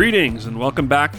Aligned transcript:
Greetings 0.00 0.46
and 0.46 0.58
welcome 0.58 0.88
back 0.88 1.14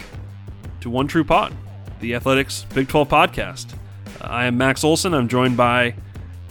to 0.79 0.89
One 0.89 1.07
True 1.07 1.23
Pod, 1.23 1.55
the 1.99 2.15
Athletics 2.15 2.65
Big 2.73 2.87
12 2.87 3.07
podcast. 3.07 3.75
Uh, 4.19 4.23
I 4.23 4.45
am 4.45 4.57
Max 4.57 4.83
Olson. 4.83 5.13
I'm 5.13 5.27
joined 5.27 5.55
by 5.55 5.93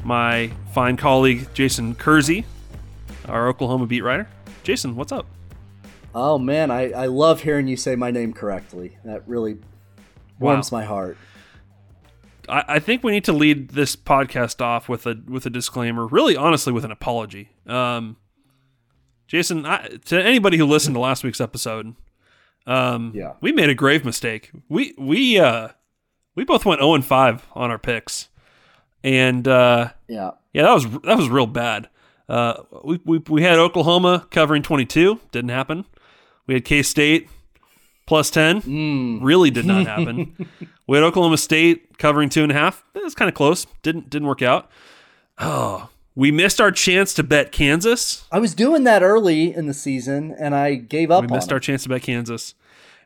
my 0.04 0.52
fine 0.72 0.96
colleague 0.96 1.48
Jason 1.54 1.96
Kersey, 1.96 2.44
our 3.26 3.48
Oklahoma 3.48 3.86
beat 3.86 4.02
writer. 4.02 4.28
Jason, 4.62 4.94
what's 4.94 5.10
up? 5.10 5.26
Oh 6.14 6.38
man, 6.38 6.70
I, 6.70 6.92
I 6.92 7.06
love 7.06 7.42
hearing 7.42 7.66
you 7.66 7.76
say 7.76 7.96
my 7.96 8.12
name 8.12 8.32
correctly. 8.32 8.96
That 9.04 9.26
really 9.26 9.58
warms 10.38 10.70
wow. 10.70 10.78
my 10.78 10.84
heart. 10.84 11.18
I, 12.48 12.64
I, 12.68 12.78
think 12.78 13.02
we 13.02 13.10
need 13.10 13.24
to 13.24 13.32
lead 13.32 13.70
this 13.70 13.96
podcast 13.96 14.60
off 14.60 14.88
with 14.88 15.04
a 15.04 15.20
with 15.26 15.46
a 15.46 15.50
disclaimer. 15.50 16.06
Really, 16.06 16.36
honestly, 16.36 16.72
with 16.72 16.84
an 16.84 16.92
apology. 16.92 17.50
Um, 17.66 18.18
Jason, 19.26 19.66
I, 19.66 19.98
to 20.04 20.22
anybody 20.22 20.58
who 20.58 20.64
listened 20.64 20.94
to 20.94 21.00
last 21.00 21.24
week's 21.24 21.40
episode, 21.40 21.96
um, 22.66 23.12
yeah, 23.14 23.34
we 23.40 23.52
made 23.52 23.68
a 23.68 23.74
grave 23.74 24.04
mistake. 24.04 24.50
We 24.68 24.94
we 24.98 25.38
uh 25.38 25.68
we 26.34 26.44
both 26.44 26.64
went 26.64 26.80
zero 26.80 26.92
oh 26.92 26.94
and 26.94 27.04
five 27.04 27.46
on 27.54 27.70
our 27.70 27.78
picks, 27.78 28.28
and 29.02 29.46
uh, 29.46 29.90
yeah, 30.08 30.32
yeah, 30.52 30.62
that 30.62 30.74
was 30.74 30.90
that 30.90 31.16
was 31.16 31.28
real 31.28 31.46
bad. 31.46 31.88
Uh, 32.28 32.62
we, 32.84 33.00
we 33.04 33.18
we 33.28 33.42
had 33.42 33.58
Oklahoma 33.58 34.26
covering 34.30 34.62
twenty 34.62 34.84
two, 34.84 35.20
didn't 35.32 35.50
happen. 35.50 35.84
We 36.46 36.54
had 36.54 36.64
K 36.64 36.82
State 36.82 37.28
plus 38.06 38.30
ten, 38.30 38.62
mm. 38.62 39.18
really 39.22 39.50
did 39.50 39.66
not 39.66 39.86
happen. 39.86 40.48
we 40.86 40.96
had 40.96 41.04
Oklahoma 41.04 41.38
State 41.38 41.98
covering 41.98 42.28
two 42.28 42.42
and 42.42 42.52
a 42.52 42.54
half. 42.54 42.84
It 42.94 43.02
was 43.02 43.14
kind 43.14 43.28
of 43.28 43.34
close, 43.34 43.66
didn't 43.82 44.10
didn't 44.10 44.28
work 44.28 44.42
out. 44.42 44.70
Oh, 45.38 45.88
we 46.20 46.30
missed 46.30 46.60
our 46.60 46.70
chance 46.70 47.14
to 47.14 47.22
bet 47.22 47.50
Kansas. 47.50 48.26
I 48.30 48.40
was 48.40 48.54
doing 48.54 48.84
that 48.84 49.02
early 49.02 49.54
in 49.54 49.66
the 49.66 49.72
season, 49.72 50.36
and 50.38 50.54
I 50.54 50.74
gave 50.74 51.10
up. 51.10 51.22
We 51.22 51.28
missed 51.28 51.50
our 51.50 51.58
chance 51.58 51.84
to 51.84 51.88
bet 51.88 52.02
Kansas, 52.02 52.54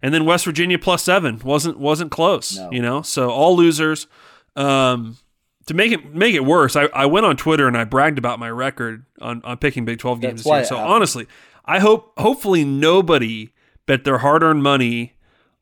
and 0.03 0.13
then 0.13 0.25
West 0.25 0.45
Virginia 0.45 0.81
plus 0.81 1.05
seven 1.05 1.39
wasn't 1.45 1.79
wasn't 1.79 2.11
close. 2.11 2.57
No. 2.57 2.73
You 2.73 2.83
know, 2.83 3.03
so 3.03 3.31
all 3.31 3.57
losers. 3.57 4.09
Um, 4.57 5.17
to 5.67 5.75
make 5.75 5.93
it 5.93 6.13
make 6.13 6.35
it 6.35 6.45
worse, 6.45 6.75
I, 6.75 6.87
I 6.87 7.07
went 7.07 7.25
on 7.25 7.37
Twitter 7.37 7.69
and 7.69 7.77
I 7.77 7.85
bragged 7.85 8.19
about 8.19 8.41
my 8.41 8.51
record 8.51 9.07
on, 9.21 9.43
on 9.45 9.59
picking 9.59 9.85
Big 9.85 10.01
Twelve 10.01 10.21
games 10.21 10.43
That's 10.43 10.65
this 10.65 10.71
year. 10.73 10.79
So 10.81 10.85
honestly, 10.85 11.29
I 11.65 11.79
hope 11.79 12.19
hopefully 12.19 12.65
nobody 12.65 13.51
bet 13.87 14.03
their 14.03 14.19
hard 14.19 14.43
earned 14.43 14.65
money 14.65 15.15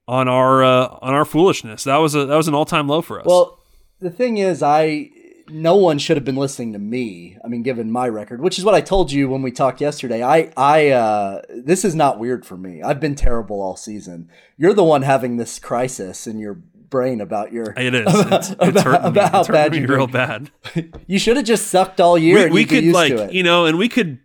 on 0.09 0.27
our 0.27 0.65
uh, 0.65 0.99
on 1.03 1.13
our 1.13 1.27
foolishness. 1.27 1.85
That 1.85 1.99
was 1.99 2.15
a 2.15 2.25
that 2.25 2.37
was 2.37 2.49
an 2.49 2.55
all 2.55 2.65
time 2.65 2.89
low 2.89 3.03
for 3.03 3.21
us. 3.21 3.27
Well, 3.27 3.61
the 4.01 4.11
thing 4.11 4.39
is, 4.39 4.63
I 4.63 5.11
no 5.53 5.77
one 5.77 5.99
should 5.99 6.17
have 6.17 6.25
been 6.25 6.37
listening 6.37 6.73
to 6.73 6.79
me. 6.79 7.37
I 7.45 7.49
mean, 7.49 7.63
given 7.63 7.91
my 7.91 8.09
record, 8.09 8.41
which 8.41 8.59
is 8.59 8.65
what 8.65 8.75
I 8.75 8.81
told 8.81 9.13
you 9.13 9.29
when 9.29 9.43
we 9.43 9.53
talked 9.53 9.81
yesterday. 9.81 10.23
I, 10.23 10.53
I, 10.57 10.89
uh, 10.91 11.43
this 11.51 11.85
is 11.85 11.95
not 11.95 12.19
weird 12.19 12.47
for 12.47 12.57
me. 12.57 12.83
I've 12.83 13.01
been 13.01 13.15
terrible 13.15 13.61
all 13.61 13.77
season. 13.77 14.31
You're 14.57 14.75
the 14.75 14.85
one 14.85 15.03
having 15.03 15.37
this 15.37 15.59
crisis 15.59 16.27
in 16.27 16.39
your 16.39 16.55
brain 16.55 17.21
about 17.21 17.53
your. 17.53 17.75
It 17.77 17.95
is. 17.95 18.03
About, 18.03 18.33
it's, 18.33 18.51
it's 18.51 18.81
about, 18.81 19.05
about 19.05 19.33
how 19.33 19.45
bad 19.45 19.75
you 19.75 19.87
real 19.87 20.07
bad. 20.07 20.51
you 21.07 21.19
should 21.19 21.37
have 21.37 21.47
just 21.47 21.69
sucked 21.69 22.01
all 22.01 22.17
year. 22.17 22.47
We, 22.47 22.51
we 22.51 22.65
could 22.65 22.85
like 22.87 23.33
you 23.33 23.43
know, 23.43 23.67
and 23.67 23.77
we 23.77 23.89
could. 23.89 24.19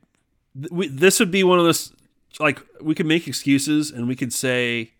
We, 0.71 0.87
this 0.87 1.19
would 1.19 1.29
be 1.29 1.43
one 1.43 1.59
of 1.59 1.65
those 1.65 1.93
like 2.39 2.61
we 2.81 2.95
could 2.95 3.05
make 3.05 3.27
excuses 3.27 3.91
and 3.91 4.07
we 4.07 4.15
could 4.15 4.33
say 4.33 4.93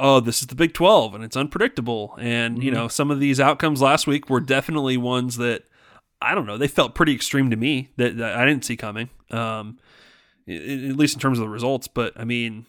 oh, 0.00 0.20
this 0.20 0.40
is 0.40 0.46
the 0.46 0.54
Big 0.54 0.74
12 0.74 1.14
and 1.14 1.24
it's 1.24 1.36
unpredictable. 1.36 2.14
And, 2.18 2.56
mm-hmm. 2.56 2.62
you 2.62 2.70
know, 2.70 2.88
some 2.88 3.10
of 3.10 3.20
these 3.20 3.40
outcomes 3.40 3.82
last 3.82 4.06
week 4.06 4.30
were 4.30 4.40
definitely 4.40 4.96
ones 4.96 5.36
that, 5.38 5.64
I 6.20 6.34
don't 6.34 6.46
know, 6.46 6.58
they 6.58 6.68
felt 6.68 6.94
pretty 6.94 7.14
extreme 7.14 7.50
to 7.50 7.56
me 7.56 7.90
that, 7.96 8.16
that 8.18 8.36
I 8.36 8.44
didn't 8.44 8.64
see 8.64 8.76
coming, 8.76 9.10
um, 9.30 9.78
at 10.46 10.96
least 10.96 11.14
in 11.14 11.20
terms 11.20 11.38
of 11.38 11.42
the 11.44 11.48
results. 11.48 11.88
But 11.88 12.12
I 12.16 12.24
mean, 12.24 12.66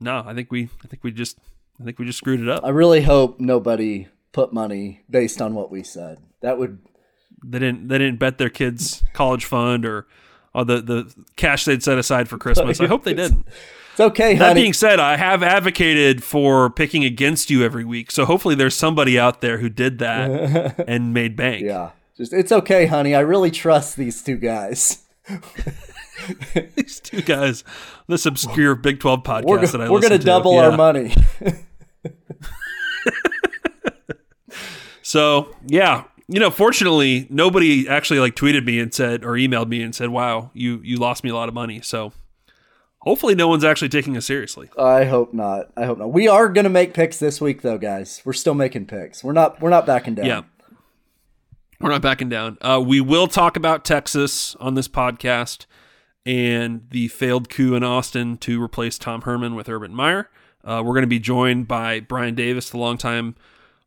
no, 0.00 0.22
I 0.26 0.34
think 0.34 0.50
we, 0.50 0.68
I 0.82 0.88
think 0.88 1.04
we 1.04 1.10
just, 1.10 1.38
I 1.80 1.84
think 1.84 1.98
we 1.98 2.06
just 2.06 2.18
screwed 2.18 2.40
it 2.40 2.48
up. 2.48 2.64
I 2.64 2.70
really 2.70 3.02
hope 3.02 3.40
nobody 3.40 4.08
put 4.32 4.52
money 4.52 5.00
based 5.08 5.40
on 5.40 5.54
what 5.54 5.70
we 5.70 5.82
said. 5.82 6.18
That 6.42 6.58
would. 6.58 6.78
They 7.42 7.58
didn't. 7.58 7.88
They 7.88 7.98
didn't 7.98 8.18
bet 8.18 8.38
their 8.38 8.50
kids' 8.50 9.02
college 9.12 9.44
fund 9.44 9.84
or, 9.84 10.06
or 10.54 10.64
the 10.64 10.80
the 10.80 11.24
cash 11.36 11.64
they'd 11.64 11.82
set 11.82 11.98
aside 11.98 12.28
for 12.28 12.38
Christmas. 12.38 12.80
I 12.80 12.86
hope 12.88 13.04
they 13.04 13.14
didn't. 13.14 13.46
It's 13.94 14.00
okay, 14.00 14.34
That 14.34 14.48
honey. 14.48 14.62
being 14.62 14.72
said, 14.72 14.98
I 14.98 15.16
have 15.16 15.40
advocated 15.40 16.24
for 16.24 16.68
picking 16.68 17.04
against 17.04 17.48
you 17.48 17.62
every 17.62 17.84
week. 17.84 18.10
So 18.10 18.24
hopefully 18.24 18.56
there's 18.56 18.74
somebody 18.74 19.16
out 19.16 19.40
there 19.40 19.58
who 19.58 19.68
did 19.68 20.00
that 20.00 20.84
and 20.88 21.14
made 21.14 21.36
bank. 21.36 21.62
Yeah. 21.62 21.90
Just 22.16 22.32
it's 22.32 22.50
okay, 22.50 22.86
honey. 22.86 23.14
I 23.14 23.20
really 23.20 23.52
trust 23.52 23.96
these 23.96 24.20
two 24.20 24.36
guys. 24.36 25.04
these 26.74 26.98
two 26.98 27.22
guys, 27.22 27.62
this 28.08 28.26
obscure 28.26 28.74
Big 28.74 28.98
12 28.98 29.22
podcast 29.22 29.44
we're, 29.44 29.64
that 29.64 29.80
I 29.80 29.88
We're 29.88 30.00
going 30.00 30.18
to 30.18 30.18
double 30.18 30.54
yeah. 30.54 30.70
our 30.70 30.76
money. 30.76 31.14
so, 35.02 35.54
yeah, 35.66 36.02
you 36.26 36.40
know, 36.40 36.50
fortunately, 36.50 37.28
nobody 37.30 37.88
actually 37.88 38.18
like 38.18 38.34
tweeted 38.34 38.64
me 38.64 38.80
and 38.80 38.92
said 38.92 39.24
or 39.24 39.34
emailed 39.34 39.68
me 39.68 39.82
and 39.82 39.94
said, 39.94 40.08
"Wow, 40.08 40.50
you 40.52 40.80
you 40.82 40.96
lost 40.96 41.22
me 41.22 41.30
a 41.30 41.34
lot 41.36 41.48
of 41.48 41.54
money." 41.54 41.80
So 41.80 42.12
Hopefully, 43.04 43.34
no 43.34 43.48
one's 43.48 43.64
actually 43.64 43.90
taking 43.90 44.16
us 44.16 44.26
seriously. 44.26 44.70
I 44.78 45.04
hope 45.04 45.34
not. 45.34 45.70
I 45.76 45.84
hope 45.84 45.98
not. 45.98 46.12
We 46.12 46.26
are 46.26 46.48
going 46.48 46.64
to 46.64 46.70
make 46.70 46.94
picks 46.94 47.18
this 47.18 47.40
week, 47.40 47.62
though, 47.62 47.78
guys. 47.78 48.22
We're 48.24 48.32
still 48.32 48.54
making 48.54 48.86
picks. 48.86 49.22
We're 49.22 49.32
not. 49.32 49.60
We're 49.60 49.70
not 49.70 49.86
backing 49.86 50.14
down. 50.14 50.26
Yeah, 50.26 50.42
we're 51.80 51.90
not 51.90 52.02
backing 52.02 52.28
down. 52.30 52.58
Uh, 52.60 52.82
we 52.84 53.00
will 53.00 53.26
talk 53.26 53.56
about 53.56 53.84
Texas 53.84 54.56
on 54.56 54.74
this 54.74 54.88
podcast 54.88 55.66
and 56.24 56.86
the 56.90 57.08
failed 57.08 57.50
coup 57.50 57.74
in 57.74 57.84
Austin 57.84 58.38
to 58.38 58.62
replace 58.62 58.98
Tom 58.98 59.22
Herman 59.22 59.54
with 59.54 59.68
Urban 59.68 59.94
Meyer. 59.94 60.30
Uh, 60.64 60.82
we're 60.84 60.94
going 60.94 61.02
to 61.02 61.06
be 61.06 61.18
joined 61.18 61.68
by 61.68 62.00
Brian 62.00 62.34
Davis, 62.34 62.70
the 62.70 62.78
longtime 62.78 63.34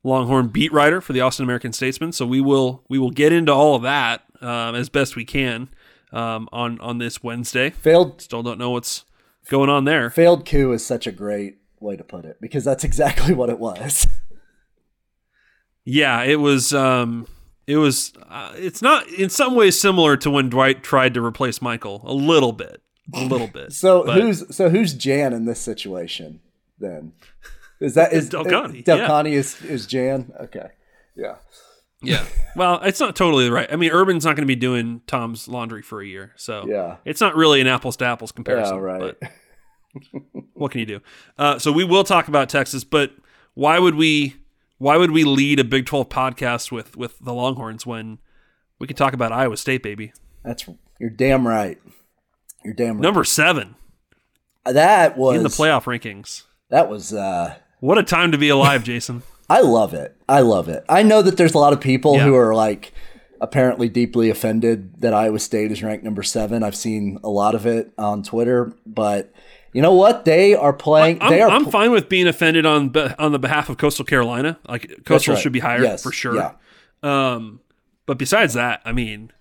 Longhorn 0.03 0.49
beat 0.49 0.71
writer 0.71 1.01
for 1.01 1.13
the 1.13 1.21
Austin 1.21 1.43
American 1.43 1.73
Statesman. 1.73 2.11
So 2.11 2.25
we 2.25 2.39
will 2.39 2.83
we 2.87 2.99
will 2.99 3.09
get 3.11 3.33
into 3.33 3.51
all 3.51 3.75
of 3.75 3.81
that 3.81 4.23
um, 4.41 4.75
as 4.75 4.89
best 4.89 5.15
we 5.15 5.25
can 5.25 5.69
um, 6.11 6.47
on 6.51 6.79
on 6.79 6.99
this 6.99 7.23
Wednesday. 7.23 7.71
Failed. 7.71 8.21
Still 8.21 8.43
don't 8.43 8.59
know 8.59 8.69
what's 8.69 9.05
going 9.49 9.69
on 9.69 9.85
there. 9.85 10.09
Failed 10.09 10.45
coup 10.45 10.71
is 10.71 10.85
such 10.85 11.07
a 11.07 11.11
great 11.11 11.57
way 11.79 11.95
to 11.95 12.03
put 12.03 12.25
it 12.25 12.37
because 12.41 12.63
that's 12.63 12.83
exactly 12.83 13.33
what 13.35 13.49
it 13.49 13.59
was. 13.59 14.07
yeah, 15.85 16.23
it 16.23 16.39
was. 16.39 16.73
Um, 16.73 17.27
it 17.65 17.77
was. 17.77 18.13
Uh, 18.29 18.53
it's 18.55 18.81
not 18.81 19.07
in 19.09 19.29
some 19.29 19.55
ways 19.55 19.79
similar 19.79 20.17
to 20.17 20.29
when 20.31 20.49
Dwight 20.49 20.83
tried 20.83 21.13
to 21.15 21.23
replace 21.23 21.61
Michael 21.61 22.01
a 22.05 22.13
little 22.13 22.51
bit. 22.53 22.81
a 23.13 23.23
little 23.23 23.47
bit. 23.47 23.71
So 23.73 24.03
but- 24.05 24.21
who's 24.21 24.55
so 24.55 24.69
who's 24.69 24.93
Jan 24.93 25.33
in 25.33 25.45
this 25.45 25.59
situation 25.59 26.39
then? 26.79 27.13
Is 27.79 27.93
that 27.95 28.11
is 28.13 28.29
Del 28.29 28.45
Conte, 28.45 28.81
Delcani 28.83 29.31
is 29.33 29.61
is 29.63 29.85
Jan? 29.85 30.31
Okay. 30.39 30.69
Yeah. 31.15 31.35
Yeah. 32.01 32.25
Well, 32.55 32.81
it's 32.81 32.99
not 32.99 33.15
totally 33.15 33.51
right. 33.51 33.71
I 33.71 33.75
mean, 33.75 33.91
Urban's 33.91 34.25
not 34.25 34.35
going 34.35 34.41
to 34.41 34.47
be 34.47 34.55
doing 34.55 35.01
Tom's 35.05 35.47
laundry 35.47 35.83
for 35.83 36.01
a 36.01 36.07
year, 36.07 36.33
so 36.37 36.65
Yeah. 36.67 36.95
it's 37.05 37.21
not 37.21 37.35
really 37.35 37.61
an 37.61 37.67
apples 37.67 37.95
to 37.97 38.05
apples 38.05 38.31
comparison. 38.31 38.77
Yeah, 38.77 38.81
right. 38.81 39.15
But 39.21 39.31
what 40.53 40.71
can 40.71 40.79
you 40.79 40.87
do? 40.87 40.99
Uh, 41.37 41.59
so 41.59 41.71
we 41.71 41.83
will 41.83 42.03
talk 42.03 42.27
about 42.27 42.49
Texas, 42.49 42.83
but 42.83 43.11
why 43.53 43.77
would 43.77 43.93
we? 43.93 44.37
Why 44.79 44.97
would 44.97 45.11
we 45.11 45.23
lead 45.23 45.59
a 45.59 45.63
Big 45.63 45.85
Twelve 45.85 46.09
podcast 46.09 46.71
with 46.71 46.97
with 46.97 47.19
the 47.19 47.31
Longhorns 47.31 47.85
when 47.85 48.17
we 48.79 48.87
could 48.87 48.97
talk 48.97 49.13
about 49.13 49.31
Iowa 49.31 49.55
State, 49.55 49.83
baby? 49.83 50.11
That's 50.43 50.67
you're 50.99 51.11
damn 51.11 51.47
right. 51.47 51.79
You're 52.65 52.73
damn 52.73 52.95
right. 52.95 53.01
Number 53.03 53.23
seven 53.23 53.75
that 54.65 55.15
was 55.15 55.37
in 55.37 55.43
the 55.43 55.49
playoff 55.49 55.83
rankings. 55.83 56.43
That 56.69 56.89
was 56.89 57.13
uh 57.13 57.55
What 57.81 57.99
a 57.99 58.03
time 58.03 58.31
to 58.31 58.37
be 58.39 58.49
alive, 58.49 58.83
Jason. 58.83 59.21
I 59.49 59.61
love 59.61 59.93
it. 59.93 60.15
I 60.27 60.41
love 60.41 60.67
it. 60.69 60.83
I 60.89 61.03
know 61.03 61.21
that 61.21 61.37
there's 61.37 61.53
a 61.53 61.57
lot 61.57 61.73
of 61.73 61.79
people 61.81 62.15
Yeah. 62.15 62.23
who 62.25 62.35
are 62.35 62.53
like 62.53 62.91
apparently 63.39 63.87
deeply 63.87 64.29
offended 64.29 64.99
that 65.01 65.13
Iowa 65.13 65.39
State 65.39 65.71
is 65.71 65.81
ranked 65.83 66.03
number 66.03 66.23
seven. 66.23 66.63
I've 66.63 66.75
seen 66.75 67.19
a 67.23 67.29
lot 67.29 67.55
of 67.55 67.65
it 67.65 67.91
on 67.97 68.23
Twitter, 68.23 68.73
but 68.85 69.31
you 69.73 69.81
know 69.81 69.93
what? 69.93 70.25
They 70.25 70.53
are 70.55 70.73
playing. 70.73 71.19
I'm, 71.21 71.29
they 71.31 71.41
are. 71.41 71.49
I'm 71.49 71.63
pl- 71.63 71.71
fine 71.71 71.91
with 71.91 72.09
being 72.09 72.27
offended 72.27 72.65
on 72.65 72.91
on 73.19 73.31
the 73.31 73.39
behalf 73.39 73.69
of 73.69 73.77
Coastal 73.77 74.05
Carolina. 74.05 74.57
Like 74.67 75.01
Coastal 75.05 75.35
right. 75.35 75.41
should 75.41 75.53
be 75.53 75.59
higher 75.59 75.83
Yes. 75.83 76.01
for 76.03 76.11
sure. 76.11 76.35
Yeah. 76.35 76.51
Um, 77.03 77.59
but 78.05 78.17
besides 78.17 78.53
that, 78.55 78.81
I 78.85 78.91
mean, 78.91 79.31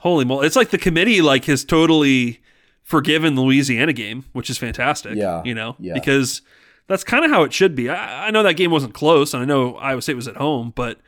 holy 0.00 0.24
moly! 0.26 0.46
It's 0.46 0.56
like 0.56 0.70
the 0.70 0.78
committee 0.78 1.22
like 1.22 1.46
has 1.46 1.64
totally 1.64 2.40
forgiven 2.82 3.34
the 3.36 3.42
Louisiana 3.42 3.92
game, 3.92 4.26
which 4.32 4.50
is 4.50 4.58
fantastic. 4.58 5.16
Yeah. 5.16 5.42
you 5.44 5.54
know, 5.54 5.76
Yeah. 5.80 5.94
because 5.94 6.42
that's 6.88 7.04
kind 7.04 7.24
of 7.24 7.30
how 7.30 7.42
it 7.42 7.52
should 7.52 7.74
be. 7.74 7.88
I, 7.88 8.28
I 8.28 8.30
know 8.30 8.42
that 8.42 8.54
game 8.54 8.70
wasn't 8.70 8.94
close, 8.94 9.34
and 9.34 9.42
I 9.42 9.46
know 9.46 9.76
Iowa 9.76 10.02
State 10.02 10.16
was 10.16 10.28
at 10.28 10.36
home, 10.36 10.72
but 10.74 10.98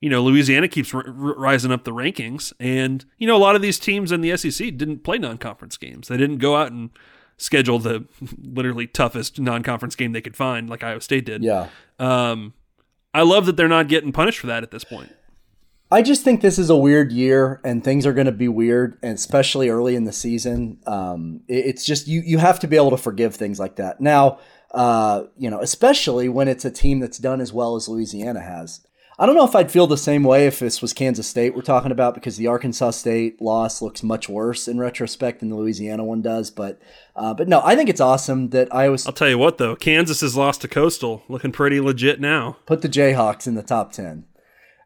you 0.00 0.08
know, 0.08 0.22
Louisiana 0.22 0.66
keeps 0.68 0.94
r- 0.94 1.04
r- 1.06 1.12
rising 1.12 1.70
up 1.72 1.84
the 1.84 1.90
rankings, 1.92 2.52
and 2.58 3.04
you 3.18 3.26
know, 3.26 3.36
a 3.36 3.38
lot 3.38 3.56
of 3.56 3.62
these 3.62 3.78
teams 3.78 4.12
in 4.12 4.20
the 4.22 4.36
SEC 4.36 4.76
didn't 4.76 5.04
play 5.04 5.18
non-conference 5.18 5.76
games. 5.76 6.08
They 6.08 6.16
didn't 6.16 6.38
go 6.38 6.56
out 6.56 6.72
and 6.72 6.90
schedule 7.36 7.78
the 7.78 8.06
literally 8.42 8.86
toughest 8.86 9.38
non-conference 9.38 9.96
game 9.96 10.12
they 10.12 10.20
could 10.22 10.36
find, 10.36 10.70
like 10.70 10.82
Iowa 10.82 11.00
State 11.00 11.26
did. 11.26 11.42
yeah. 11.44 11.68
Um, 11.98 12.54
I 13.12 13.22
love 13.22 13.44
that 13.46 13.56
they're 13.56 13.66
not 13.68 13.88
getting 13.88 14.12
punished 14.12 14.38
for 14.38 14.46
that 14.46 14.62
at 14.62 14.70
this 14.70 14.84
point. 14.84 15.12
I 15.90 16.00
just 16.02 16.22
think 16.22 16.40
this 16.42 16.58
is 16.60 16.70
a 16.70 16.76
weird 16.76 17.10
year, 17.10 17.60
and 17.64 17.82
things 17.82 18.06
are 18.06 18.12
going 18.12 18.26
to 18.26 18.32
be 18.32 18.46
weird, 18.46 18.96
and 19.02 19.14
especially 19.14 19.68
early 19.68 19.96
in 19.96 20.04
the 20.04 20.12
season. 20.12 20.78
Um, 20.86 21.40
it- 21.48 21.66
it's 21.66 21.84
just 21.84 22.06
you 22.06 22.22
you 22.24 22.38
have 22.38 22.60
to 22.60 22.68
be 22.68 22.76
able 22.76 22.90
to 22.90 22.96
forgive 22.96 23.34
things 23.34 23.58
like 23.58 23.76
that. 23.76 24.00
Now, 24.00 24.38
uh, 24.72 25.24
you 25.36 25.50
know, 25.50 25.60
especially 25.60 26.28
when 26.28 26.48
it's 26.48 26.64
a 26.64 26.70
team 26.70 27.00
that's 27.00 27.18
done 27.18 27.40
as 27.40 27.52
well 27.52 27.76
as 27.76 27.88
Louisiana 27.88 28.40
has. 28.40 28.80
I 29.18 29.26
don't 29.26 29.34
know 29.34 29.44
if 29.44 29.54
I'd 29.54 29.70
feel 29.70 29.86
the 29.86 29.98
same 29.98 30.22
way 30.24 30.46
if 30.46 30.60
this 30.60 30.80
was 30.80 30.94
Kansas 30.94 31.26
State 31.26 31.54
we're 31.54 31.60
talking 31.60 31.92
about 31.92 32.14
because 32.14 32.38
the 32.38 32.46
Arkansas 32.46 32.92
State 32.92 33.38
loss 33.42 33.82
looks 33.82 34.02
much 34.02 34.30
worse 34.30 34.66
in 34.66 34.78
retrospect 34.78 35.40
than 35.40 35.50
the 35.50 35.56
Louisiana 35.56 36.04
one 36.04 36.22
does. 36.22 36.50
But 36.50 36.80
uh, 37.14 37.34
but 37.34 37.46
no, 37.46 37.60
I 37.62 37.76
think 37.76 37.90
it's 37.90 38.00
awesome 38.00 38.48
that 38.50 38.74
Iowa 38.74 38.96
I'll 39.04 39.12
tell 39.12 39.28
you 39.28 39.36
what, 39.36 39.58
though, 39.58 39.76
Kansas 39.76 40.22
has 40.22 40.38
lost 40.38 40.62
to 40.62 40.68
Coastal, 40.68 41.22
looking 41.28 41.52
pretty 41.52 41.80
legit 41.80 42.18
now. 42.18 42.56
put 42.64 42.80
the 42.80 42.88
Jayhawks 42.88 43.46
in 43.46 43.56
the 43.56 43.62
top 43.62 43.92
ten. 43.92 44.24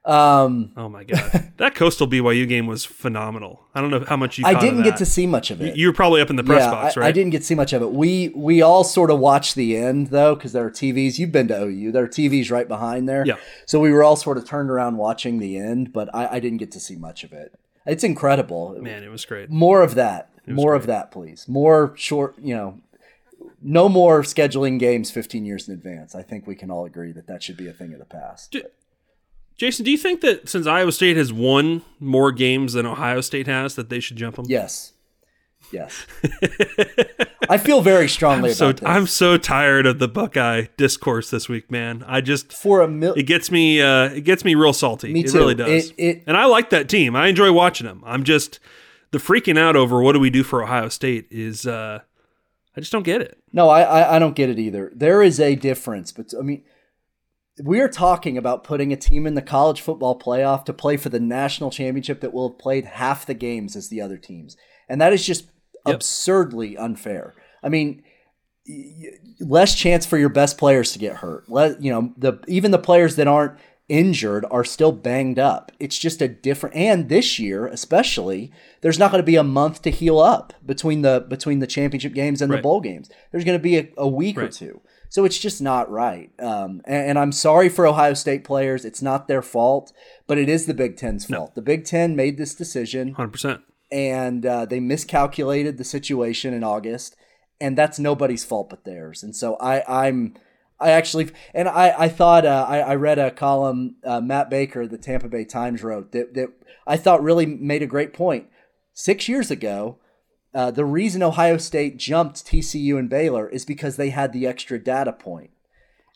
Um, 0.05 0.73
Oh 0.77 0.89
my 0.89 1.05
god, 1.05 1.53
that 1.57 1.75
Coastal 1.75 2.07
BYU 2.07 2.47
game 2.47 2.67
was 2.67 2.85
phenomenal. 2.85 3.65
I 3.75 3.81
don't 3.81 3.91
know 3.91 4.05
how 4.07 4.19
much 4.19 4.39
you. 4.39 4.45
I 4.45 4.59
didn't 4.59 4.83
get 4.83 4.99
to 4.99 5.07
see 5.07 5.27
much 5.27 5.51
of 5.51 5.63
it. 5.63 5.77
You 5.77 5.87
were 5.87 5.93
probably 5.95 6.21
up 6.21 6.29
in 6.29 6.37
the 6.37 6.45
press 6.45 6.65
yeah, 6.65 6.71
box, 6.71 6.97
right? 6.97 7.07
I 7.07 7.13
didn't 7.13 7.31
get 7.31 7.39
to 7.39 7.45
see 7.45 7.55
much 7.55 7.73
of 7.73 7.81
it. 7.81 7.91
We 7.91 8.31
we 8.35 8.61
all 8.61 8.85
sort 8.85 9.11
of 9.11 9.19
watched 9.19 9.55
the 9.55 9.77
end 9.77 10.09
though 10.09 10.35
because 10.35 10.53
there 10.53 10.65
are 10.65 10.71
TVs. 10.71 11.19
You've 11.19 11.33
been 11.33 11.49
to 11.49 11.65
OU. 11.65 11.93
There 11.93 12.05
are 12.05 12.09
TVs 12.09 12.51
right 12.51 12.69
behind 12.69 13.09
there. 13.09 13.25
Yeah. 13.27 13.37
So 13.65 13.81
we 13.81 13.93
were 13.93 14.03
all 14.03 14.17
sort 14.17 14.37
of 14.37 14.45
turned 14.45 14.71
around 14.71 14.99
watching 14.99 15.39
the 15.39 15.57
end, 15.57 15.93
but 15.93 16.15
I, 16.15 16.37
I 16.37 16.41
didn't 16.41 16.59
get 16.59 16.71
to 16.73 16.81
see 16.81 16.97
much 16.97 17.25
of 17.25 17.33
it. 17.33 17.59
It's 17.87 18.05
incredible. 18.05 18.77
Man, 18.81 19.05
it 19.05 19.11
was 19.11 19.25
great. 19.25 19.51
More 19.51 19.83
of 19.83 19.95
that. 19.95 20.31
More 20.47 20.75
of 20.75 20.87
that, 20.87 21.11
please. 21.11 21.49
More 21.49 21.95
short. 21.97 22.35
You 22.39 22.55
know, 22.55 22.81
no 23.63 23.89
more 23.89 24.23
scheduling 24.23 24.79
games 24.79 25.11
15 25.11 25.45
years 25.47 25.69
in 25.69 25.75
advance. 25.75 26.15
I 26.15 26.23
think 26.23 26.47
we 26.47 26.55
can 26.55 26.71
all 26.71 26.85
agree 26.85 27.13
that 27.13 27.27
that 27.27 27.43
should 27.43 27.57
be 27.57 27.69
a 27.69 27.73
thing 27.73 27.95
of 27.95 27.99
the 27.99 28.05
past. 28.05 28.55
Jason, 29.57 29.85
do 29.85 29.91
you 29.91 29.99
think 29.99 30.21
that 30.23 30.49
since 30.49 30.67
Iowa 30.67 30.91
State 30.93 31.17
has 31.17 31.33
won 31.33 31.83
more 32.01 32.33
games 32.33 32.73
than 32.73 32.87
Ohio 32.87 33.21
State 33.21 33.47
has, 33.47 33.75
that 33.77 33.89
they 33.89 34.01
should 34.01 34.17
jump 34.17 34.37
them? 34.37 34.47
Yes. 34.49 34.93
Yes. 35.73 36.07
I 37.49 37.59
feel 37.59 37.81
very 37.81 38.09
strongly 38.09 38.53
So 38.53 38.67
about 38.71 38.81
this. 38.81 38.89
I'm 38.89 39.07
so 39.07 39.37
tired 39.37 39.87
of 39.87 39.99
the 39.99 40.09
Buckeye 40.09 40.67
discourse 40.77 41.31
this 41.31 41.49
week, 41.49 41.71
man. 41.71 42.05
I 42.07 42.21
just 42.21 42.53
for 42.53 42.81
a 42.83 42.89
mil- 42.89 43.15
it 43.15 43.25
gets 43.25 43.51
me 43.51 43.81
uh 43.81 44.11
it 44.11 44.23
gets 44.23 44.45
me 44.45 44.55
real 44.55 44.73
salty. 44.73 45.13
Me 45.13 45.21
it 45.21 45.31
too. 45.31 45.39
really 45.39 45.55
does. 45.55 45.91
It- 45.91 45.95
it- 45.99 46.23
and 46.27 46.37
I 46.37 46.45
like 46.47 46.71
that 46.71 46.89
team. 46.89 47.17
I 47.17 47.29
enjoy 47.29 47.51
watching 47.53 47.87
them. 47.87 48.03
I'm 48.07 48.25
just 48.25 48.61
the 49.11 49.19
freaking 49.19 49.59
out 49.59 49.75
over 49.77 50.03
what 50.03 50.13
do 50.13 50.21
we 50.21 50.31
do 50.31 50.43
for 50.43 50.63
Ohio 50.63 50.89
State 50.89 51.27
is 51.31 51.67
uh 51.67 52.01
I 52.77 52.81
just 52.81 52.93
don't 52.93 53.05
get 53.05 53.21
it. 53.21 53.39
No, 53.53 53.69
I, 53.69 53.83
I 53.83 54.17
I 54.17 54.19
don't 54.19 54.35
get 54.37 54.51
it 54.51 54.59
either. 54.59 54.93
There 54.95 55.23
is 55.23 55.41
a 55.41 55.55
difference, 55.55 56.13
but 56.13 56.33
I 56.39 56.43
mean, 56.43 56.63
we 57.63 57.81
are 57.81 57.89
talking 57.89 58.37
about 58.37 58.65
putting 58.65 58.93
a 58.93 58.97
team 58.97 59.27
in 59.27 59.35
the 59.35 59.43
college 59.43 59.81
football 59.81 60.19
playoff 60.19 60.65
to 60.65 60.73
play 60.73 60.97
for 60.97 61.09
the 61.09 61.21
national 61.21 61.71
championship 61.71 62.21
that 62.21 62.33
will 62.33 62.49
have 62.51 62.59
played 62.59 62.85
half 62.85 63.27
the 63.27 63.35
games 63.35 63.77
as 63.77 63.89
the 63.89 64.01
other 64.01 64.17
teams, 64.19 64.57
and 64.89 65.01
that 65.01 65.13
is 65.13 65.25
just 65.25 65.47
Yep. 65.87 65.97
absurdly 65.97 66.79
unfair. 66.79 67.35
I 67.63 67.69
mean, 67.69 68.03
less 69.41 69.75
chance 69.75 70.07
for 70.07 70.17
your 70.17 70.31
best 70.31 70.57
players 70.57 70.93
to 70.93 70.99
get 70.99 71.17
hurt. 71.17 71.49
Let 71.49 71.83
you 71.83 71.91
know 71.91 72.15
the 72.17 72.41
even 72.49 72.71
the 72.71 72.79
players 72.79 73.17
that 73.17 73.29
aren't 73.29 73.59
injured 73.89 74.47
are 74.51 74.65
still 74.65 74.93
banged 74.93 75.39
up. 75.39 75.71
It's 75.79 75.99
just 75.99 76.23
a 76.23 76.29
different 76.29 76.75
and 76.75 77.11
this 77.11 77.39
year 77.39 77.67
especially 77.67 78.51
there's 78.81 78.99
not 78.99 79.11
going 79.11 79.23
to 79.23 79.27
be 79.27 79.37
a 79.37 79.43
month 79.43 79.83
to 79.83 79.91
heal 79.91 80.19
up 80.19 80.55
between 80.65 81.03
the 81.03 81.27
between 81.29 81.59
the 81.59 81.67
championship 81.67 82.15
games 82.15 82.41
and 82.41 82.51
the 82.51 82.63
bowl 82.63 82.81
games. 82.81 83.11
There's 83.31 83.45
going 83.45 83.59
to 83.59 83.63
be 83.63 83.77
a, 83.77 83.89
a 83.99 84.09
week 84.09 84.39
or 84.39 84.49
two. 84.49 84.81
So 85.15 85.25
it's 85.25 85.39
just 85.39 85.63
not 85.63 85.89
right. 85.89 86.33
Um, 86.41 86.83
and, 86.87 87.11
and 87.11 87.19
I'm 87.21 87.31
sorry 87.31 87.69
for 87.69 87.87
Ohio 87.87 88.15
State 88.15 88.43
players. 88.43 88.85
It's 88.85 89.01
not 89.01 89.29
their 89.29 89.43
fault, 89.43 89.93
but 90.27 90.39
it 90.39 90.49
is 90.49 90.67
the 90.67 90.75
Big 90.75 90.97
Ten's 90.97 91.25
fault. 91.25 91.55
The 91.55 91.63
Big 91.63 91.85
Ten 91.85 92.17
made 92.17 92.37
this 92.37 92.53
decision 92.53 93.15
100%. 93.15 93.63
and 93.93 94.45
uh, 94.45 94.65
they 94.67 94.81
miscalculated 94.81 95.79
the 95.79 95.85
situation 95.85 96.53
in 96.53 96.65
August, 96.65 97.15
and 97.61 97.79
that's 97.79 98.01
nobody's 98.01 98.45
fault 98.45 98.69
but 98.71 98.85
theirs. 98.85 99.23
And 99.23 99.37
so 99.37 99.55
I, 99.59 99.85
I'm, 100.05 100.35
I 100.81 100.91
actually, 100.91 101.31
and 101.55 101.69
I, 101.69 101.95
I 101.97 102.09
thought 102.09 102.45
uh, 102.45 102.67
I, 102.69 102.81
I 102.81 102.95
read 102.97 103.21
a 103.21 103.31
column 103.31 103.95
uh, 104.05 104.21
Matt 104.21 104.51
Baker, 104.51 104.89
the 104.89 104.99
Tampa 104.99 105.29
Bay 105.29 105.45
Times 105.45 105.85
wrote 105.85 106.11
that 106.11 106.35
that 106.35 106.49
I 106.89 106.97
thought 106.97 107.23
really 107.23 107.47
made 107.47 107.85
a 107.85 107.87
great 107.87 108.15
point. 108.15 108.49
Six 108.95 109.29
years 109.29 109.53
ago, 109.53 110.01
uh, 110.55 110.71
the 110.71 110.85
reason 110.85 111.23
Ohio 111.23 111.57
State 111.57 111.97
jumped 111.97 112.47
TCU 112.47 112.99
and 112.99 113.11
Baylor 113.11 113.49
is 113.49 113.65
because 113.65 113.97
they 113.97 114.11
had 114.11 114.33
the 114.33 114.47
extra 114.47 114.79
data 114.79 115.13
point. 115.13 115.51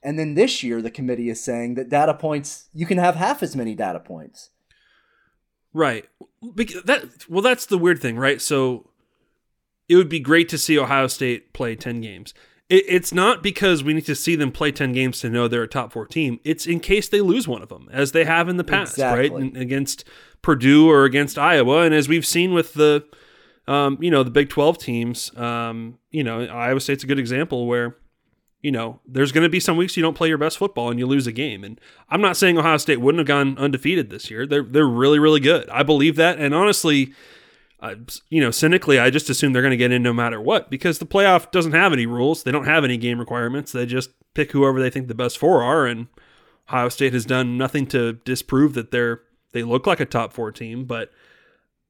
And 0.02 0.18
then 0.18 0.34
this 0.34 0.62
year, 0.62 0.80
the 0.80 0.92
committee 0.92 1.28
is 1.28 1.42
saying 1.42 1.74
that 1.74 1.88
data 1.88 2.14
points, 2.14 2.68
you 2.72 2.86
can 2.86 2.98
have 2.98 3.16
half 3.16 3.42
as 3.42 3.56
many 3.56 3.74
data 3.74 3.98
points. 3.98 4.50
Right. 5.72 6.08
That 6.40 7.26
well, 7.28 7.42
that's 7.42 7.66
the 7.66 7.78
weird 7.78 8.00
thing, 8.00 8.16
right? 8.16 8.40
So 8.40 8.90
it 9.88 9.96
would 9.96 10.08
be 10.08 10.20
great 10.20 10.48
to 10.50 10.58
see 10.58 10.78
Ohio 10.78 11.08
State 11.08 11.52
play 11.52 11.74
ten 11.74 12.00
games. 12.00 12.32
It, 12.68 12.84
it's 12.86 13.12
not 13.12 13.42
because 13.42 13.82
we 13.82 13.92
need 13.92 14.06
to 14.06 14.14
see 14.14 14.36
them 14.36 14.52
play 14.52 14.70
ten 14.70 14.92
games 14.92 15.20
to 15.20 15.30
know 15.30 15.48
they're 15.48 15.64
a 15.64 15.68
top 15.68 15.92
four 15.92 16.06
team. 16.06 16.38
It's 16.44 16.64
in 16.66 16.78
case 16.80 17.08
they 17.08 17.20
lose 17.20 17.48
one 17.48 17.62
of 17.62 17.68
them, 17.68 17.88
as 17.92 18.12
they 18.12 18.24
have 18.24 18.48
in 18.48 18.56
the 18.56 18.64
past, 18.64 18.98
right? 18.98 19.26
Exactly. 19.26 19.48
And 19.48 19.56
against 19.56 20.04
Purdue 20.42 20.88
or 20.88 21.04
against 21.04 21.38
Iowa, 21.38 21.82
and 21.82 21.92
as 21.92 22.08
we've 22.08 22.26
seen 22.26 22.54
with 22.54 22.74
the, 22.74 23.04
um, 23.68 23.98
you 24.00 24.10
know, 24.10 24.22
the 24.22 24.30
Big 24.30 24.48
Twelve 24.48 24.78
teams. 24.78 25.36
Um, 25.36 25.98
you 26.10 26.24
know, 26.24 26.44
Iowa 26.46 26.80
State's 26.80 27.04
a 27.04 27.06
good 27.06 27.18
example 27.18 27.66
where 27.66 27.96
you 28.60 28.72
know, 28.72 29.00
there's 29.06 29.30
going 29.30 29.44
to 29.44 29.48
be 29.48 29.60
some 29.60 29.76
weeks 29.76 29.96
you 29.96 30.02
don't 30.02 30.16
play 30.16 30.28
your 30.28 30.38
best 30.38 30.58
football 30.58 30.90
and 30.90 30.98
you 30.98 31.06
lose 31.06 31.28
a 31.28 31.32
game. 31.32 31.62
And 31.62 31.80
I'm 32.10 32.20
not 32.20 32.36
saying 32.36 32.58
Ohio 32.58 32.76
State 32.76 33.00
wouldn't 33.00 33.20
have 33.20 33.28
gone 33.28 33.56
undefeated 33.56 34.10
this 34.10 34.30
year. 34.30 34.46
They're 34.46 34.64
they're 34.64 34.86
really 34.86 35.18
really 35.18 35.40
good. 35.40 35.68
I 35.70 35.82
believe 35.82 36.16
that. 36.16 36.38
And 36.38 36.54
honestly, 36.54 37.14
you 38.28 38.40
know, 38.40 38.50
cynically, 38.50 38.98
I 38.98 39.10
just 39.10 39.30
assume 39.30 39.52
they're 39.52 39.62
going 39.62 39.70
to 39.70 39.76
get 39.76 39.92
in 39.92 40.02
no 40.02 40.12
matter 40.12 40.40
what 40.40 40.70
because 40.70 40.98
the 40.98 41.06
playoff 41.06 41.50
doesn't 41.52 41.72
have 41.72 41.92
any 41.92 42.06
rules. 42.06 42.42
They 42.42 42.50
don't 42.50 42.64
have 42.64 42.84
any 42.84 42.96
game 42.96 43.20
requirements. 43.20 43.70
They 43.70 43.86
just 43.86 44.10
pick 44.34 44.50
whoever 44.50 44.80
they 44.80 44.90
think 44.90 45.06
the 45.06 45.14
best 45.14 45.38
four 45.38 45.62
are. 45.62 45.86
And 45.86 46.08
Ohio 46.68 46.88
State 46.88 47.12
has 47.12 47.24
done 47.24 47.56
nothing 47.56 47.86
to 47.88 48.14
disprove 48.24 48.74
that 48.74 48.90
they're 48.90 49.20
they 49.52 49.62
look 49.62 49.86
like 49.86 50.00
a 50.00 50.04
top 50.04 50.32
four 50.32 50.50
team. 50.50 50.84
But 50.84 51.12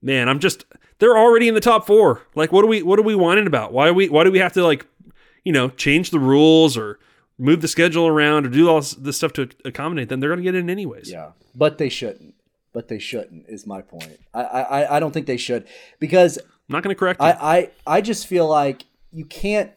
man, 0.02 0.28
I'm 0.28 0.38
just 0.38 0.64
they're 0.98 1.16
already 1.16 1.48
in 1.48 1.54
the 1.54 1.60
top 1.60 1.86
four. 1.86 2.22
Like, 2.34 2.52
what 2.52 2.64
are 2.64 2.68
we 2.68 2.82
what 2.82 2.98
are 2.98 3.02
we 3.02 3.14
whining 3.14 3.46
about? 3.46 3.72
Why 3.72 3.90
we 3.90 4.08
why 4.08 4.24
do 4.24 4.30
we 4.30 4.38
have 4.38 4.52
to 4.54 4.64
like 4.64 4.86
you 5.44 5.52
know, 5.52 5.70
change 5.70 6.10
the 6.10 6.18
rules 6.18 6.76
or 6.76 6.98
move 7.38 7.62
the 7.62 7.68
schedule 7.68 8.06
around 8.06 8.44
or 8.44 8.50
do 8.50 8.68
all 8.68 8.80
this 8.98 9.16
stuff 9.16 9.32
to 9.32 9.48
accommodate 9.64 10.08
them, 10.08 10.20
they're 10.20 10.28
going 10.28 10.40
to 10.40 10.42
get 10.44 10.54
in 10.54 10.68
anyways. 10.68 11.10
Yeah, 11.10 11.30
but 11.54 11.78
they 11.78 11.88
shouldn't. 11.88 12.34
but 12.72 12.88
they 12.88 12.98
shouldn't. 12.98 13.46
Is 13.48 13.66
my 13.66 13.80
point. 13.80 14.18
I 14.34 14.42
I, 14.42 14.96
I 14.96 15.00
don't 15.00 15.12
think 15.12 15.26
they 15.26 15.36
should 15.36 15.66
because 16.00 16.36
I'm 16.38 16.44
not 16.68 16.82
going 16.82 16.94
to 16.94 16.98
correct 16.98 17.20
you. 17.20 17.28
I, 17.28 17.56
I 17.58 17.70
I 17.86 18.00
just 18.00 18.26
feel 18.26 18.46
like 18.46 18.84
you 19.12 19.24
can't. 19.24 19.72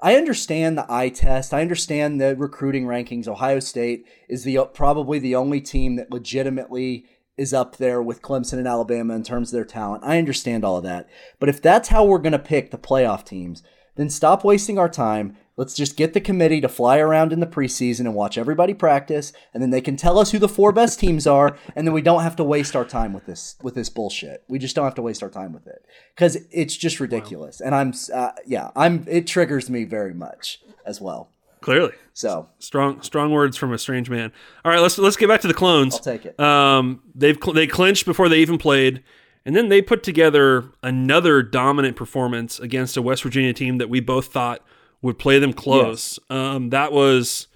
I 0.00 0.16
understand 0.16 0.78
the 0.78 0.86
eye 0.88 1.10
test. 1.10 1.52
I 1.52 1.60
understand 1.60 2.18
the 2.20 2.34
recruiting 2.34 2.86
rankings. 2.86 3.28
Ohio 3.28 3.60
State 3.60 4.06
is 4.28 4.44
the 4.44 4.64
probably 4.72 5.18
the 5.18 5.34
only 5.36 5.60
team 5.60 5.96
that 5.96 6.10
legitimately 6.10 7.04
is 7.40 7.54
up 7.54 7.78
there 7.78 8.02
with 8.02 8.20
Clemson 8.20 8.58
and 8.58 8.68
Alabama 8.68 9.14
in 9.14 9.22
terms 9.22 9.48
of 9.48 9.54
their 9.54 9.64
talent. 9.64 10.04
I 10.04 10.18
understand 10.18 10.62
all 10.62 10.76
of 10.76 10.84
that. 10.84 11.08
But 11.38 11.48
if 11.48 11.62
that's 11.62 11.88
how 11.88 12.04
we're 12.04 12.18
going 12.18 12.32
to 12.32 12.38
pick 12.38 12.70
the 12.70 12.76
playoff 12.76 13.24
teams, 13.24 13.62
then 13.96 14.10
stop 14.10 14.44
wasting 14.44 14.78
our 14.78 14.90
time. 14.90 15.38
Let's 15.56 15.74
just 15.74 15.96
get 15.96 16.12
the 16.12 16.20
committee 16.20 16.60
to 16.60 16.68
fly 16.68 16.98
around 16.98 17.32
in 17.32 17.40
the 17.40 17.46
preseason 17.46 18.00
and 18.00 18.14
watch 18.14 18.36
everybody 18.36 18.74
practice, 18.74 19.32
and 19.54 19.62
then 19.62 19.70
they 19.70 19.80
can 19.80 19.96
tell 19.96 20.18
us 20.18 20.32
who 20.32 20.38
the 20.38 20.48
four 20.48 20.70
best 20.70 21.00
teams 21.00 21.26
are, 21.26 21.56
and 21.74 21.86
then 21.86 21.94
we 21.94 22.02
don't 22.02 22.22
have 22.22 22.36
to 22.36 22.44
waste 22.44 22.76
our 22.76 22.84
time 22.84 23.14
with 23.14 23.24
this 23.24 23.56
with 23.62 23.74
this 23.74 23.88
bullshit. 23.88 24.44
We 24.46 24.58
just 24.58 24.76
don't 24.76 24.84
have 24.84 24.94
to 24.96 25.02
waste 25.02 25.22
our 25.22 25.30
time 25.30 25.54
with 25.54 25.66
it 25.66 25.84
because 26.14 26.36
it's 26.50 26.76
just 26.76 27.00
ridiculous. 27.00 27.60
Wow. 27.60 27.66
And 27.66 27.74
I'm, 27.74 27.94
uh, 28.14 28.32
yeah, 28.46 28.70
I'm. 28.76 29.06
It 29.08 29.26
triggers 29.26 29.68
me 29.70 29.84
very 29.84 30.14
much 30.14 30.62
as 30.86 31.00
well. 31.00 31.30
Clearly, 31.62 31.92
so 32.12 32.48
strong, 32.58 33.02
strong 33.02 33.32
words 33.32 33.56
from 33.56 33.72
a 33.72 33.78
strange 33.78 34.08
man. 34.08 34.32
All 34.64 34.72
right, 34.72 34.80
let's 34.80 34.96
let's 34.98 35.16
get 35.16 35.28
back 35.28 35.40
to 35.42 35.48
the 35.48 35.54
clones. 35.54 35.94
I'll 35.94 36.00
take 36.00 36.26
it. 36.26 36.40
Um, 36.40 37.02
they've 37.14 37.38
they 37.54 37.66
clinched 37.66 38.06
before 38.06 38.28
they 38.28 38.38
even 38.40 38.58
played. 38.58 39.02
And 39.46 39.56
then 39.56 39.70
they 39.70 39.80
put 39.80 40.02
together 40.02 40.64
another 40.82 41.42
dominant 41.42 41.96
performance 41.96 42.60
against 42.60 42.96
a 42.98 43.02
West 43.02 43.22
Virginia 43.22 43.54
team 43.54 43.78
that 43.78 43.88
we 43.88 43.98
both 43.98 44.26
thought 44.26 44.62
would 45.00 45.18
play 45.18 45.38
them 45.38 45.54
close. 45.54 46.18
Yes. 46.28 46.38
Um, 46.38 46.70
that 46.70 46.92
was 46.92 47.46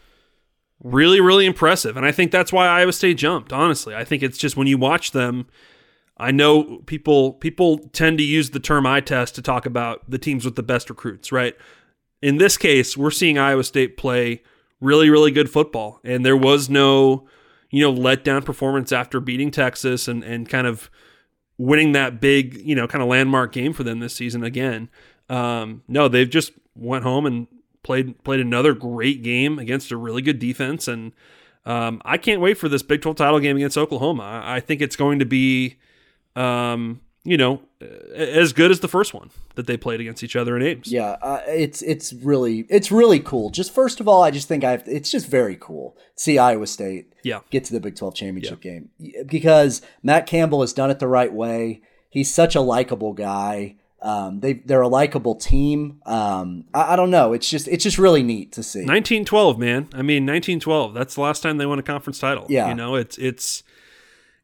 really, 0.82 1.20
really 1.20 1.46
impressive. 1.46 1.96
And 1.96 2.06
I 2.06 2.12
think 2.12 2.32
that's 2.32 2.52
why 2.52 2.68
Iowa 2.68 2.92
State 2.92 3.18
jumped, 3.18 3.52
honestly. 3.52 3.94
I 3.94 4.02
think 4.04 4.22
it's 4.22 4.38
just 4.38 4.56
when 4.56 4.66
you 4.66 4.78
watch 4.78 5.10
them, 5.10 5.46
I 6.16 6.30
know 6.30 6.78
people 6.86 7.34
people 7.34 7.78
tend 7.92 8.18
to 8.18 8.24
use 8.24 8.50
the 8.50 8.60
term 8.60 8.86
eye 8.86 9.00
test 9.00 9.34
to 9.34 9.42
talk 9.42 9.66
about 9.66 10.08
the 10.08 10.18
teams 10.18 10.44
with 10.44 10.56
the 10.56 10.62
best 10.62 10.88
recruits, 10.88 11.32
right? 11.32 11.54
In 12.24 12.38
this 12.38 12.56
case, 12.56 12.96
we're 12.96 13.10
seeing 13.10 13.36
Iowa 13.36 13.62
State 13.64 13.98
play 13.98 14.42
really, 14.80 15.10
really 15.10 15.30
good 15.30 15.50
football. 15.50 16.00
And 16.02 16.24
there 16.24 16.38
was 16.38 16.70
no, 16.70 17.28
you 17.70 17.82
know, 17.82 17.92
letdown 17.92 18.42
performance 18.42 18.92
after 18.92 19.20
beating 19.20 19.50
Texas 19.50 20.08
and, 20.08 20.24
and 20.24 20.48
kind 20.48 20.66
of 20.66 20.90
winning 21.58 21.92
that 21.92 22.22
big, 22.22 22.54
you 22.54 22.74
know, 22.74 22.88
kind 22.88 23.02
of 23.02 23.10
landmark 23.10 23.52
game 23.52 23.74
for 23.74 23.84
them 23.84 24.00
this 24.00 24.14
season 24.14 24.42
again. 24.42 24.88
Um, 25.28 25.82
no, 25.86 26.08
they've 26.08 26.28
just 26.28 26.52
went 26.74 27.04
home 27.04 27.26
and 27.26 27.46
played 27.82 28.24
played 28.24 28.40
another 28.40 28.72
great 28.72 29.22
game 29.22 29.58
against 29.58 29.92
a 29.92 29.96
really 29.98 30.22
good 30.22 30.38
defense, 30.38 30.88
and 30.88 31.12
um, 31.66 32.00
I 32.06 32.16
can't 32.16 32.40
wait 32.40 32.56
for 32.56 32.70
this 32.70 32.82
Big 32.82 33.02
12 33.02 33.18
title 33.18 33.38
game 33.38 33.56
against 33.56 33.76
Oklahoma. 33.76 34.22
I, 34.22 34.56
I 34.56 34.60
think 34.60 34.80
it's 34.80 34.96
going 34.96 35.18
to 35.18 35.26
be, 35.26 35.76
um, 36.36 37.02
you 37.24 37.38
know, 37.38 37.62
as 38.14 38.52
good 38.52 38.70
as 38.70 38.80
the 38.80 38.88
first 38.88 39.14
one 39.14 39.30
that 39.54 39.66
they 39.66 39.76
played 39.76 40.00
against 40.00 40.22
each 40.22 40.36
other 40.36 40.56
in 40.56 40.62
Ames. 40.62 40.92
Yeah, 40.92 41.16
uh, 41.22 41.40
it's 41.46 41.80
it's 41.82 42.12
really 42.12 42.66
it's 42.68 42.92
really 42.92 43.18
cool. 43.18 43.50
Just 43.50 43.74
first 43.74 43.98
of 43.98 44.06
all, 44.06 44.22
I 44.22 44.30
just 44.30 44.46
think 44.46 44.62
I 44.62 44.72
have. 44.72 44.84
it's 44.86 45.10
just 45.10 45.26
very 45.26 45.56
cool. 45.56 45.96
See 46.14 46.38
Iowa 46.38 46.66
State, 46.66 47.12
yeah, 47.22 47.40
get 47.50 47.64
to 47.64 47.72
the 47.72 47.80
Big 47.80 47.96
12 47.96 48.14
championship 48.14 48.64
yeah. 48.64 48.72
game 48.72 48.90
because 49.26 49.80
Matt 50.02 50.26
Campbell 50.26 50.60
has 50.60 50.72
done 50.72 50.90
it 50.90 50.98
the 50.98 51.08
right 51.08 51.32
way. 51.32 51.80
He's 52.10 52.32
such 52.32 52.54
a 52.54 52.60
likable 52.60 53.14
guy. 53.14 53.76
Um, 54.02 54.40
they 54.40 54.52
they're 54.52 54.82
a 54.82 54.88
likable 54.88 55.34
team. 55.34 56.02
Um, 56.04 56.66
I, 56.74 56.92
I, 56.92 56.96
don't 56.96 57.10
know. 57.10 57.32
It's 57.32 57.48
just 57.48 57.66
it's 57.66 57.82
just 57.82 57.96
really 57.96 58.22
neat 58.22 58.52
to 58.52 58.62
see. 58.62 58.80
1912, 58.80 59.58
man. 59.58 59.88
I 59.94 60.02
mean, 60.02 60.26
1912. 60.26 60.92
That's 60.92 61.14
the 61.14 61.22
last 61.22 61.42
time 61.42 61.56
they 61.56 61.64
won 61.64 61.78
a 61.78 61.82
conference 61.82 62.18
title. 62.18 62.44
Yeah. 62.50 62.68
You 62.68 62.74
know, 62.74 62.96
it's 62.96 63.16
it's 63.16 63.62
it, 63.62 63.64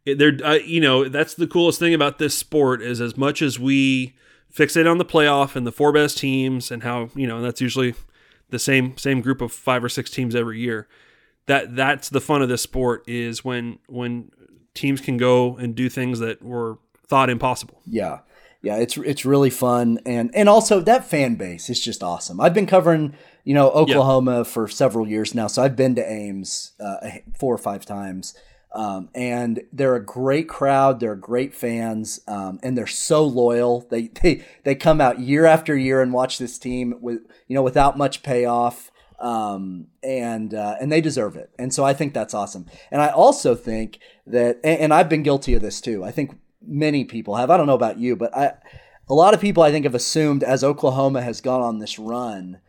they're 0.04 0.38
uh, 0.44 0.54
you 0.54 0.80
know 0.80 1.08
that's 1.08 1.34
the 1.34 1.46
coolest 1.46 1.78
thing 1.78 1.94
about 1.94 2.18
this 2.18 2.36
sport 2.36 2.82
is 2.82 3.00
as 3.00 3.16
much 3.16 3.42
as 3.42 3.58
we 3.58 4.14
fixate 4.54 4.90
on 4.90 4.98
the 4.98 5.04
playoff 5.04 5.56
and 5.56 5.66
the 5.66 5.72
four 5.72 5.92
best 5.92 6.18
teams 6.18 6.70
and 6.70 6.82
how 6.82 7.10
you 7.14 7.26
know 7.26 7.40
that's 7.40 7.60
usually 7.60 7.94
the 8.50 8.58
same 8.58 8.96
same 8.96 9.20
group 9.20 9.40
of 9.40 9.52
five 9.52 9.84
or 9.84 9.88
six 9.88 10.10
teams 10.10 10.34
every 10.34 10.58
year. 10.58 10.88
That 11.46 11.76
that's 11.76 12.08
the 12.08 12.20
fun 12.20 12.42
of 12.42 12.48
this 12.48 12.62
sport 12.62 13.04
is 13.06 13.44
when 13.44 13.78
when 13.88 14.30
teams 14.74 15.00
can 15.00 15.16
go 15.16 15.56
and 15.56 15.74
do 15.74 15.88
things 15.88 16.18
that 16.20 16.42
were 16.42 16.78
thought 17.06 17.30
impossible. 17.30 17.80
Yeah 17.86 18.20
yeah, 18.62 18.76
it's 18.76 18.96
it's 18.98 19.24
really 19.24 19.50
fun 19.50 20.00
and 20.04 20.30
and 20.34 20.48
also 20.48 20.80
that 20.80 21.04
fan 21.06 21.36
base 21.36 21.70
is 21.70 21.80
just 21.80 22.02
awesome. 22.02 22.40
I've 22.40 22.52
been 22.52 22.66
covering 22.66 23.14
you 23.44 23.54
know 23.54 23.70
Oklahoma 23.70 24.38
yeah. 24.38 24.42
for 24.42 24.68
several 24.68 25.08
years 25.08 25.34
now, 25.34 25.46
so 25.46 25.62
I've 25.62 25.76
been 25.76 25.94
to 25.94 26.06
Ames 26.06 26.72
uh, 26.78 26.96
four 27.38 27.54
or 27.54 27.58
five 27.58 27.86
times. 27.86 28.34
Um, 28.72 29.08
and 29.14 29.62
they're 29.72 29.96
a 29.96 30.04
great 30.04 30.48
crowd. 30.48 31.00
They're 31.00 31.16
great 31.16 31.54
fans, 31.54 32.20
um, 32.28 32.60
and 32.62 32.78
they're 32.78 32.86
so 32.86 33.24
loyal. 33.24 33.86
They 33.90 34.08
they 34.22 34.44
they 34.64 34.74
come 34.74 35.00
out 35.00 35.20
year 35.20 35.44
after 35.44 35.76
year 35.76 36.00
and 36.00 36.12
watch 36.12 36.38
this 36.38 36.58
team 36.58 36.94
with 37.00 37.20
you 37.48 37.54
know 37.54 37.62
without 37.62 37.98
much 37.98 38.22
payoff, 38.22 38.92
um, 39.18 39.88
and 40.02 40.54
uh, 40.54 40.76
and 40.80 40.90
they 40.90 41.00
deserve 41.00 41.36
it. 41.36 41.50
And 41.58 41.74
so 41.74 41.84
I 41.84 41.94
think 41.94 42.14
that's 42.14 42.34
awesome. 42.34 42.66
And 42.90 43.02
I 43.02 43.08
also 43.08 43.54
think 43.54 43.98
that, 44.26 44.60
and, 44.62 44.80
and 44.80 44.94
I've 44.94 45.08
been 45.08 45.24
guilty 45.24 45.54
of 45.54 45.62
this 45.62 45.80
too. 45.80 46.04
I 46.04 46.12
think 46.12 46.38
many 46.64 47.04
people 47.04 47.36
have. 47.36 47.50
I 47.50 47.56
don't 47.56 47.66
know 47.66 47.74
about 47.74 47.98
you, 47.98 48.14
but 48.14 48.36
I 48.36 48.52
a 49.08 49.14
lot 49.14 49.34
of 49.34 49.40
people 49.40 49.64
I 49.64 49.72
think 49.72 49.84
have 49.84 49.94
assumed 49.96 50.44
as 50.44 50.62
Oklahoma 50.62 51.22
has 51.22 51.40
gone 51.40 51.60
on 51.60 51.80
this 51.80 51.98
run 51.98 52.60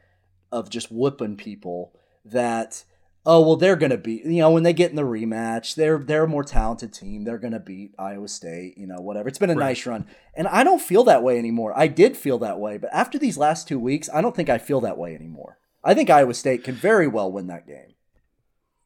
of 0.51 0.70
just 0.70 0.91
whooping 0.91 1.38
people 1.38 1.93
that 2.25 2.84
oh 3.25 3.42
well 3.42 3.56
they're 3.56 3.75
gonna 3.75 3.98
beat 3.98 4.25
you 4.25 4.40
know 4.40 4.51
when 4.51 4.63
they 4.63 4.74
get 4.74 4.90
in 4.90 4.96
the 4.96 5.01
rematch 5.04 5.75
they're 5.75 5.98
they're 5.98 6.24
a 6.24 6.28
more 6.28 6.44
talented 6.44 6.94
team. 6.94 7.24
They're 7.24 7.38
gonna 7.38 7.60
beat 7.60 7.94
Iowa 7.98 8.28
State 8.28 8.78
you 8.78 8.88
know 8.88 9.00
whatever. 9.00 9.28
It's 9.28 9.40
been 9.40 9.50
a 9.50 9.56
right. 9.56 9.68
nice 9.68 9.86
run. 9.86 10.06
And 10.34 10.48
I 10.48 10.63
don't 10.63 10.82
feel 10.82 11.04
that 11.06 11.24
way 11.24 11.38
anymore. 11.38 11.74
I 11.75 11.88
did 11.88 12.18
feel 12.18 12.40
that 12.40 12.60
way 12.60 12.78
but 12.78 12.94
after 12.94 13.18
these 13.18 13.38
last 13.38 13.68
two 13.68 13.80
weeks 13.80 14.10
I 14.13 14.22
don't 14.22 14.36
think 14.36 14.50
I 14.50 14.58
feel 14.58 14.82
that 14.82 14.98
way 14.98 15.16
anymore. 15.16 15.58
I 15.84 15.94
think 15.94 16.10
Iowa 16.10 16.34
State 16.34 16.63
can 16.63 16.75
very 16.75 17.08
well 17.08 17.32
win 17.32 17.48
that 17.48 17.68
game. 17.68 17.96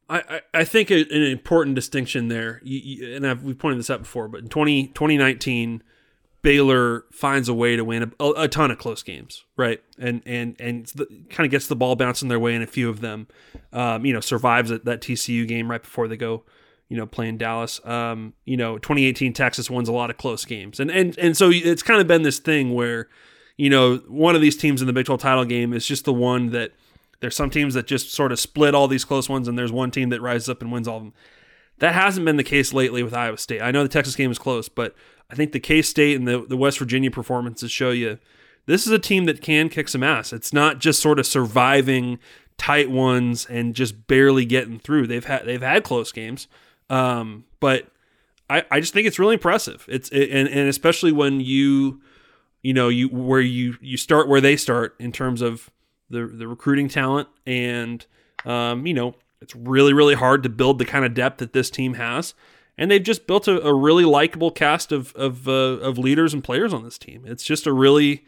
I, 0.08 0.42
I 0.54 0.64
think 0.66 0.92
an 0.92 1.08
important 1.10 1.76
distinction 1.76 2.28
there, 2.28 2.62
and 2.64 3.26
I've, 3.26 3.42
we 3.42 3.56
pointed 3.56 3.80
this 3.80 3.90
out 3.90 4.02
before, 4.04 4.28
but 4.28 4.42
in 4.42 4.50
20, 4.50 4.90
2019, 4.90 5.82
Baylor 6.46 7.06
finds 7.12 7.50
a 7.50 7.56
way 7.56 7.76
to 7.76 7.84
win 7.84 8.14
a, 8.20 8.30
a 8.38 8.48
ton 8.48 8.70
of 8.70 8.78
close 8.78 9.02
games, 9.02 9.46
right? 9.58 9.82
And 9.98 10.22
and 10.28 10.56
and 10.60 10.86
kind 11.32 11.44
of 11.44 11.50
gets 11.50 11.66
the 11.66 11.76
ball 11.76 11.96
bouncing 11.96 12.30
their 12.30 12.40
way 12.40 12.54
in 12.54 12.62
a 12.62 12.68
few 12.68 12.88
of 12.88 13.02
them. 13.02 13.28
Um, 13.74 14.06
you 14.06 14.14
know, 14.14 14.20
survives 14.20 14.70
that, 14.70 14.86
that 14.86 15.02
TCU 15.02 15.48
game 15.48 15.72
right 15.72 15.82
before 15.82 16.08
they 16.08 16.18
go, 16.18 16.44
you 16.88 16.98
know, 16.98 17.08
playing 17.08 17.40
Dallas. 17.40 17.84
Um, 17.84 18.34
you 18.46 18.58
know, 18.58 18.78
2018 18.78 19.34
Texas 19.34 19.72
wins 19.72 19.90
a 19.90 19.92
lot 19.92 20.12
of 20.12 20.18
close 20.18 20.46
games, 20.46 20.80
and 20.80 20.92
and 20.92 21.18
and 21.18 21.36
so 21.36 21.50
it's 21.52 21.82
kind 21.82 22.00
of 22.00 22.06
been 22.06 22.22
this 22.22 22.38
thing 22.38 22.76
where, 22.76 23.10
you 23.58 23.72
know, 23.72 23.98
one 24.08 24.36
of 24.36 24.42
these 24.42 24.56
teams 24.56 24.82
in 24.82 24.88
the 24.88 24.94
Big 24.94 25.08
12 25.08 25.20
title 25.20 25.46
game 25.46 25.74
is 25.74 25.88
just 25.88 26.06
the 26.06 26.14
one 26.14 26.52
that 26.52 26.74
there's 27.22 27.36
some 27.36 27.50
teams 27.50 27.74
that 27.74 27.88
just 27.88 28.14
sort 28.14 28.32
of 28.32 28.40
split 28.40 28.76
all 28.76 28.88
these 28.88 29.04
close 29.04 29.28
ones, 29.28 29.48
and 29.48 29.58
there's 29.58 29.72
one 29.72 29.90
team 29.90 30.10
that 30.10 30.22
rises 30.22 30.48
up 30.48 30.62
and 30.62 30.72
wins 30.72 30.88
all 30.88 30.98
of 30.98 31.04
them. 31.06 31.14
That 31.80 31.96
hasn't 31.96 32.24
been 32.24 32.38
the 32.38 32.44
case 32.44 32.72
lately 32.72 33.02
with 33.02 33.16
Iowa 33.16 33.40
State. 33.40 33.64
I 33.64 33.72
know 33.72 33.82
the 33.82 33.90
Texas 33.90 34.16
game 34.16 34.30
is 34.30 34.38
close, 34.38 34.70
but 34.70 34.96
I 35.30 35.36
think 35.36 35.52
the 35.52 35.60
K 35.60 35.82
State 35.82 36.16
and 36.16 36.28
the, 36.28 36.46
the 36.48 36.58
West 36.58 36.80
Virginia 36.80 37.12
performances 37.12 37.72
show 37.72 37.92
you 37.92 38.20
this 38.66 38.86
is 38.86 38.92
a 38.92 39.00
team 39.00 39.26
that 39.26 39.42
can 39.42 39.70
kick 39.70 39.88
some 39.90 40.04
ass. 40.04 40.34
It's 40.34 40.54
not 40.54 40.80
just 40.80 41.02
sort 41.02 41.20
of 41.20 41.26
surviving 41.26 42.20
tight 42.58 42.90
ones 42.90 43.46
and 43.46 43.76
just 43.76 44.08
barely 44.08 44.46
getting 44.46 44.80
through. 44.80 45.08
They've 45.08 45.26
had 45.26 45.46
they've 45.46 45.62
had 45.62 45.84
close 45.84 46.12
games, 46.12 46.48
um, 46.90 47.46
but 47.60 47.88
I, 48.50 48.64
I 48.72 48.80
just 48.80 48.94
think 48.94 49.08
it's 49.08 49.20
really 49.20 49.36
impressive. 49.36 49.86
It's 49.88 50.10
it, 50.10 50.30
and 50.30 50.48
and 50.48 50.68
especially 50.68 51.12
when 51.12 51.42
you 51.42 52.02
you 52.62 52.74
know 52.74 52.90
you 52.90 53.10
where 53.10 53.42
you 53.42 53.78
you 53.82 53.98
start 53.98 54.28
where 54.28 54.42
they 54.42 54.58
start 54.58 54.96
in 55.00 55.12
terms 55.12 55.42
of 55.42 55.70
the 56.10 56.26
the 56.26 56.48
recruiting 56.48 56.88
talent, 56.88 57.28
and 57.46 58.06
um, 58.46 58.86
you 58.86 58.94
know 58.94 59.16
it's 59.42 59.56
really 59.56 59.94
really 59.94 60.16
hard 60.16 60.44
to 60.44 60.50
build 60.50 60.80
the 60.80 60.86
kind 60.86 61.06
of 61.06 61.14
depth 61.14 61.40
that 61.40 61.54
this 61.54 61.70
team 61.70 61.96
has. 61.96 62.34
And 62.78 62.92
they've 62.92 63.04
just 63.04 63.26
built 63.26 63.48
a, 63.48 63.62
a 63.66 63.74
really 63.74 64.06
likable 64.06 64.52
cast 64.52 64.92
of 64.92 65.14
of, 65.16 65.48
uh, 65.48 65.52
of 65.52 65.98
leaders 65.98 66.34
and 66.34 66.44
players 66.44 66.74
on 66.74 66.84
this 66.84 66.98
team. 66.98 67.24
It's 67.26 67.44
just 67.44 67.66
a 67.66 67.74
really 67.74 68.26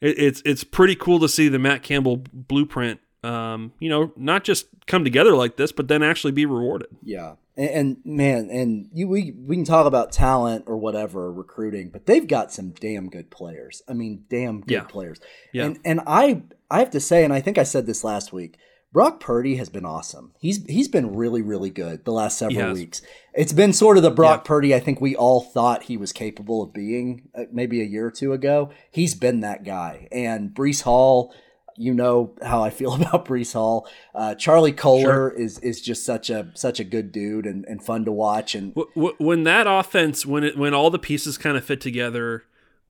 it, 0.00 0.18
it's 0.18 0.42
it's 0.44 0.64
pretty 0.64 0.94
cool 0.94 1.18
to 1.20 1.28
see 1.28 1.48
the 1.48 1.58
Matt 1.58 1.82
Campbell 1.82 2.22
blueprint 2.32 3.00
um, 3.26 3.72
you 3.80 3.88
know, 3.88 4.12
not 4.16 4.44
just 4.44 4.66
come 4.86 5.02
together 5.02 5.34
like 5.34 5.56
this, 5.56 5.72
but 5.72 5.88
then 5.88 6.02
actually 6.02 6.32
be 6.32 6.46
rewarded. 6.46 6.88
Yeah. 7.02 7.34
And, 7.56 7.70
and, 7.70 7.96
man, 8.04 8.50
and 8.50 8.88
you 8.92 9.08
we 9.08 9.32
we 9.32 9.56
can 9.56 9.64
talk 9.64 9.86
about 9.86 10.12
talent 10.12 10.64
or 10.66 10.76
whatever 10.76 11.32
recruiting, 11.32 11.88
but 11.90 12.06
they've 12.06 12.26
got 12.26 12.52
some 12.52 12.70
damn 12.70 13.08
good 13.08 13.30
players. 13.30 13.82
I 13.88 13.94
mean, 13.94 14.24
damn 14.28 14.60
good 14.60 14.70
yeah. 14.70 14.82
players. 14.82 15.18
Yeah. 15.52 15.64
And 15.64 15.78
and 15.84 16.00
I 16.06 16.42
I 16.70 16.80
have 16.80 16.90
to 16.90 17.00
say, 17.00 17.24
and 17.24 17.32
I 17.32 17.40
think 17.40 17.58
I 17.58 17.62
said 17.62 17.86
this 17.86 18.04
last 18.04 18.32
week. 18.32 18.58
Brock 18.96 19.20
Purdy 19.20 19.56
has 19.56 19.68
been 19.68 19.84
awesome. 19.84 20.32
He's 20.40 20.64
he's 20.64 20.88
been 20.88 21.14
really 21.14 21.42
really 21.42 21.68
good 21.68 22.06
the 22.06 22.12
last 22.12 22.38
several 22.38 22.72
weeks. 22.72 23.02
It's 23.34 23.52
been 23.52 23.74
sort 23.74 23.98
of 23.98 24.02
the 24.02 24.10
Brock 24.10 24.40
yeah. 24.40 24.48
Purdy 24.48 24.74
I 24.74 24.80
think 24.80 25.02
we 25.02 25.14
all 25.14 25.42
thought 25.42 25.82
he 25.82 25.98
was 25.98 26.14
capable 26.14 26.62
of 26.62 26.72
being 26.72 27.28
uh, 27.34 27.42
maybe 27.52 27.82
a 27.82 27.84
year 27.84 28.06
or 28.06 28.10
two 28.10 28.32
ago. 28.32 28.70
He's 28.90 29.14
been 29.14 29.40
that 29.40 29.64
guy. 29.64 30.08
And 30.10 30.54
Breece 30.54 30.80
Hall 30.80 31.34
you 31.76 31.92
know 31.92 32.34
how 32.42 32.62
I 32.62 32.70
feel 32.70 32.94
about 33.02 33.26
Breece 33.26 33.52
Hall. 33.52 33.86
Uh, 34.14 34.34
Charlie 34.34 34.72
Kolar 34.72 35.02
sure. 35.02 35.28
is 35.28 35.58
is 35.58 35.82
just 35.82 36.06
such 36.06 36.30
a 36.30 36.50
such 36.54 36.80
a 36.80 36.84
good 36.84 37.12
dude 37.12 37.44
and, 37.44 37.66
and 37.66 37.84
fun 37.84 38.06
to 38.06 38.12
watch. 38.12 38.54
And 38.54 38.74
when 38.94 39.44
that 39.44 39.66
offense, 39.66 40.24
when 40.24 40.42
it 40.42 40.56
when 40.56 40.72
all 40.72 40.88
the 40.88 40.98
pieces 40.98 41.36
kind 41.36 41.58
of 41.58 41.64
fit 41.66 41.82
together, 41.82 42.44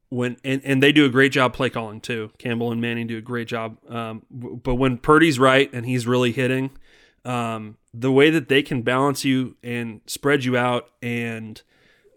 when 0.09 0.37
and, 0.45 0.61
and 0.65 0.83
they 0.83 0.93
do 0.93 1.05
a 1.05 1.09
great 1.09 1.33
job 1.33 1.53
play 1.53 1.71
calling 1.71 2.01
too. 2.01 2.31
Campbell 2.39 2.73
and 2.73 2.81
Manning 2.81 3.07
do 3.07 3.19
a 3.19 3.23
great 3.23 3.49
job. 3.49 3.79
Um, 3.89 4.23
but 4.31 4.77
when 4.77 4.99
Purdy's 4.99 5.39
right 5.39 5.71
and 5.73 5.85
he's 5.87 6.07
really 6.07 6.33
hitting, 6.33 6.71
um, 7.25 7.77
the 7.93 8.13
way 8.13 8.31
that 8.31 8.49
they 8.49 8.63
can 8.63 8.83
balance 8.83 9.25
you 9.25 9.57
and 9.63 10.01
spread 10.07 10.45
you 10.45 10.57
out, 10.57 10.91
and 11.03 11.61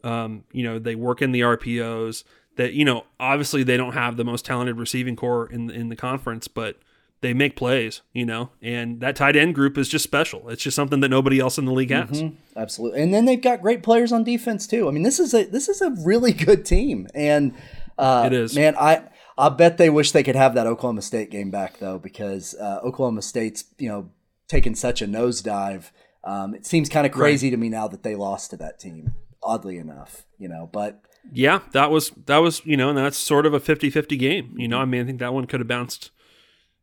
um, 0.03 0.43
you 0.51 0.63
know 0.63 0.79
they 0.79 0.95
work 0.95 1.21
in 1.21 1.31
the 1.31 1.41
RPOs. 1.41 2.23
That 2.57 2.73
you 2.73 2.85
know 2.85 3.05
obviously 3.19 3.63
they 3.63 3.77
don't 3.77 3.93
have 3.93 4.17
the 4.17 4.25
most 4.25 4.45
talented 4.45 4.77
receiving 4.77 5.15
corps 5.15 5.47
in 5.47 5.69
in 5.69 5.89
the 5.89 5.95
conference, 5.95 6.47
but 6.47 6.77
they 7.21 7.33
make 7.33 7.55
plays, 7.55 8.01
you 8.13 8.25
know, 8.25 8.49
and 8.61 9.01
that 9.01 9.15
tight 9.15 9.35
end 9.35 9.53
group 9.53 9.77
is 9.77 9.89
just 9.89 10.03
special. 10.03 10.47
It's 10.49 10.63
just 10.63 10.75
something 10.75 11.01
that 11.01 11.09
nobody 11.09 11.39
else 11.39 11.57
in 11.57 11.65
the 11.65 11.73
league 11.73 11.91
has. 11.91 12.21
Mm-hmm. 12.21 12.35
Absolutely, 12.55 13.01
and 13.01 13.13
then 13.13 13.25
they've 13.25 13.41
got 13.41 13.61
great 13.61 13.83
players 13.83 14.11
on 14.11 14.23
defense 14.23 14.67
too. 14.67 14.87
I 14.87 14.91
mean, 14.91 15.03
this 15.03 15.19
is 15.19 15.33
a 15.33 15.45
this 15.45 15.67
is 15.67 15.81
a 15.81 15.91
really 16.03 16.33
good 16.33 16.65
team, 16.65 17.07
and 17.13 17.53
uh, 17.99 18.23
it 18.25 18.33
is. 18.33 18.55
Man, 18.55 18.75
I 18.77 19.03
I 19.37 19.49
bet 19.49 19.77
they 19.77 19.89
wish 19.89 20.11
they 20.11 20.23
could 20.23 20.35
have 20.35 20.53
that 20.55 20.67
Oklahoma 20.67 21.01
State 21.01 21.29
game 21.29 21.51
back 21.51 21.79
though, 21.79 21.99
because 21.99 22.55
uh, 22.55 22.79
Oklahoma 22.83 23.21
State's 23.21 23.65
you 23.77 23.89
know 23.89 24.09
taken 24.47 24.75
such 24.75 25.01
a 25.01 25.07
nosedive. 25.07 25.91
Um, 26.23 26.53
it 26.53 26.65
seems 26.65 26.89
kind 26.89 27.05
of 27.05 27.13
crazy 27.13 27.47
right. 27.47 27.51
to 27.51 27.57
me 27.57 27.69
now 27.69 27.87
that 27.87 28.03
they 28.03 28.15
lost 28.15 28.51
to 28.51 28.57
that 28.57 28.79
team. 28.79 29.13
Oddly 29.41 29.77
enough, 29.77 30.25
you 30.37 30.49
know, 30.49 30.69
but 30.71 31.01
yeah, 31.31 31.59
that 31.71 31.91
was 31.91 32.11
that 32.25 32.37
was 32.37 32.65
you 32.65 32.75
know, 32.75 32.89
and 32.89 32.97
that's 32.97 33.17
sort 33.17 33.45
of 33.45 33.53
a 33.53 33.59
50-50 33.59 34.19
game. 34.19 34.55
You 34.57 34.67
know, 34.67 34.79
I 34.79 34.85
mean, 34.85 35.01
I 35.01 35.05
think 35.05 35.19
that 35.19 35.33
one 35.33 35.45
could 35.45 35.59
have 35.59 35.67
bounced 35.67 36.11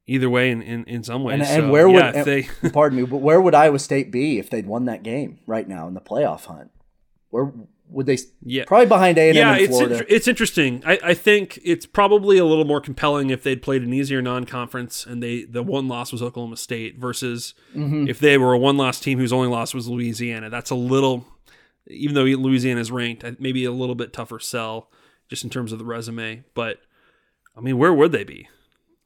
either 0.07 0.31
way 0.31 0.51
in, 0.51 0.63
in, 0.63 0.85
in 0.85 1.03
some 1.03 1.25
ways. 1.25 1.35
And, 1.35 1.43
and 1.43 1.65
so, 1.65 1.71
where 1.71 1.89
would 1.89 2.15
yeah, 2.15 2.23
they? 2.23 2.49
pardon 2.73 2.99
me, 2.99 3.05
but 3.05 3.19
where 3.19 3.41
would 3.41 3.55
Iowa 3.55 3.79
State 3.79 4.11
be 4.11 4.39
if 4.39 4.51
they'd 4.51 4.67
won 4.67 4.85
that 4.87 5.03
game 5.03 5.41
right 5.47 5.69
now 5.69 5.89
in 5.89 5.95
the 5.95 6.01
playoff 6.01 6.47
hunt? 6.47 6.71
Where 7.31 7.53
would 7.89 8.07
they? 8.07 8.19
Yeah, 8.43 8.65
probably 8.67 8.87
behind 8.87 9.19
A 9.19 9.29
and 9.31 9.39
M. 9.39 9.47
Yeah, 9.47 9.63
it's 9.63 9.81
in, 9.81 10.07
it's 10.09 10.29
interesting. 10.29 10.83
I, 10.85 10.99
I 11.03 11.15
think 11.15 11.59
it's 11.65 11.87
probably 11.87 12.39
a 12.39 12.45
little 12.45 12.65
more 12.65 12.81
compelling 12.81 13.31
if 13.31 13.43
they'd 13.43 13.63
played 13.63 13.83
an 13.83 13.93
easier 13.93 14.21
non-conference 14.21 15.07
and 15.07 15.23
they 15.23 15.45
the 15.45 15.63
one 15.63 15.89
loss 15.89 16.13
was 16.13 16.23
Oklahoma 16.23 16.57
State 16.57 16.99
versus 16.99 17.55
mm-hmm. 17.75 18.09
if 18.09 18.19
they 18.19 18.39
were 18.39 18.53
a 18.53 18.59
one 18.59 18.77
loss 18.77 19.01
team 19.01 19.19
whose 19.19 19.33
only 19.33 19.49
loss 19.49 19.75
was 19.75 19.89
Louisiana. 19.89 20.51
That's 20.51 20.71
a 20.71 20.75
little, 20.75 21.27
even 21.87 22.15
though 22.15 22.25
Louisiana 22.25 22.81
is 22.81 22.91
ranked, 22.91 23.25
maybe 23.39 23.65
a 23.65 23.73
little 23.73 23.95
bit 23.95 24.13
tougher 24.13 24.39
sell 24.39 24.91
just 25.29 25.45
in 25.45 25.51
terms 25.51 25.73
of 25.73 25.79
the 25.79 25.85
resume. 25.85 26.45
But 26.55 26.81
I 27.57 27.61
mean, 27.61 27.79
where 27.79 27.93
would 27.93 28.13
they 28.13 28.25
be? 28.25 28.49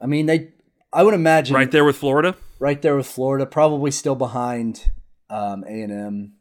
I 0.01 0.07
mean, 0.07 0.27
they. 0.27 0.53
I 0.93 1.05
would 1.05 1.15
imagine 1.15 1.55
right 1.55 1.71
there 1.71 1.85
with 1.85 1.97
Florida. 1.97 2.35
Right 2.59 2.83
there 2.83 2.97
with 2.97 3.07
Florida, 3.07 3.47
probably 3.47 3.91
still 3.91 4.17
behind 4.17 4.91
um, 5.31 5.65
A 5.65 5.83
and 5.83 5.93
M, 5.93 6.33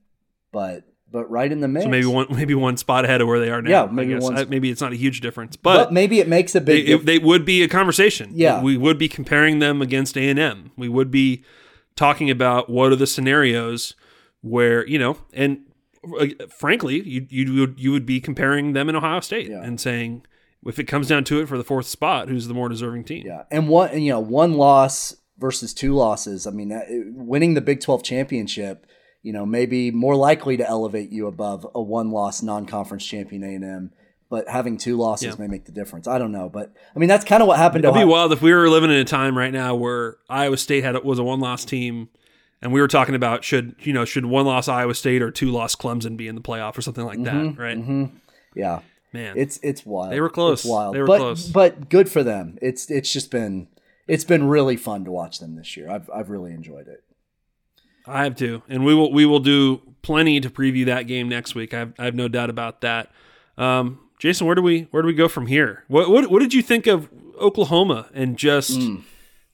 but 0.52 0.89
but 1.12 1.30
right 1.30 1.52
in 1.52 1.60
the 1.60 1.68
mix. 1.68 1.86
So 1.86 1.90
maybe 1.90 2.06
one 2.06 2.28
maybe 2.36 2.56
one 2.56 2.78
spot 2.78 3.06
ahead 3.06 3.22
of 3.22 3.28
where 3.28 3.40
they 3.40 3.50
are 3.50 3.62
now. 3.62 3.70
Yeah, 3.70 3.92
maybe 3.92 4.16
one. 4.16 4.38
I, 4.38 4.46
maybe 4.46 4.70
it's 4.70 4.82
not 4.82 4.94
a 4.94 4.96
huge 4.96 5.22
difference, 5.22 5.56
but, 5.56 5.86
but 5.86 5.94
maybe 5.94 6.20
it 6.20 6.28
makes 6.28 6.56
a 6.56 6.62
big. 6.62 6.86
They, 6.86 6.98
they, 6.98 7.20
would 7.20 7.46
be 7.46 7.64
a 7.64 7.68
conversation. 7.68 8.32
Yeah, 8.34 8.62
we 8.62 8.78
would 8.78 8.98
be 8.98 9.10
comparing 9.10 9.60
them 9.60 9.82
against 9.82 10.18
A 10.18 10.30
and 10.30 10.40
M. 10.40 10.72
We 10.76 10.90
would 10.90 11.12
be 11.12 11.44
talking 11.96 12.30
about 12.30 12.70
what 12.70 12.92
are 12.92 12.96
the 12.96 13.08
scenarios 13.08 13.96
where 14.42 14.86
you 14.88 15.00
know, 15.00 15.18
and 15.34 15.66
uh, 16.20 16.28
frankly, 16.50 17.02
you 17.02 17.28
you 17.30 17.60
would 17.60 17.80
you 17.80 17.92
would 17.92 18.06
be 18.06 18.20
comparing 18.20 18.74
them 18.74 18.90
in 18.90 18.96
Ohio 18.96 19.20
State 19.20 19.50
yeah. 19.50 19.62
and 19.64 19.80
saying 19.80 20.26
if 20.66 20.80
it 20.80 20.86
comes 20.86 21.08
down 21.08 21.24
to 21.26 21.42
it 21.42 21.48
for 21.48 21.58
the 21.58 21.64
fourth 21.64 21.88
spot, 21.88 22.30
who's 22.30 22.48
the 22.48 22.54
more 22.54 22.70
deserving 22.70 23.04
team? 23.06 23.26
Yeah, 23.26 23.44
and 23.52 23.68
one 23.68 24.00
you 24.02 24.12
know 24.12 24.20
one 24.20 24.54
loss 24.54 25.16
versus 25.38 25.74
two 25.74 25.96
losses. 25.96 26.46
I 26.46 26.52
mean, 26.52 26.74
winning 27.16 27.54
the 27.54 27.62
Big 27.62 27.82
Twelve 27.82 28.04
championship 28.04 28.86
you 29.22 29.34
know, 29.34 29.46
maybe 29.46 29.92
more 29.92 30.16
likely 30.16 30.58
to 30.58 30.68
elevate 30.68 31.12
you 31.12 31.28
above 31.28 31.68
a 31.76 31.82
one-loss 31.82 32.42
non-conference 32.42 33.06
champion 33.06 33.44
A&M. 33.44 33.92
But 34.30 34.48
having 34.48 34.78
two 34.78 34.96
losses 34.96 35.30
yeah. 35.30 35.36
may 35.40 35.48
make 35.48 35.66
the 35.66 35.72
difference. 35.72 36.08
I 36.08 36.20
don't 36.20 36.32
know, 36.32 36.50
but 36.50 36.72
I 36.96 37.00
mean 37.00 37.10
that's 37.10 37.26
kind 37.26 37.42
of 37.42 37.48
what 37.48 37.58
happened. 37.58 37.84
It'd 37.84 37.96
be 37.96 38.04
wild 38.04 38.32
if 38.32 38.44
we 38.44 38.54
were 38.54 38.70
living 38.70 38.92
in 38.92 38.98
a 38.98 39.04
time 39.04 39.36
right 39.36 39.52
now 39.52 39.74
where 39.74 40.18
Iowa 40.30 40.56
State 40.58 40.84
had 40.84 41.04
was 41.04 41.18
a 41.18 41.24
one-loss 41.24 41.66
team, 41.66 42.10
and 42.62 42.72
we 42.72 42.80
were 42.80 42.88
talking 42.88 43.16
about 43.16 43.44
should 43.44 43.76
you 43.80 43.92
know 43.92 44.06
should 44.06 44.28
one-loss 44.28 44.68
Iowa 44.68 44.94
State 44.94 45.24
or 45.24 45.32
two-loss 45.32 45.76
Clemson 45.76 46.16
be 46.16 46.28
in 46.28 46.36
the 46.36 46.42
playoff 46.42 46.78
or 46.78 46.84
something 46.84 47.06
like 47.06 47.18
mm-hmm, 47.18 47.56
that, 47.56 47.60
right? 47.60 47.78
Mm-hmm. 47.80 48.18
Yeah, 48.54 48.82
man, 49.14 49.36
it's 49.36 49.60
it's 49.64 49.84
wild. 49.84 50.14
They 50.14 50.22
were 50.22 50.30
close. 50.30 50.60
It's 50.60 50.70
wild. 50.70 50.94
They 50.94 51.02
were 51.02 51.08
but, 51.08 51.18
close. 51.18 51.50
But 51.50 51.90
good 51.90 52.08
for 52.08 52.22
them. 52.22 52.60
It's 52.62 52.92
it's 52.92 53.12
just 53.12 53.32
been 53.32 53.68
it's 54.08 54.26
been 54.26 54.44
really 54.44 54.78
fun 54.78 55.06
to 55.06 55.12
watch 55.12 55.40
them 55.40 55.56
this 55.56 55.76
year. 55.76 55.90
I've 55.90 56.08
I've 56.14 56.30
really 56.30 56.52
enjoyed 56.52 56.88
it. 56.88 57.04
I 58.10 58.24
have 58.24 58.36
to, 58.38 58.64
and 58.68 58.84
we 58.84 58.94
will 58.94 59.12
we 59.12 59.26
will 59.26 59.40
do 59.40 59.82
plenty 60.02 60.40
to 60.40 60.50
preview 60.50 60.86
that 60.88 61.04
game 61.04 61.30
next 61.30 61.56
week. 61.56 61.74
I 61.74 61.80
have, 61.80 61.94
I 62.00 62.06
have 62.06 62.16
no 62.16 62.28
doubt 62.28 62.50
about 62.50 62.82
that. 62.82 63.12
Um, 63.58 64.00
Jason, 64.18 64.48
where 64.48 64.56
do 64.56 64.62
we 64.62 64.88
where 64.92 65.02
do 65.02 65.08
we 65.08 65.14
go 65.14 65.28
from 65.28 65.48
here? 65.48 65.84
What 65.88 66.10
what, 66.10 66.30
what 66.30 66.40
did 66.40 66.54
you 66.54 66.62
think 66.62 66.88
of 66.88 67.10
Oklahoma 67.40 68.10
and 68.14 68.38
just? 68.38 68.72
Mm. 68.72 69.04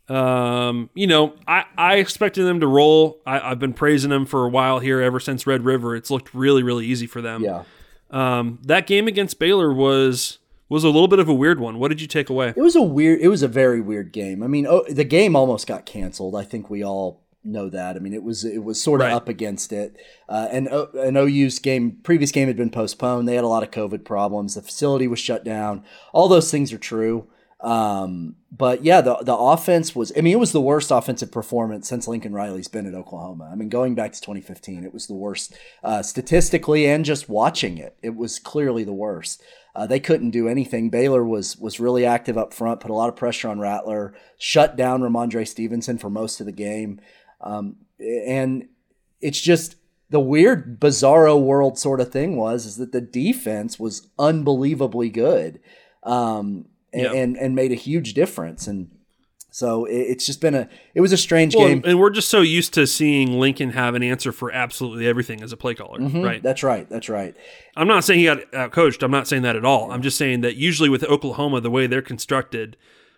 Um, 0.08 0.91
you 0.94 1.08
know, 1.08 1.34
I, 1.48 1.65
I 1.76 1.96
expected 1.96 2.44
them 2.44 2.60
to 2.60 2.68
roll. 2.68 3.20
I, 3.26 3.39
I've 3.39 3.58
been 3.58 3.74
praising 3.74 4.12
them 4.12 4.28
for 4.28 4.46
a 4.46 4.50
while 4.50 4.78
here 4.78 5.02
ever 5.02 5.20
since 5.20 5.48
Red 5.48 5.65
River. 5.65 5.96
It's 5.96 6.12
looked 6.12 6.32
really, 6.36 6.62
really 6.62 6.86
easy 6.86 7.08
for 7.08 7.22
them. 7.22 7.41
Yeah. 7.44 7.63
Um, 8.12 8.60
that 8.65 8.86
game 8.86 9.08
against 9.08 9.39
Baylor 9.39 9.74
was 9.74 10.38
was 10.70 10.84
a 10.84 10.89
little 10.89 11.08
bit 11.08 11.20
of 11.20 11.28
a 11.28 11.34
weird 11.34 11.60
one. 11.60 11.80
What 11.80 11.89
did 11.89 12.02
you 12.02 12.08
take 12.08 12.30
away? 12.30 12.50
It 12.50 12.62
was 12.62 12.76
a 12.76 12.84
weird. 12.84 13.20
It 13.20 13.30
was 13.30 13.41
a 13.41 13.48
very 13.48 13.82
weird 13.82 14.12
game. 14.12 14.44
I 14.44 14.48
mean, 14.48 14.68
oh, 14.68 14.86
the 14.88 15.04
game 15.04 15.36
almost 15.36 15.65
got 15.65 15.88
canceled. 15.88 16.36
I 16.36 16.44
think 16.44 16.70
we 16.70 16.84
all 16.84 17.24
know 17.46 17.70
that. 17.70 17.96
I 17.96 18.00
mean, 18.00 18.14
it 18.14 18.24
was 18.24 18.44
it 18.44 18.64
was 18.64 18.82
sort 18.82 19.02
of 19.02 19.08
right. 19.08 19.14
up 19.14 19.30
against 19.30 19.72
it. 19.72 19.98
Uh, 20.28 20.48
and 20.52 20.68
uh, 20.68 20.88
an 20.96 21.18
OU's 21.18 21.60
game, 21.60 21.98
previous 22.04 22.32
game 22.32 22.48
had 22.48 22.58
been 22.58 22.70
postponed. 22.70 23.28
They 23.28 23.36
had 23.36 23.44
a 23.44 23.50
lot 23.50 23.64
of 23.64 23.72
COVID 23.72 24.04
problems. 24.06 24.56
The 24.56 24.62
facility 24.62 25.08
was 25.08 25.20
shut 25.20 25.44
down. 25.44 25.84
All 26.14 26.28
those 26.28 26.52
things 26.52 26.74
are 26.74 26.78
true. 26.78 27.28
Um, 27.62 28.36
but 28.52 28.84
yeah, 28.84 29.02
the 29.02 29.16
the 29.18 29.36
offense 29.36 29.96
was. 29.96 30.12
I 30.18 30.22
mean, 30.22 30.34
it 30.34 30.40
was 30.40 30.52
the 30.52 30.62
worst 30.62 30.92
offensive 30.92 31.32
performance 31.32 31.88
since 31.88 32.08
Lincoln 32.08 32.34
Riley's 32.34 32.68
been 32.68 32.86
at 32.86 32.94
Oklahoma. 32.94 33.50
I 33.52 33.56
mean, 33.56 33.70
going 33.70 33.96
back 33.96 34.14
to 34.14 34.22
2015, 34.22 34.84
it 34.84 34.94
was 34.94 35.08
the 35.08 35.16
worst 35.16 35.58
uh, 35.84 36.04
statistically 36.04 36.86
and 36.86 37.04
just 37.04 37.28
watching 37.28 37.78
it. 37.78 37.98
It 38.02 38.16
was 38.16 38.40
clearly 38.40 38.84
the 38.84 38.94
worst. 38.94 39.42
Uh, 39.76 39.86
they 39.86 40.00
couldn't 40.00 40.30
do 40.30 40.48
anything. 40.48 40.90
Baylor 40.90 41.26
was 41.26 41.58
was 41.58 41.80
really 41.80 42.06
active 42.06 42.38
up 42.38 42.54
front, 42.54 42.80
put 42.80 42.92
a 42.92 42.96
lot 42.96 43.10
of 43.10 43.16
pressure 43.16 43.50
on 43.50 43.60
Rattler, 43.60 44.14
shut 44.38 44.78
down 44.78 45.02
Rhamondre 45.02 45.48
Stevenson 45.48 45.98
for 45.98 46.10
most 46.10 46.40
of 46.40 46.46
the 46.46 46.52
game. 46.52 47.02
Um, 47.41 47.78
and 48.00 48.67
it's 49.21 49.39
just 49.39 49.76
the 50.10 50.19
weird, 50.19 50.80
bizarro 50.80 51.41
world 51.41 51.78
sort 51.78 52.00
of 52.00 52.12
thing 52.12 52.38
was 52.38 52.65
is 52.65 52.78
that 52.78 52.91
the 52.91 53.02
defense 53.02 53.80
was 53.80 54.08
unbelievably 54.19 55.10
good, 55.10 55.60
um, 56.04 56.65
and, 56.93 57.02
yep. 57.02 57.13
and, 57.13 57.38
and 57.38 57.56
made 57.56 57.71
a 57.71 57.76
huge 57.76 58.13
difference. 58.13 58.67
And 58.67 58.89
so 59.52 59.86
it's 59.86 60.26
just 60.26 60.41
been 60.41 60.54
a 60.54 60.69
it 60.93 61.02
was 61.02 61.13
a 61.13 61.17
strange 61.17 61.56
well, 61.56 61.67
game. 61.67 61.82
And 61.86 61.98
we're 61.98 62.10
just 62.10 62.30
so 62.30 62.41
used 62.41 62.74
to 62.74 62.86
seeing 62.86 63.39
Lincoln 63.39 63.71
have 63.71 63.95
an 63.95 64.04
answer 64.04 64.32
for 64.32 64.52
absolutely 64.52 65.08
everything 65.08 65.41
as 65.41 65.52
a 65.52 65.58
play 65.58 65.74
caller, 65.74 66.00
mm-hmm. 66.00 66.21
right? 66.21 66.43
That's 66.43 66.62
right. 66.62 66.89
That's 66.89 67.10
right. 67.10 67.36
I'm 67.76 67.88
not 67.88 68.04
saying 68.04 68.19
he 68.19 68.26
got 68.26 68.71
coached. 68.71 69.02
I'm 69.02 69.12
not 69.12 69.28
saying 69.28 69.43
that 69.43 69.56
at 69.56 69.63
all. 69.65 69.91
I'm 69.91 70.02
just 70.02 70.17
saying 70.17 70.41
that 70.41 70.56
usually 70.56 70.89
with 70.89 71.04
Oklahoma, 71.06 71.62
the 71.62 71.71
way 71.71 71.88
they're 71.88 72.02
constructed, 72.02 72.76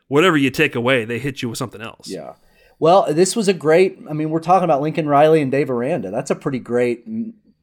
whatever 0.08 0.38
you 0.38 0.51
take 0.51 0.75
away, 0.75 1.06
they 1.06 1.19
hit 1.19 1.41
you 1.41 1.49
with 1.49 1.58
something 1.58 1.82
else. 1.82 2.08
Yeah. 2.08 2.34
Well, 2.80 3.12
this 3.13 3.36
was 3.36 3.48
a 3.48 3.54
great. 3.54 4.00
I 4.10 4.13
mean, 4.13 4.30
we're 4.30 4.40
talking 4.40 4.66
about 4.66 4.82
Lincoln 4.82 5.08
Riley 5.08 5.42
and 5.42 5.52
Dave 5.52 5.70
Aranda. 5.70 6.12
That's 6.12 6.30
a 6.30 6.36
pretty 6.36 6.60
great 6.60 7.06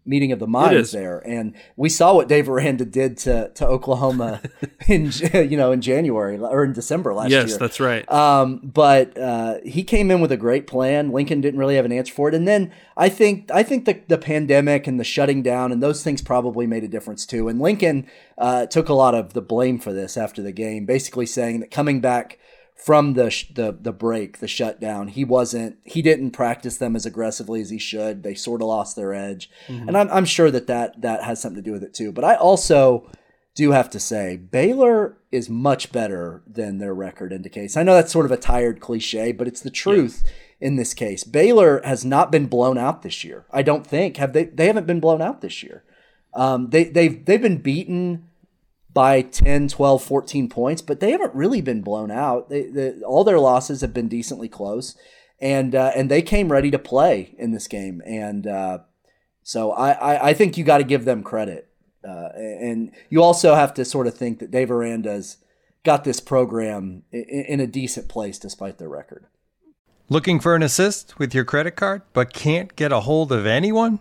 meeting 0.06 0.32
of 0.32 0.38
the 0.38 0.46
minds 0.46 0.92
there, 0.92 1.18
and 1.26 1.54
we 1.76 1.88
saw 1.88 2.14
what 2.14 2.28
Dave 2.28 2.48
Aranda 2.48 2.84
did 2.84 3.16
to 3.18 3.50
to 3.54 3.66
Oklahoma 3.66 4.42
in 4.88 5.12
you 5.32 5.56
know 5.56 5.72
in 5.72 5.80
January 5.80 6.38
or 6.38 6.64
in 6.64 6.72
December 6.72 7.14
last 7.14 7.30
yes, 7.30 7.40
year. 7.40 7.48
Yes, 7.48 7.56
that's 7.58 7.80
right. 7.80 8.10
Um, 8.10 8.60
but 8.62 9.16
uh, 9.16 9.58
he 9.64 9.82
came 9.82 10.10
in 10.10 10.20
with 10.20 10.32
a 10.32 10.36
great 10.36 10.66
plan. 10.66 11.10
Lincoln 11.10 11.40
didn't 11.40 11.60
really 11.60 11.76
have 11.76 11.84
an 11.84 11.92
answer 11.92 12.12
for 12.12 12.28
it, 12.28 12.34
and 12.34 12.46
then 12.46 12.72
I 12.96 13.08
think 13.08 13.50
I 13.50 13.62
think 13.62 13.84
the 13.84 14.00
the 14.08 14.18
pandemic 14.18 14.86
and 14.86 15.00
the 15.00 15.04
shutting 15.04 15.42
down 15.42 15.72
and 15.72 15.82
those 15.82 16.02
things 16.02 16.22
probably 16.22 16.66
made 16.66 16.84
a 16.84 16.88
difference 16.88 17.24
too. 17.24 17.48
And 17.48 17.60
Lincoln 17.60 18.06
uh, 18.36 18.66
took 18.66 18.88
a 18.88 18.94
lot 18.94 19.14
of 19.14 19.32
the 19.32 19.42
blame 19.42 19.78
for 19.78 19.92
this 19.92 20.16
after 20.16 20.42
the 20.42 20.52
game, 20.52 20.86
basically 20.86 21.26
saying 21.26 21.60
that 21.60 21.70
coming 21.70 22.00
back 22.00 22.38
from 22.74 23.14
the 23.14 23.44
the 23.54 23.76
the 23.80 23.92
break, 23.92 24.38
the 24.38 24.48
shutdown. 24.48 25.08
He 25.08 25.24
wasn't. 25.24 25.78
He 25.84 26.02
didn't 26.02 26.32
practice 26.32 26.76
them 26.76 26.96
as 26.96 27.06
aggressively 27.06 27.60
as 27.60 27.70
he 27.70 27.78
should. 27.78 28.22
They 28.22 28.34
sort 28.34 28.60
of 28.60 28.68
lost 28.68 28.96
their 28.96 29.14
edge, 29.14 29.50
mm-hmm. 29.68 29.88
and 29.88 29.96
I'm 29.96 30.10
I'm 30.10 30.24
sure 30.24 30.50
that 30.50 30.66
that 30.66 31.00
that 31.00 31.22
has 31.22 31.40
something 31.40 31.62
to 31.62 31.68
do 31.68 31.72
with 31.72 31.84
it 31.84 31.94
too. 31.94 32.12
But 32.12 32.24
I 32.24 32.34
also 32.34 33.10
do 33.54 33.70
have 33.70 33.88
to 33.90 34.00
say 34.00 34.36
Baylor 34.36 35.16
is 35.30 35.48
much 35.48 35.92
better 35.92 36.42
than 36.46 36.78
their 36.78 36.94
record 36.94 37.32
indicates. 37.32 37.76
I 37.76 37.84
know 37.84 37.94
that's 37.94 38.12
sort 38.12 38.26
of 38.26 38.32
a 38.32 38.36
tired 38.36 38.80
cliche, 38.80 39.32
but 39.32 39.46
it's 39.46 39.60
the 39.60 39.70
truth 39.70 40.22
yeah. 40.24 40.66
in 40.68 40.76
this 40.76 40.92
case. 40.92 41.22
Baylor 41.22 41.80
has 41.84 42.04
not 42.04 42.32
been 42.32 42.46
blown 42.46 42.76
out 42.76 43.02
this 43.02 43.22
year. 43.22 43.46
I 43.52 43.62
don't 43.62 43.86
think 43.86 44.16
have 44.16 44.32
they. 44.32 44.44
They 44.44 44.66
haven't 44.66 44.86
been 44.86 45.00
blown 45.00 45.22
out 45.22 45.40
this 45.40 45.62
year. 45.62 45.84
Um, 46.34 46.70
they 46.70 46.84
they've 46.84 47.24
they've 47.24 47.40
been 47.40 47.62
beaten 47.62 48.28
by 48.94 49.22
10, 49.22 49.68
12, 49.68 50.02
14 50.02 50.48
points, 50.48 50.80
but 50.80 51.00
they 51.00 51.10
haven't 51.10 51.34
really 51.34 51.60
been 51.60 51.82
blown 51.82 52.10
out. 52.10 52.48
They, 52.48 52.62
they, 52.62 52.92
all 53.02 53.24
their 53.24 53.40
losses 53.40 53.80
have 53.80 53.92
been 53.92 54.08
decently 54.08 54.48
close, 54.48 54.96
and 55.40 55.74
uh, 55.74 55.90
and 55.96 56.10
they 56.10 56.22
came 56.22 56.50
ready 56.50 56.70
to 56.70 56.78
play 56.78 57.34
in 57.36 57.50
this 57.50 57.66
game. 57.66 58.00
And 58.06 58.46
uh, 58.46 58.78
so 59.42 59.72
I, 59.72 59.90
I, 59.90 60.28
I, 60.28 60.34
think 60.34 60.56
you 60.56 60.64
got 60.64 60.78
to 60.78 60.84
give 60.84 61.04
them 61.04 61.22
credit. 61.24 61.68
Uh, 62.06 62.28
and 62.36 62.92
you 63.10 63.22
also 63.22 63.54
have 63.54 63.74
to 63.74 63.84
sort 63.84 64.06
of 64.06 64.14
think 64.14 64.38
that 64.38 64.50
Dave 64.50 64.70
Aranda's 64.70 65.38
got 65.84 66.04
this 66.04 66.20
program 66.20 67.02
in, 67.10 67.24
in 67.48 67.60
a 67.60 67.66
decent 67.66 68.08
place 68.08 68.38
despite 68.38 68.78
their 68.78 68.88
record. 68.88 69.26
Looking 70.10 70.38
for 70.38 70.54
an 70.54 70.62
assist 70.62 71.18
with 71.18 71.34
your 71.34 71.46
credit 71.46 71.72
card, 71.72 72.02
but 72.12 72.32
can't 72.32 72.76
get 72.76 72.92
a 72.92 73.00
hold 73.00 73.32
of 73.32 73.46
anyone? 73.46 74.00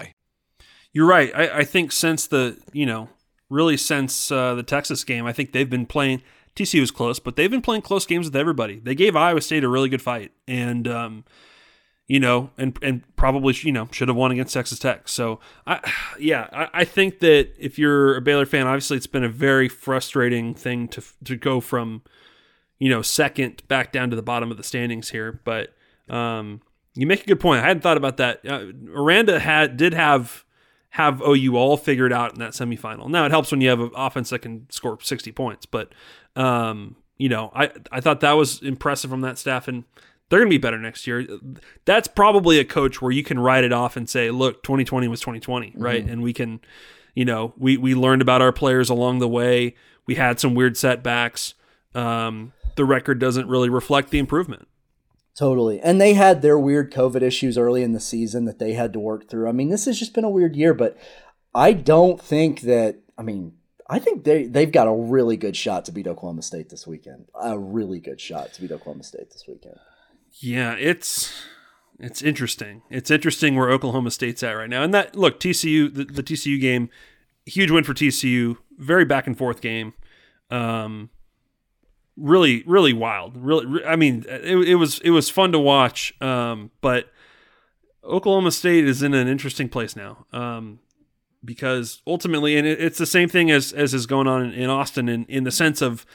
You're 0.93 1.07
right. 1.07 1.31
I, 1.35 1.59
I 1.59 1.63
think 1.63 1.91
since 1.91 2.27
the 2.27 2.57
you 2.73 2.85
know 2.85 3.09
really 3.49 3.77
since 3.77 4.31
uh, 4.31 4.55
the 4.55 4.63
Texas 4.63 5.03
game, 5.03 5.25
I 5.25 5.33
think 5.33 5.51
they've 5.51 5.69
been 5.69 5.85
playing. 5.85 6.21
TCU 6.53 6.81
was 6.81 6.91
close, 6.91 7.17
but 7.17 7.37
they've 7.37 7.49
been 7.49 7.61
playing 7.61 7.81
close 7.81 8.05
games 8.05 8.25
with 8.25 8.35
everybody. 8.35 8.79
They 8.79 8.93
gave 8.93 9.15
Iowa 9.15 9.39
State 9.39 9.63
a 9.63 9.69
really 9.69 9.87
good 9.87 10.01
fight, 10.01 10.33
and 10.49 10.85
um, 10.85 11.23
you 12.07 12.19
know, 12.19 12.49
and 12.57 12.77
and 12.81 13.03
probably 13.15 13.55
you 13.61 13.71
know 13.71 13.87
should 13.91 14.09
have 14.09 14.17
won 14.17 14.31
against 14.31 14.53
Texas 14.53 14.79
Tech. 14.79 15.07
So, 15.07 15.39
I, 15.65 15.79
yeah, 16.19 16.47
I, 16.51 16.81
I 16.81 16.83
think 16.83 17.19
that 17.19 17.51
if 17.57 17.79
you're 17.79 18.17
a 18.17 18.21
Baylor 18.21 18.45
fan, 18.45 18.67
obviously 18.67 18.97
it's 18.97 19.07
been 19.07 19.23
a 19.23 19.29
very 19.29 19.69
frustrating 19.69 20.53
thing 20.53 20.89
to 20.89 21.01
to 21.23 21.37
go 21.37 21.61
from 21.61 22.01
you 22.79 22.89
know 22.89 23.01
second 23.01 23.65
back 23.69 23.93
down 23.93 24.09
to 24.09 24.17
the 24.17 24.21
bottom 24.21 24.51
of 24.51 24.57
the 24.57 24.63
standings 24.63 25.11
here. 25.11 25.39
But 25.45 25.73
um, 26.09 26.61
you 26.95 27.07
make 27.07 27.23
a 27.23 27.27
good 27.27 27.39
point. 27.39 27.63
I 27.63 27.67
hadn't 27.67 27.81
thought 27.81 27.95
about 27.95 28.17
that. 28.17 28.45
Uh, 28.45 28.65
Aranda 28.93 29.39
had 29.39 29.77
did 29.77 29.93
have 29.93 30.43
have 30.91 31.21
OU 31.21 31.55
all 31.55 31.77
figured 31.77 32.13
out 32.13 32.33
in 32.33 32.39
that 32.39 32.51
semifinal. 32.51 33.09
Now 33.09 33.25
it 33.25 33.31
helps 33.31 33.51
when 33.51 33.61
you 33.61 33.69
have 33.69 33.79
an 33.79 33.91
offense 33.95 34.29
that 34.29 34.39
can 34.39 34.67
score 34.69 34.97
60 35.01 35.31
points, 35.31 35.65
but 35.65 35.93
um, 36.35 36.95
you 37.17 37.29
know, 37.29 37.51
I 37.55 37.71
I 37.91 38.01
thought 38.01 38.21
that 38.21 38.33
was 38.33 38.61
impressive 38.61 39.09
from 39.09 39.21
that 39.21 39.37
staff 39.37 39.67
and 39.67 39.83
they're 40.29 40.39
going 40.39 40.49
to 40.49 40.53
be 40.53 40.61
better 40.61 40.77
next 40.77 41.07
year. 41.07 41.27
That's 41.83 42.07
probably 42.07 42.57
a 42.57 42.63
coach 42.63 43.01
where 43.01 43.11
you 43.11 43.21
can 43.21 43.37
write 43.37 43.65
it 43.65 43.73
off 43.73 43.97
and 43.97 44.09
say, 44.09 44.31
"Look, 44.31 44.63
2020 44.63 45.09
was 45.09 45.19
2020, 45.19 45.73
right?" 45.75 46.01
Mm-hmm. 46.01 46.09
And 46.09 46.23
we 46.23 46.31
can 46.31 46.61
you 47.15 47.25
know, 47.25 47.53
we 47.57 47.77
we 47.77 47.95
learned 47.95 48.21
about 48.21 48.41
our 48.41 48.51
players 48.51 48.89
along 48.89 49.19
the 49.19 49.27
way. 49.27 49.75
We 50.05 50.15
had 50.15 50.39
some 50.39 50.55
weird 50.55 50.77
setbacks. 50.77 51.53
Um, 51.93 52.53
the 52.75 52.85
record 52.85 53.19
doesn't 53.19 53.47
really 53.47 53.69
reflect 53.69 54.09
the 54.09 54.19
improvement. 54.19 54.67
Totally. 55.37 55.79
And 55.79 55.99
they 55.99 56.13
had 56.13 56.41
their 56.41 56.59
weird 56.59 56.91
COVID 56.91 57.21
issues 57.21 57.57
early 57.57 57.83
in 57.83 57.93
the 57.93 57.99
season 57.99 58.45
that 58.45 58.59
they 58.59 58.73
had 58.73 58.93
to 58.93 58.99
work 58.99 59.29
through. 59.29 59.47
I 59.47 59.53
mean, 59.53 59.69
this 59.69 59.85
has 59.85 59.97
just 59.97 60.13
been 60.13 60.25
a 60.25 60.29
weird 60.29 60.55
year, 60.55 60.73
but 60.73 60.97
I 61.55 61.73
don't 61.73 62.21
think 62.21 62.61
that, 62.61 62.97
I 63.17 63.23
mean, 63.23 63.53
I 63.89 63.99
think 63.99 64.23
they, 64.23 64.45
they've 64.45 64.71
got 64.71 64.87
a 64.87 64.93
really 64.93 65.37
good 65.37 65.55
shot 65.55 65.85
to 65.85 65.91
beat 65.91 66.07
Oklahoma 66.07 66.41
State 66.41 66.69
this 66.69 66.85
weekend. 66.85 67.25
A 67.39 67.57
really 67.57 67.99
good 67.99 68.19
shot 68.21 68.53
to 68.53 68.61
beat 68.61 68.71
Oklahoma 68.71 69.03
State 69.03 69.31
this 69.31 69.45
weekend. 69.47 69.75
Yeah, 70.39 70.75
it's 70.79 71.33
it's 71.99 72.21
interesting. 72.21 72.83
It's 72.89 73.11
interesting 73.11 73.55
where 73.55 73.69
Oklahoma 73.69 74.11
State's 74.11 74.43
at 74.43 74.53
right 74.53 74.69
now. 74.69 74.81
And 74.81 74.93
that 74.93 75.15
look, 75.15 75.39
TCU 75.39 75.93
the, 75.93 76.05
the 76.05 76.23
TCU 76.23 76.59
game, 76.59 76.89
huge 77.45 77.69
win 77.69 77.83
for 77.83 77.93
TCU, 77.93 78.57
very 78.77 79.03
back 79.03 79.27
and 79.27 79.37
forth 79.37 79.59
game. 79.59 79.93
Um, 80.49 81.09
really 82.21 82.63
really 82.65 82.93
wild. 82.93 83.35
Really 83.35 83.83
i 83.85 83.95
mean 83.95 84.25
it, 84.27 84.69
it 84.69 84.75
was 84.75 84.99
it 84.99 85.09
was 85.09 85.29
fun 85.29 85.51
to 85.51 85.59
watch 85.59 86.13
um, 86.21 86.71
but 86.81 87.11
oklahoma 88.03 88.51
state 88.51 88.87
is 88.87 89.03
in 89.03 89.13
an 89.13 89.27
interesting 89.27 89.69
place 89.69 89.95
now 89.95 90.25
um, 90.31 90.79
because 91.43 92.01
ultimately 92.05 92.57
and 92.57 92.67
it, 92.67 92.79
it's 92.79 92.97
the 92.97 93.05
same 93.05 93.27
thing 93.27 93.49
as 93.49 93.73
as 93.73 93.93
is 93.93 94.05
going 94.05 94.27
on 94.27 94.45
in, 94.45 94.51
in 94.53 94.69
austin 94.69 95.09
in, 95.09 95.25
in 95.25 95.43
the 95.43 95.51
sense 95.51 95.81
of 95.81 96.05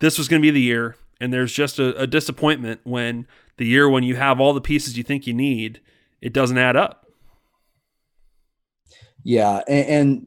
this 0.00 0.18
was 0.18 0.28
going 0.28 0.40
to 0.40 0.46
be 0.46 0.50
the 0.50 0.60
year 0.60 0.96
and 1.20 1.32
there's 1.32 1.52
just 1.52 1.78
a, 1.78 1.96
a 2.00 2.06
disappointment 2.06 2.80
when 2.84 3.26
the 3.58 3.66
year 3.66 3.88
when 3.88 4.02
you 4.02 4.16
have 4.16 4.40
all 4.40 4.52
the 4.52 4.60
pieces 4.60 4.96
you 4.96 5.04
think 5.04 5.26
you 5.26 5.34
need 5.34 5.80
it 6.20 6.32
doesn't 6.32 6.58
add 6.58 6.76
up. 6.76 7.06
Yeah 9.24 9.62
and, 9.68 9.86
and 9.88 10.26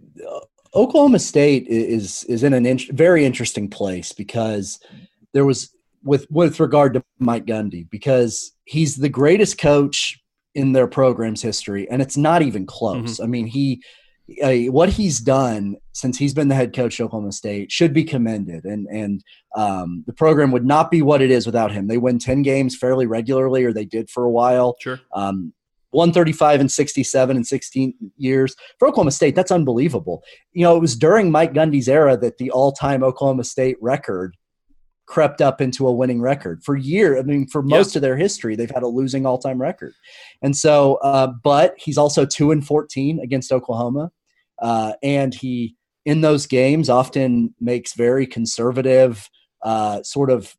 Oklahoma 0.75 1.19
State 1.19 1.67
is 1.67 2.25
is 2.25 2.43
in 2.43 2.53
an 2.53 2.65
in- 2.65 2.79
very 2.91 3.25
interesting 3.25 3.69
place 3.69 4.11
because 4.11 4.79
there 5.35 5.45
was 5.45 5.75
with 6.03 6.25
with 6.31 6.59
regard 6.59 6.93
to 6.93 7.03
Mike 7.19 7.45
Gundy 7.45 7.87
because 7.89 8.53
he's 8.63 8.95
the 8.95 9.09
greatest 9.09 9.59
coach 9.59 10.17
in 10.55 10.71
their 10.71 10.87
program's 10.87 11.41
history, 11.41 11.87
and 11.91 12.01
it's 12.01 12.15
not 12.15 12.41
even 12.41 12.65
close. 12.65 13.15
Mm-hmm. 13.15 13.23
I 13.23 13.27
mean, 13.27 13.45
he 13.45 13.83
uh, 14.41 14.71
what 14.71 14.89
he's 14.89 15.19
done 15.19 15.75
since 15.91 16.17
he's 16.17 16.33
been 16.33 16.47
the 16.47 16.55
head 16.55 16.73
coach 16.73 16.99
of 16.99 17.07
Oklahoma 17.07 17.33
State 17.33 17.69
should 17.69 17.93
be 17.93 18.05
commended, 18.05 18.63
and 18.63 18.87
and 18.87 19.23
um, 19.57 20.05
the 20.07 20.13
program 20.13 20.51
would 20.51 20.65
not 20.65 20.89
be 20.89 21.01
what 21.01 21.21
it 21.21 21.31
is 21.31 21.45
without 21.45 21.73
him. 21.73 21.87
They 21.87 21.97
win 21.97 22.17
ten 22.17 22.41
games 22.41 22.77
fairly 22.77 23.05
regularly, 23.05 23.65
or 23.65 23.73
they 23.73 23.85
did 23.85 24.09
for 24.09 24.23
a 24.23 24.31
while. 24.31 24.77
Sure. 24.79 25.01
Um, 25.13 25.53
135 25.91 26.59
and 26.59 26.69
67 26.69 27.37
in 27.37 27.43
16 27.45 27.93
years 28.17 28.53
for 28.79 28.89
Oklahoma 28.89 29.11
State. 29.11 29.33
That's 29.33 29.51
unbelievable. 29.51 30.23
You 30.51 30.63
know, 30.63 30.75
it 30.75 30.81
was 30.81 30.93
during 30.97 31.31
Mike 31.31 31.53
Gundy's 31.53 31.87
era 31.87 32.17
that 32.17 32.37
the 32.37 32.51
all-time 32.51 33.01
Oklahoma 33.01 33.45
State 33.45 33.77
record 33.79 34.35
crept 35.05 35.41
up 35.41 35.61
into 35.61 35.87
a 35.87 35.93
winning 35.93 36.21
record 36.21 36.63
for 36.63 36.75
year. 36.75 37.17
I 37.17 37.21
mean, 37.21 37.47
for 37.47 37.61
most 37.61 37.95
of 37.95 38.01
their 38.01 38.17
history, 38.17 38.55
they've 38.55 38.71
had 38.71 38.83
a 38.83 38.87
losing 38.87 39.25
all-time 39.25 39.61
record. 39.61 39.93
And 40.41 40.55
so, 40.55 40.95
uh, 40.95 41.27
but 41.43 41.75
he's 41.77 41.97
also 41.97 42.25
two 42.25 42.51
and 42.51 42.65
14 42.65 43.19
against 43.19 43.51
Oklahoma. 43.51 44.11
Uh, 44.61 44.93
and 45.03 45.33
he, 45.33 45.75
in 46.05 46.21
those 46.21 46.47
games, 46.47 46.89
often 46.89 47.53
makes 47.59 47.93
very 47.93 48.25
conservative, 48.25 49.29
uh, 49.63 50.01
sort 50.03 50.29
of, 50.31 50.55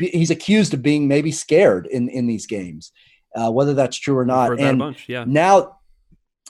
he's 0.00 0.30
accused 0.30 0.74
of 0.74 0.82
being 0.82 1.06
maybe 1.06 1.30
scared 1.30 1.86
in, 1.86 2.08
in 2.08 2.26
these 2.26 2.46
games, 2.46 2.92
uh, 3.34 3.50
whether 3.50 3.74
that's 3.74 3.98
true 3.98 4.16
or 4.16 4.24
not. 4.24 4.58
and 4.58 4.78
bunch, 4.78 5.08
yeah. 5.08 5.24
now, 5.26 5.76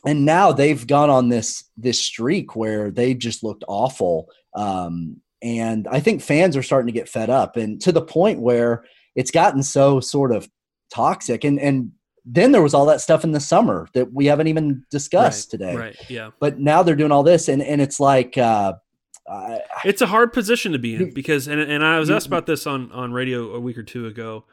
and 0.05 0.25
now 0.25 0.53
they've 0.53 0.87
gone 0.87 1.11
on 1.11 1.29
this 1.29 1.65
this 1.77 2.01
streak 2.01 2.55
where 2.55 2.91
they've 2.91 3.19
just 3.19 3.43
looked 3.43 3.65
awful 3.67 4.29
um, 4.55 5.21
and 5.47 5.87
I 5.87 6.01
think 6.01 6.23
fans 6.23 6.57
are 6.57 6.63
starting 6.63 6.89
to 6.89 6.93
get 6.93 7.09
fed 7.09 7.31
up 7.31 7.57
and 7.57 7.81
to 7.83 7.93
the 7.93 8.03
point 8.03 8.41
where 8.41 8.85
it's 9.15 9.31
gotten 9.31 9.63
so 9.63 10.01
sort 10.01 10.33
of 10.33 10.51
toxic. 10.93 11.45
And, 11.45 11.61
and 11.61 11.93
then 12.25 12.51
there 12.51 12.63
was 12.63 12.75
all 12.75 12.87
that 12.87 13.01
stuff 13.01 13.23
in 13.23 13.31
the 13.31 13.39
summer 13.39 13.87
that 13.95 14.13
we 14.13 14.27
haven't 14.27 14.49
even 14.49 14.85
discussed 14.91 15.53
right, 15.53 15.59
today. 15.59 15.77
Right. 15.77 16.11
Yeah. 16.11 16.31
But 16.41 16.59
now 16.59 16.83
they're 16.83 16.97
doing 16.97 17.13
all 17.13 17.23
this 17.23 17.47
and, 17.47 17.63
and 17.63 17.81
it's 17.81 18.01
like, 18.01 18.37
uh, 18.37 18.73
it's 19.85 20.03
a 20.03 20.07
hard 20.07 20.33
position 20.33 20.73
to 20.73 20.81
be 20.81 20.97
in 20.97 21.15
because, 21.15 21.47
and, 21.47 21.61
and 21.61 21.85
I 21.85 22.01
was 22.01 22.11
asked 22.11 22.27
about 22.27 22.47
this 22.47 22.67
on, 22.67 22.91
on 22.91 23.13
radio 23.13 23.55
a 23.55 23.61
week 23.61 23.79
or 23.79 23.85
two 23.85 24.07
ago 24.07 24.47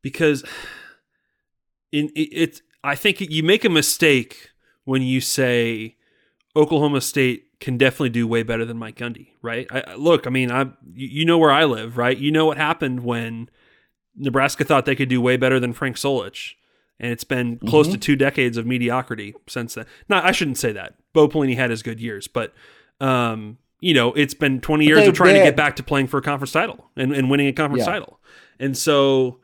because 0.00 0.44
in 1.90 2.08
it, 2.14 2.28
it's, 2.30 2.62
I 2.84 2.94
think 2.94 3.20
you 3.20 3.42
make 3.42 3.64
a 3.64 3.68
mistake 3.68 4.50
when 4.84 5.02
you 5.02 5.20
say 5.20 5.96
Oklahoma 6.54 7.00
State 7.00 7.47
can 7.60 7.76
definitely 7.76 8.10
do 8.10 8.26
way 8.26 8.42
better 8.42 8.64
than 8.64 8.78
Mike 8.78 8.96
Gundy, 8.96 9.28
right? 9.42 9.66
I, 9.70 9.94
look, 9.94 10.26
I 10.26 10.30
mean, 10.30 10.50
I 10.50 10.70
you 10.94 11.24
know 11.24 11.38
where 11.38 11.50
I 11.50 11.64
live, 11.64 11.96
right? 11.96 12.16
You 12.16 12.30
know 12.30 12.46
what 12.46 12.56
happened 12.56 13.04
when 13.04 13.50
Nebraska 14.16 14.64
thought 14.64 14.86
they 14.86 14.96
could 14.96 15.08
do 15.08 15.20
way 15.20 15.36
better 15.36 15.58
than 15.58 15.72
Frank 15.72 15.96
Solich, 15.96 16.54
and 17.00 17.12
it's 17.12 17.24
been 17.24 17.56
mm-hmm. 17.56 17.68
close 17.68 17.88
to 17.88 17.98
two 17.98 18.16
decades 18.16 18.56
of 18.56 18.66
mediocrity 18.66 19.34
since 19.48 19.74
then. 19.74 19.86
Now, 20.08 20.24
I 20.24 20.32
shouldn't 20.32 20.58
say 20.58 20.72
that. 20.72 20.94
Bo 21.12 21.28
Pelini 21.28 21.56
had 21.56 21.70
his 21.70 21.82
good 21.82 22.00
years, 22.00 22.28
but 22.28 22.52
um, 23.00 23.58
you 23.80 23.94
know, 23.94 24.12
it's 24.14 24.34
been 24.34 24.60
20 24.60 24.84
years 24.84 25.06
of 25.06 25.14
trying 25.14 25.34
to 25.34 25.42
get 25.42 25.56
back 25.56 25.76
to 25.76 25.82
playing 25.82 26.08
for 26.08 26.18
a 26.18 26.22
conference 26.22 26.52
title 26.52 26.90
and, 26.96 27.12
and 27.12 27.30
winning 27.30 27.46
a 27.46 27.52
conference 27.52 27.86
Yeah. 27.86 27.92
title. 27.92 28.20
And 28.58 28.76
so 28.76 29.40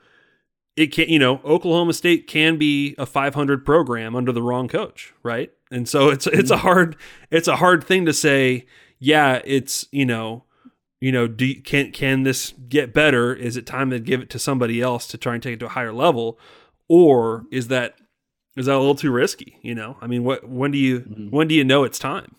it 0.77 0.89
can't. 0.89 1.09
you 1.09 1.19
know, 1.19 1.41
Oklahoma 1.45 1.93
State 1.93 2.27
can 2.27 2.57
be 2.57 2.95
a 2.99 3.07
500 3.07 3.65
program 3.65 4.17
under 4.17 4.33
the 4.33 4.43
wrong 4.43 4.67
coach, 4.67 5.15
right? 5.23 5.53
And 5.75 5.89
so 5.89 6.09
it's 6.09 6.27
it's 6.29 6.51
a 6.51 6.59
hard 6.59 6.97
it's 7.31 7.49
a 7.49 7.57
hard 7.57 7.83
thing 7.85 8.07
to 8.07 8.13
say. 8.13 8.67
Yeah, 9.01 9.43
it's 9.45 9.87
you 9.91 10.07
know, 10.07 10.45
you 11.01 11.11
know, 11.11 11.27
do 11.27 11.61
can 11.61 11.91
can 11.91 12.23
this 12.23 12.55
get 12.69 12.95
better? 12.95 13.35
Is 13.35 13.57
it 13.57 13.67
time 13.67 13.91
to 13.91 13.99
give 13.99 14.23
it 14.23 14.31
to 14.31 14.39
somebody 14.39 14.81
else 14.81 15.07
to 15.09 15.19
try 15.19 15.35
and 15.35 15.43
take 15.43 15.55
it 15.55 15.61
to 15.61 15.67
a 15.67 15.71
higher 15.71 15.93
level, 15.93 16.39
or 16.89 17.45
is 17.51 17.69
that 17.69 17.97
is 18.57 18.67
that 18.67 18.77
a 18.77 18.79
little 18.79 18.95
too 18.95 19.11
risky? 19.11 19.59
You 19.63 19.75
know, 19.75 19.97
I 20.01 20.07
mean, 20.07 20.23
what 20.23 20.49
when 20.49 20.71
do 20.71 20.79
you 20.79 21.01
Mm-hmm. 21.01 21.31
when 21.31 21.49
do 21.49 21.55
you 21.55 21.65
know 21.65 21.83
it's 21.85 21.99
time? 21.99 22.37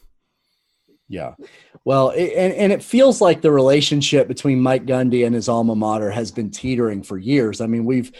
Yeah. 1.07 1.35
Well, 1.83 2.09
it, 2.09 2.31
and, 2.33 2.53
and 2.53 2.71
it 2.71 2.81
feels 2.81 3.21
like 3.21 3.41
the 3.41 3.51
relationship 3.51 4.27
between 4.27 4.59
Mike 4.59 4.85
Gundy 4.85 5.23
and 5.25 5.35
his 5.35 5.47
alma 5.47 5.75
mater 5.75 6.09
has 6.09 6.31
been 6.31 6.49
teetering 6.49 7.03
for 7.03 7.17
years. 7.17 7.61
I 7.61 7.67
mean, 7.67 7.85
we've 7.85 8.11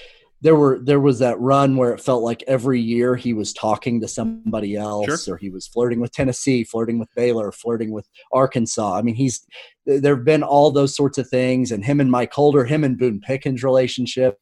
there 0.41 0.55
were 0.55 0.79
there 0.79 0.99
was 0.99 1.19
that 1.19 1.39
run 1.39 1.77
where 1.77 1.93
it 1.93 2.01
felt 2.01 2.21
like 2.21 2.43
every 2.45 2.79
year 2.79 3.15
he 3.15 3.33
was 3.33 3.53
talking 3.53 4.01
to 4.01 4.07
somebody 4.07 4.75
else 4.75 5.27
or 5.27 5.37
he 5.37 5.49
was 5.49 5.67
flirting 5.67 5.99
with 5.99 6.11
Tennessee, 6.11 6.63
flirting 6.63 6.99
with 6.99 7.09
Baylor, 7.15 7.51
flirting 7.51 7.91
with 7.91 8.07
Arkansas. 8.31 8.97
I 8.97 9.01
mean, 9.01 9.15
he's 9.15 9.45
there 9.85 10.15
have 10.15 10.25
been 10.25 10.43
all 10.43 10.71
those 10.71 10.95
sorts 10.95 11.17
of 11.17 11.29
things 11.29 11.71
and 11.71 11.85
him 11.85 11.99
and 11.99 12.11
Mike 12.11 12.33
Holder, 12.33 12.65
him 12.65 12.83
and 12.83 12.97
Boone 12.97 13.21
Pickens 13.21 13.63
relationship. 13.63 14.39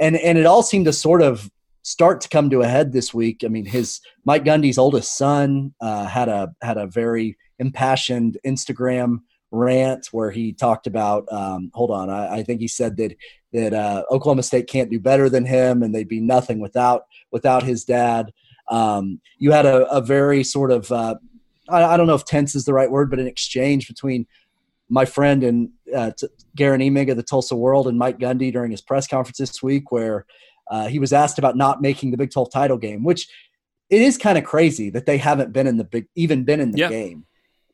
And 0.00 0.16
and 0.16 0.38
it 0.38 0.46
all 0.46 0.62
seemed 0.62 0.86
to 0.86 0.92
sort 0.92 1.22
of 1.22 1.50
start 1.82 2.20
to 2.20 2.28
come 2.28 2.50
to 2.50 2.62
a 2.62 2.66
head 2.66 2.92
this 2.92 3.14
week. 3.14 3.42
I 3.44 3.48
mean, 3.48 3.64
his 3.64 4.00
Mike 4.24 4.44
Gundy's 4.44 4.78
oldest 4.78 5.16
son 5.16 5.74
uh, 5.80 6.06
had 6.06 6.28
a 6.28 6.52
had 6.62 6.78
a 6.78 6.86
very 6.86 7.36
impassioned 7.58 8.38
Instagram 8.44 9.18
rant 9.52 10.08
where 10.12 10.30
he 10.30 10.52
talked 10.52 10.86
about. 10.86 11.30
Um, 11.32 11.70
hold 11.74 11.90
on, 11.90 12.10
I, 12.10 12.38
I 12.38 12.42
think 12.42 12.60
he 12.60 12.68
said 12.68 12.96
that 12.96 13.16
that 13.56 13.74
uh, 13.74 14.02
Oklahoma 14.10 14.42
State 14.42 14.68
can't 14.68 14.90
do 14.90 15.00
better 15.00 15.28
than 15.28 15.44
him, 15.46 15.82
and 15.82 15.94
they'd 15.94 16.08
be 16.08 16.20
nothing 16.20 16.60
without 16.60 17.06
without 17.32 17.62
his 17.62 17.84
dad. 17.84 18.32
Um, 18.68 19.20
you 19.38 19.52
had 19.52 19.66
a, 19.66 19.86
a 19.90 20.00
very 20.00 20.44
sort 20.44 20.70
of 20.70 20.90
uh, 20.92 21.16
I, 21.68 21.82
I 21.84 21.96
don't 21.96 22.06
know 22.06 22.14
if 22.14 22.24
tense 22.24 22.54
is 22.54 22.64
the 22.64 22.74
right 22.74 22.90
word, 22.90 23.10
but 23.10 23.18
an 23.18 23.26
exchange 23.26 23.88
between 23.88 24.26
my 24.88 25.04
friend 25.04 25.42
and 25.42 25.70
uh, 25.94 26.12
t- 26.16 26.28
Guerin 26.56 26.80
Emig 26.80 27.10
of 27.10 27.16
the 27.16 27.22
Tulsa 27.22 27.56
World 27.56 27.88
and 27.88 27.98
Mike 27.98 28.18
Gundy 28.18 28.52
during 28.52 28.70
his 28.70 28.80
press 28.82 29.06
conference 29.06 29.38
this 29.38 29.62
week, 29.62 29.90
where 29.90 30.26
uh, 30.70 30.86
he 30.86 30.98
was 30.98 31.12
asked 31.12 31.38
about 31.38 31.56
not 31.56 31.80
making 31.82 32.10
the 32.12 32.16
Big 32.16 32.30
12 32.30 32.50
title 32.52 32.78
game, 32.78 33.02
which 33.04 33.28
it 33.90 34.00
is 34.00 34.18
kind 34.18 34.36
of 34.38 34.44
crazy 34.44 34.90
that 34.90 35.06
they 35.06 35.16
haven't 35.18 35.52
been 35.52 35.66
in 35.66 35.76
the 35.76 35.84
big, 35.84 36.06
even 36.14 36.44
been 36.44 36.60
in 36.60 36.70
the 36.72 36.78
Yeah. 36.78 36.88
game. 36.88 37.24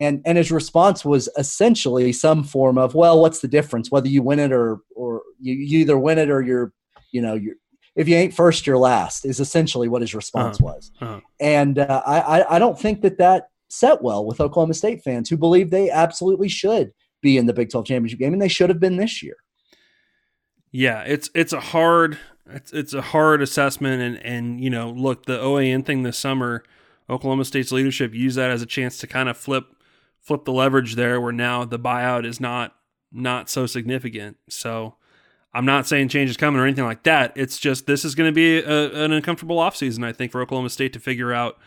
And 0.03 0.21
and 0.27 0.37
his 0.37 0.51
response 0.51 1.05
was 1.05 1.29
essentially 1.39 2.13
some 2.13 2.45
form 2.45 2.77
of, 2.77 2.95
well, 2.95 3.21
what's 3.21 3.41
the 3.41 3.49
difference 3.49 3.91
whether 3.91 4.09
you 4.09 4.23
win 4.23 4.39
it 4.39 4.53
or 4.53 4.81
or 4.97 5.23
you, 5.41 5.55
you 5.55 5.79
either 5.79 5.97
win 5.97 6.19
it 6.19 6.31
or 6.31 6.43
you're, 6.43 6.73
you 7.13 7.23
know, 7.23 7.35
you're 7.35 7.55
if 7.95 8.09
you 8.09 8.17
ain't 8.17 8.35
first, 8.35 8.67
you're 8.67 8.79
last. 8.79 9.25
Is 9.25 9.39
essentially 9.41 9.89
what 9.89 10.03
his 10.03 10.15
response 10.15 10.59
was. 10.61 10.91
Uh-huh. 11.01 11.21
And 11.41 11.79
uh, 11.79 12.03
I 12.07 12.21
I- 12.21 12.57
I 12.57 12.59
don't 12.59 12.79
think 12.79 13.03
that 13.03 13.19
that 13.19 13.49
set 13.69 14.03
well 14.03 14.27
with 14.27 14.41
Oklahoma 14.41 14.75
State 14.75 15.03
fans 15.03 15.31
who 15.31 15.37
believe 15.37 15.71
they 15.71 15.89
absolutely 15.91 16.49
should 16.49 16.93
be 17.23 17.39
in 17.39 17.47
the 17.47 17.55
Big 17.55 17.71
12 17.71 17.87
championship 17.87 18.19
game, 18.19 18.33
and 18.33 18.43
they 18.43 18.49
should 18.49 18.69
have 18.69 18.81
been 18.81 18.97
this 18.97 19.23
year. 19.23 19.37
Yeah, 20.73 21.03
it's 21.03 21.31
it's 21.35 21.53
a 21.53 21.61
hard 21.61 22.19
it's 22.47 22.73
it's 22.73 22.95
a 22.95 23.03
hard 23.03 23.43
assessment 23.43 24.03
and 24.03 24.17
and 24.25 24.61
you 24.61 24.71
know 24.71 24.91
look 24.91 25.27
the 25.27 25.39
OAN 25.39 25.85
thing 25.85 26.03
this 26.03 26.19
summer, 26.19 26.65
Oklahoma 27.09 27.45
State's 27.45 27.73
leadership 27.73 28.15
used 28.15 28.37
that 28.37 28.51
as 28.51 28.63
a 28.63 28.67
chance 28.67 28.99
to 28.99 29.07
kind 29.07 29.29
of 29.29 29.37
flip 29.37 29.65
flip 30.23 30.45
the 30.45 30.53
leverage 30.53 30.95
there 30.95 31.21
where 31.21 31.33
now 31.33 31.65
the 31.65 31.79
buyout 31.79 32.25
is 32.25 32.41
not 32.41 32.75
not 33.13 33.51
so 33.51 33.67
significant. 33.67 34.39
So 34.49 34.95
I'm 35.53 35.67
not 35.67 35.87
saying 35.87 36.09
change 36.09 36.31
is 36.31 36.37
coming 36.37 36.61
or 36.61 36.65
anything 36.65 36.85
like 36.85 37.03
that. 37.03 37.33
It's 37.37 37.59
just 37.59 37.87
this 37.87 38.05
is 38.05 38.15
going 38.15 38.29
to 38.29 38.35
be 38.35 38.59
a, 38.59 39.05
an 39.05 39.13
uncomfortable 39.13 39.59
offseason, 39.59 40.05
I 40.05 40.13
think, 40.13 40.33
for 40.33 40.41
Oklahoma 40.41 40.71
State 40.71 40.93
to 40.95 41.01
figure 41.01 41.33
out 41.33 41.59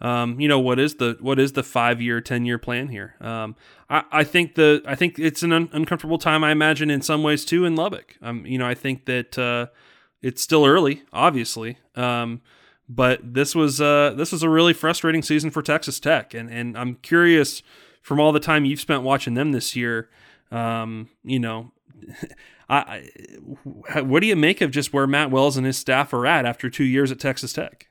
um, 0.00 0.38
you 0.38 0.46
know 0.46 0.60
what 0.60 0.78
is 0.78 0.96
the 0.96 1.16
what 1.20 1.38
is 1.38 1.52
the 1.52 1.62
five 1.62 2.00
year, 2.00 2.20
ten 2.20 2.44
year 2.44 2.58
plan 2.58 2.88
here? 2.88 3.16
Um, 3.20 3.56
I, 3.90 4.04
I 4.12 4.24
think 4.24 4.54
the 4.54 4.82
I 4.86 4.94
think 4.94 5.18
it's 5.18 5.42
an 5.42 5.52
un- 5.52 5.68
uncomfortable 5.72 6.18
time. 6.18 6.44
I 6.44 6.52
imagine 6.52 6.90
in 6.90 7.02
some 7.02 7.22
ways 7.22 7.44
too 7.44 7.64
in 7.64 7.74
Lubbock. 7.74 8.16
Um, 8.22 8.46
you 8.46 8.58
know, 8.58 8.66
I 8.66 8.74
think 8.74 9.06
that 9.06 9.38
uh, 9.38 9.66
it's 10.22 10.42
still 10.42 10.64
early, 10.64 11.02
obviously. 11.12 11.78
Um, 11.96 12.42
but 12.88 13.34
this 13.34 13.54
was 13.54 13.80
uh, 13.80 14.14
this 14.16 14.30
was 14.30 14.42
a 14.42 14.48
really 14.48 14.72
frustrating 14.72 15.22
season 15.22 15.50
for 15.50 15.62
Texas 15.62 15.98
Tech, 15.98 16.32
and 16.32 16.48
and 16.48 16.78
I'm 16.78 16.94
curious 16.96 17.62
from 18.02 18.20
all 18.20 18.32
the 18.32 18.40
time 18.40 18.64
you've 18.64 18.80
spent 18.80 19.02
watching 19.02 19.34
them 19.34 19.52
this 19.52 19.76
year. 19.76 20.08
Um, 20.50 21.08
you 21.24 21.38
know, 21.38 21.72
I, 22.68 23.08
I 23.94 24.00
what 24.02 24.20
do 24.20 24.26
you 24.26 24.36
make 24.36 24.60
of 24.60 24.70
just 24.70 24.92
where 24.92 25.06
Matt 25.06 25.30
Wells 25.30 25.56
and 25.56 25.66
his 25.66 25.76
staff 25.76 26.12
are 26.12 26.26
at 26.26 26.46
after 26.46 26.68
two 26.68 26.84
years 26.84 27.10
at 27.10 27.18
Texas 27.18 27.52
Tech? 27.52 27.88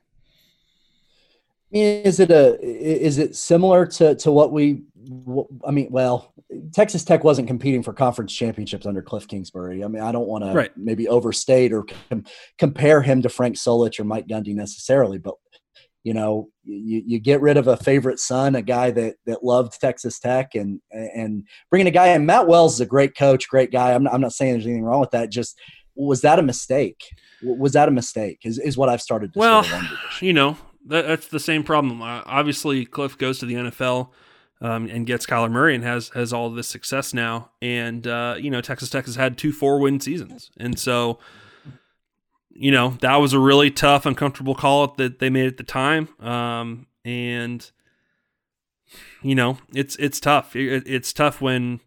Is 1.70 2.18
it 2.18 2.30
a 2.30 2.58
is 2.62 3.18
it 3.18 3.36
similar 3.36 3.84
to 3.86 4.14
to 4.16 4.32
what 4.32 4.52
we? 4.52 4.82
I 5.66 5.70
mean, 5.70 5.88
well, 5.90 6.32
Texas 6.72 7.04
Tech 7.04 7.24
wasn't 7.24 7.48
competing 7.48 7.82
for 7.82 7.92
conference 7.92 8.32
championships 8.32 8.86
under 8.86 9.02
Cliff 9.02 9.28
Kingsbury. 9.28 9.84
I 9.84 9.88
mean, 9.88 10.02
I 10.02 10.12
don't 10.12 10.26
want 10.26 10.44
to 10.44 10.70
maybe 10.76 11.08
overstate 11.08 11.72
or 11.72 11.84
com- 12.10 12.24
compare 12.56 13.02
him 13.02 13.20
to 13.22 13.28
Frank 13.28 13.56
Solich 13.56 14.00
or 14.00 14.04
Mike 14.04 14.26
Gundy 14.26 14.54
necessarily, 14.54 15.18
but 15.18 15.34
you 16.04 16.14
know, 16.14 16.48
you, 16.64 17.02
you 17.06 17.18
get 17.18 17.40
rid 17.40 17.56
of 17.56 17.66
a 17.66 17.76
favorite 17.76 18.18
son, 18.18 18.54
a 18.54 18.62
guy 18.62 18.90
that 18.90 19.16
that 19.26 19.44
loved 19.44 19.80
Texas 19.80 20.18
Tech, 20.18 20.54
and 20.54 20.80
and 20.90 21.44
bringing 21.70 21.86
a 21.86 21.92
guy 21.92 22.08
in. 22.08 22.26
Matt 22.26 22.46
Wells 22.46 22.74
is 22.74 22.80
a 22.80 22.86
great 22.86 23.16
coach, 23.16 23.48
great 23.48 23.72
guy. 23.72 23.92
I'm 23.92 24.04
not, 24.04 24.14
I'm 24.14 24.20
not 24.20 24.32
saying 24.32 24.52
there's 24.52 24.66
anything 24.66 24.84
wrong 24.84 25.00
with 25.00 25.10
that. 25.10 25.30
Just 25.30 25.58
was 25.96 26.20
that 26.22 26.38
a 26.38 26.42
mistake? 26.42 27.02
Was 27.42 27.72
that 27.72 27.88
a 27.88 27.92
mistake? 27.92 28.40
Is 28.44 28.58
is 28.58 28.76
what 28.76 28.88
I've 28.88 29.02
started 29.02 29.32
to 29.32 29.38
Well, 29.38 29.64
sort 29.64 29.82
of 29.82 30.22
you 30.22 30.32
know 30.32 30.56
that, 30.86 31.06
that's 31.06 31.26
the 31.28 31.40
same 31.40 31.62
problem. 31.64 32.00
Uh, 32.00 32.22
obviously, 32.24 32.84
Cliff 32.84 33.18
goes 33.18 33.38
to 33.40 33.46
the 33.46 33.54
NFL 33.54 34.10
um, 34.60 34.88
and 34.88 35.06
gets 35.06 35.26
Kyler 35.26 35.50
Murray 35.50 35.74
and 35.74 35.84
has 35.84 36.10
has 36.10 36.32
all 36.32 36.50
this 36.50 36.68
success 36.68 37.12
now. 37.12 37.50
And 37.60 38.06
uh, 38.06 38.36
you 38.38 38.50
know, 38.50 38.60
Texas 38.60 38.90
Tech 38.90 39.04
has 39.06 39.16
had 39.16 39.36
two 39.36 39.52
four 39.52 39.78
win 39.80 40.00
seasons, 40.00 40.50
and 40.58 40.78
so 40.78 41.18
you 42.58 42.72
know 42.72 42.96
that 43.00 43.16
was 43.16 43.32
a 43.32 43.38
really 43.38 43.70
tough, 43.70 44.04
uncomfortable 44.04 44.54
call 44.54 44.88
that 44.96 45.20
they 45.20 45.30
made 45.30 45.46
at 45.46 45.56
the 45.56 45.62
time. 45.62 46.08
Um, 46.20 46.86
and 47.04 47.70
you 49.22 49.34
know, 49.34 49.58
it's 49.74 49.96
it's 49.96 50.20
tough. 50.20 50.56
It, 50.56 50.82
it's 50.86 51.12
tough 51.12 51.40
when 51.40 51.80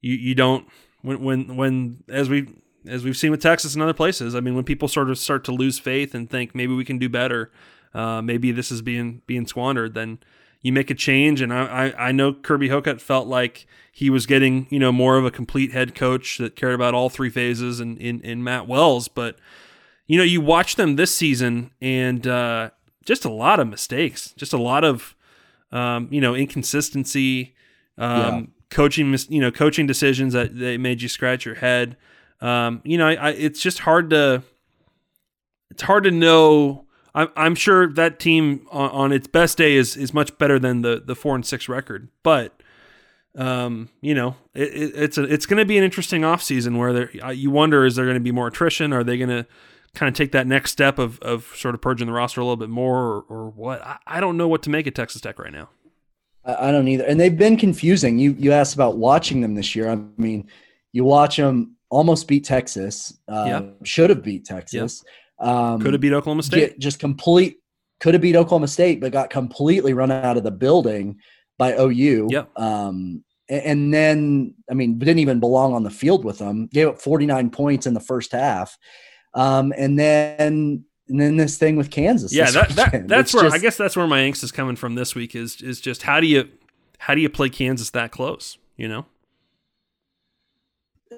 you 0.00 0.14
you 0.14 0.34
don't 0.34 0.66
when 1.02 1.22
when 1.22 1.56
when 1.56 2.04
as 2.08 2.28
we 2.28 2.48
as 2.86 3.04
we've 3.04 3.16
seen 3.16 3.30
with 3.30 3.42
Texas 3.42 3.74
and 3.74 3.82
other 3.82 3.92
places. 3.92 4.34
I 4.34 4.40
mean, 4.40 4.54
when 4.54 4.64
people 4.64 4.88
sort 4.88 5.10
of 5.10 5.18
start 5.18 5.44
to 5.44 5.52
lose 5.52 5.78
faith 5.78 6.14
and 6.14 6.28
think 6.28 6.54
maybe 6.54 6.74
we 6.74 6.84
can 6.84 6.98
do 6.98 7.08
better, 7.08 7.50
uh, 7.94 8.20
maybe 8.22 8.50
this 8.50 8.70
is 8.70 8.82
being 8.82 9.22
being 9.26 9.46
squandered, 9.46 9.94
then 9.94 10.18
you 10.62 10.72
make 10.72 10.90
a 10.90 10.94
change. 10.94 11.42
And 11.42 11.52
I, 11.52 11.88
I, 11.88 12.08
I 12.08 12.12
know 12.12 12.32
Kirby 12.32 12.68
Hocutt 12.68 13.00
felt 13.00 13.26
like 13.26 13.66
he 13.92 14.08
was 14.08 14.24
getting 14.24 14.66
you 14.70 14.78
know 14.78 14.92
more 14.92 15.18
of 15.18 15.24
a 15.24 15.30
complete 15.30 15.72
head 15.72 15.94
coach 15.94 16.38
that 16.38 16.56
cared 16.56 16.74
about 16.74 16.94
all 16.94 17.10
three 17.10 17.30
phases 17.30 17.78
and 17.80 17.98
in, 17.98 18.20
in 18.20 18.42
Matt 18.42 18.66
Wells, 18.66 19.08
but 19.08 19.36
you 20.06 20.18
know 20.18 20.24
you 20.24 20.40
watch 20.40 20.76
them 20.76 20.96
this 20.96 21.14
season 21.14 21.70
and 21.80 22.26
uh, 22.26 22.70
just 23.04 23.24
a 23.24 23.30
lot 23.30 23.60
of 23.60 23.68
mistakes, 23.68 24.32
just 24.36 24.52
a 24.52 24.58
lot 24.58 24.84
of 24.84 25.14
um, 25.72 26.08
you 26.10 26.20
know 26.20 26.34
inconsistency. 26.34 27.54
Um, 27.98 28.10
Yeah. 28.18 28.42
Coaching, 28.70 29.12
mis- 29.12 29.30
you 29.30 29.40
know, 29.40 29.52
coaching 29.52 29.86
decisions 29.86 30.32
that 30.32 30.58
they 30.58 30.76
made 30.76 31.00
you 31.00 31.08
scratch 31.08 31.44
your 31.44 31.54
head. 31.54 31.96
Um, 32.40 32.80
you 32.84 32.98
know, 32.98 33.06
I, 33.06 33.14
I, 33.14 33.30
it's 33.30 33.60
just 33.60 33.80
hard 33.80 34.10
to 34.10 34.42
it's 35.70 35.82
hard 35.82 36.02
to 36.04 36.10
know. 36.10 36.86
I'm, 37.14 37.28
I'm 37.36 37.54
sure 37.54 37.92
that 37.92 38.18
team 38.18 38.66
on, 38.72 38.90
on 38.90 39.12
its 39.12 39.28
best 39.28 39.58
day 39.58 39.76
is 39.76 39.96
is 39.96 40.12
much 40.12 40.36
better 40.38 40.58
than 40.58 40.82
the 40.82 41.00
the 41.04 41.14
four 41.14 41.36
and 41.36 41.46
six 41.46 41.68
record, 41.68 42.08
but 42.24 42.60
um, 43.36 43.90
you 44.00 44.14
know, 44.14 44.36
it, 44.54 44.68
it, 44.74 44.92
it's 44.96 45.18
a, 45.18 45.22
it's 45.22 45.46
going 45.46 45.58
to 45.58 45.64
be 45.64 45.78
an 45.78 45.84
interesting 45.84 46.22
offseason 46.22 46.76
where 46.76 46.92
there 46.92 47.32
you 47.32 47.50
wonder 47.52 47.84
is 47.84 47.94
there 47.94 48.04
going 48.06 48.16
to 48.16 48.20
be 48.20 48.32
more 48.32 48.48
attrition? 48.48 48.92
Are 48.92 49.04
they 49.04 49.16
going 49.18 49.28
to 49.30 49.46
kind 49.94 50.08
of 50.08 50.14
take 50.14 50.32
that 50.32 50.46
next 50.46 50.70
step 50.72 50.98
of 50.98 51.18
of 51.20 51.52
sort 51.56 51.74
of 51.74 51.80
purging 51.80 52.06
the 52.06 52.12
roster 52.12 52.40
a 52.40 52.44
little 52.44 52.56
bit 52.56 52.68
more, 52.70 52.98
or, 52.98 53.20
or 53.28 53.50
what? 53.50 53.82
I, 53.82 53.98
I 54.06 54.20
don't 54.20 54.36
know 54.36 54.48
what 54.48 54.62
to 54.64 54.70
make 54.70 54.86
of 54.86 54.94
Texas 54.94 55.20
Tech 55.20 55.38
right 55.38 55.52
now. 55.52 55.68
I 56.44 56.68
I 56.68 56.70
don't 56.72 56.88
either. 56.88 57.04
And 57.04 57.18
they've 57.18 57.36
been 57.36 57.56
confusing. 57.56 58.18
You 58.18 58.34
you 58.38 58.52
asked 58.52 58.74
about 58.74 58.96
watching 58.98 59.40
them 59.40 59.54
this 59.54 59.74
year. 59.74 59.90
I 59.90 59.98
mean, 60.16 60.48
you 60.92 61.04
watch 61.04 61.36
them 61.36 61.76
almost 61.90 62.26
beat 62.28 62.44
Texas. 62.44 63.18
Uh, 63.28 63.44
Yeah. 63.46 63.62
Should 63.84 64.10
have 64.10 64.22
beat 64.22 64.44
Texas. 64.44 65.04
Um, 65.38 65.80
Could 65.80 65.92
have 65.94 66.00
beat 66.00 66.12
Oklahoma 66.12 66.42
State. 66.42 66.78
just 66.78 66.98
complete. 66.98 67.58
Could 68.00 68.14
have 68.14 68.20
beat 68.22 68.36
Oklahoma 68.36 68.68
State, 68.68 69.00
but 69.00 69.12
got 69.12 69.30
completely 69.30 69.92
run 69.92 70.10
out 70.10 70.36
of 70.36 70.42
the 70.42 70.50
building 70.50 71.16
by 71.58 71.72
OU. 71.78 72.28
Yep. 72.30 72.58
Um, 72.58 73.24
and 73.48 73.92
then, 73.92 74.54
I 74.70 74.74
mean, 74.74 74.98
didn't 74.98 75.18
even 75.18 75.38
belong 75.38 75.74
on 75.74 75.82
the 75.82 75.90
field 75.90 76.24
with 76.24 76.38
them. 76.38 76.66
Gave 76.72 76.88
up 76.88 77.00
49 77.00 77.50
points 77.50 77.86
in 77.86 77.94
the 77.94 78.00
first 78.00 78.32
half. 78.32 78.76
Um, 79.34 79.72
and 79.76 79.98
then, 79.98 80.84
and 81.08 81.20
then 81.20 81.36
this 81.36 81.58
thing 81.58 81.76
with 81.76 81.90
Kansas. 81.90 82.32
yeah, 82.34 82.50
that, 82.50 82.70
that 82.70 83.08
that's 83.08 83.34
It's 83.34 83.42
where 83.42 83.52
I 83.52 83.58
guess 83.58 83.76
that's 83.76 83.96
where 83.96 84.06
my 84.06 84.20
angst 84.20 84.42
is 84.44 84.52
coming 84.52 84.76
from 84.76 84.94
this 84.94 85.14
week 85.14 85.34
is 85.34 85.60
is 85.60 85.80
just 85.80 86.02
how 86.02 86.20
do 86.20 86.26
you 86.26 86.48
how 86.98 87.14
do 87.14 87.20
you 87.20 87.28
play 87.28 87.48
Kansas 87.48 87.90
that 87.90 88.10
close? 88.10 88.58
You 88.76 88.88
know, 88.88 89.06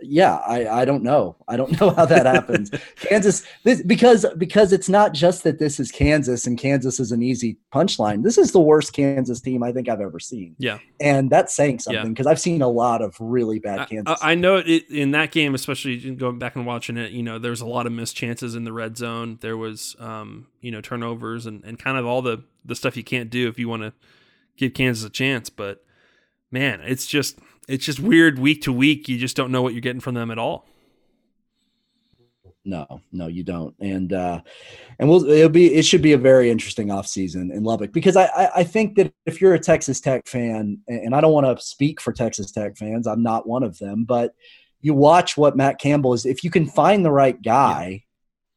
yeah, 0.03 0.37
I, 0.47 0.69
I 0.83 0.85
don't 0.85 1.03
know. 1.03 1.37
I 1.49 1.57
don't 1.57 1.79
know 1.81 1.91
how 1.91 2.07
that 2.07 2.27
happens. 2.27 2.71
Kansas, 2.97 3.47
this, 3.65 3.83
because 3.83 4.27
because 4.39 4.73
it's 4.73 4.89
not 4.89 5.13
just 5.13 5.45
that 5.45 5.59
this 5.59 5.79
is 5.81 5.91
Kansas 5.91 6.47
and 6.47 6.59
Kansas 6.59 6.99
is 7.01 7.13
an 7.13 7.23
easy 7.23 7.57
punchline. 7.75 8.23
This 8.23 8.39
is 8.39 8.53
the 8.53 8.61
worst 8.61 8.93
Kansas 8.93 9.41
team 9.41 9.63
I 9.63 9.73
think 9.73 9.89
I've 9.89 10.01
ever 10.01 10.19
seen. 10.21 10.55
Yeah, 10.59 10.79
and 11.01 11.31
that's 11.31 11.55
saying 11.55 11.79
something 11.81 12.05
Yeah. 12.05 12.09
because 12.09 12.27
I've 12.27 12.41
seen 12.41 12.63
a 12.63 12.69
lot 12.69 13.03
of 13.03 13.17
really 13.21 13.59
bad 13.59 13.89
Kansas. 13.89 14.19
I, 14.23 14.33
I 14.33 14.35
know 14.35 14.57
it 14.57 14.91
in 14.91 15.13
that 15.13 15.31
game, 15.33 15.55
especially 15.55 16.15
going 16.15 16.39
back 16.39 16.57
and 16.57 16.67
watching 16.67 16.97
it. 16.97 17.13
You 17.13 17.23
know, 17.23 17.39
there's 17.39 17.61
a 17.61 17.67
lot 17.67 17.87
of 17.87 17.93
missed 17.93 18.17
chances 18.17 18.55
in 18.55 18.65
the 18.65 18.73
red 18.73 18.97
zone. 18.97 19.39
There 19.41 19.57
was, 19.57 19.97
um, 19.99 20.47
you 20.61 20.71
know, 20.71 20.81
turnovers 20.81 21.47
and, 21.47 21.65
and 21.65 21.79
kind 21.79 21.99
of 21.99 22.07
all 22.07 22.23
the 22.23 22.45
the 22.65 22.75
stuff 22.75 22.97
you 22.97 23.05
can't 23.05 23.31
do 23.31 23.49
if 23.49 23.59
you 23.59 23.69
want 23.69 23.83
to 23.83 23.93
give 24.57 24.75
Kansas 24.75 25.05
a 25.05 25.11
chance. 25.11 25.51
But 25.51 25.85
man, 26.51 26.81
it's 26.81 27.07
just 27.07 27.39
it's 27.69 27.85
just 27.85 28.01
weird 28.01 28.39
week 28.39 28.63
to 28.63 28.73
week. 28.73 29.09
You 29.09 29.19
just 29.19 29.37
don't 29.37 29.51
know 29.51 29.63
what 29.63 29.75
you're 29.75 29.81
getting 29.81 30.01
from 30.01 30.15
them 30.15 30.31
at 30.31 30.39
all. 30.39 30.67
No, 32.65 33.01
no, 33.13 33.29
you 33.29 33.45
don't. 33.45 33.77
And 33.81 34.13
uh 34.13 34.41
and 34.99 35.09
we'll 35.09 35.25
it'll 35.31 35.49
be 35.49 35.73
it 35.73 35.85
should 35.85 36.03
be 36.03 36.15
a 36.15 36.19
very 36.19 36.51
interesting 36.51 36.89
offseason 36.89 37.53
in 37.53 37.63
Lubbock 37.63 37.93
because 37.93 38.17
I, 38.17 38.25
I 38.25 38.51
I 38.57 38.65
think 38.65 38.97
that 38.97 39.13
if 39.25 39.41
you're 39.41 39.55
a 39.55 39.61
Texas 39.61 40.01
Tech 40.01 40.27
fan, 40.27 40.79
and 40.89 41.15
I 41.15 41.21
don't 41.21 41.33
want 41.33 41.47
to 41.47 41.65
speak 41.65 42.01
for 42.01 42.13
Texas 42.13 42.51
Tech 42.51 42.77
fans, 42.77 43.07
I'm 43.07 43.23
not 43.23 43.47
one 43.47 43.63
of 43.63 43.79
them, 43.79 44.05
but 44.05 44.35
you 44.81 44.95
watch 44.95 45.37
what 45.37 45.57
Matt 45.57 45.79
Campbell 45.79 46.13
is. 46.13 46.27
If 46.27 46.43
you 46.43 46.51
can 46.51 46.67
find 46.67 47.05
the 47.05 47.13
right 47.13 47.41
guy, 47.41 48.05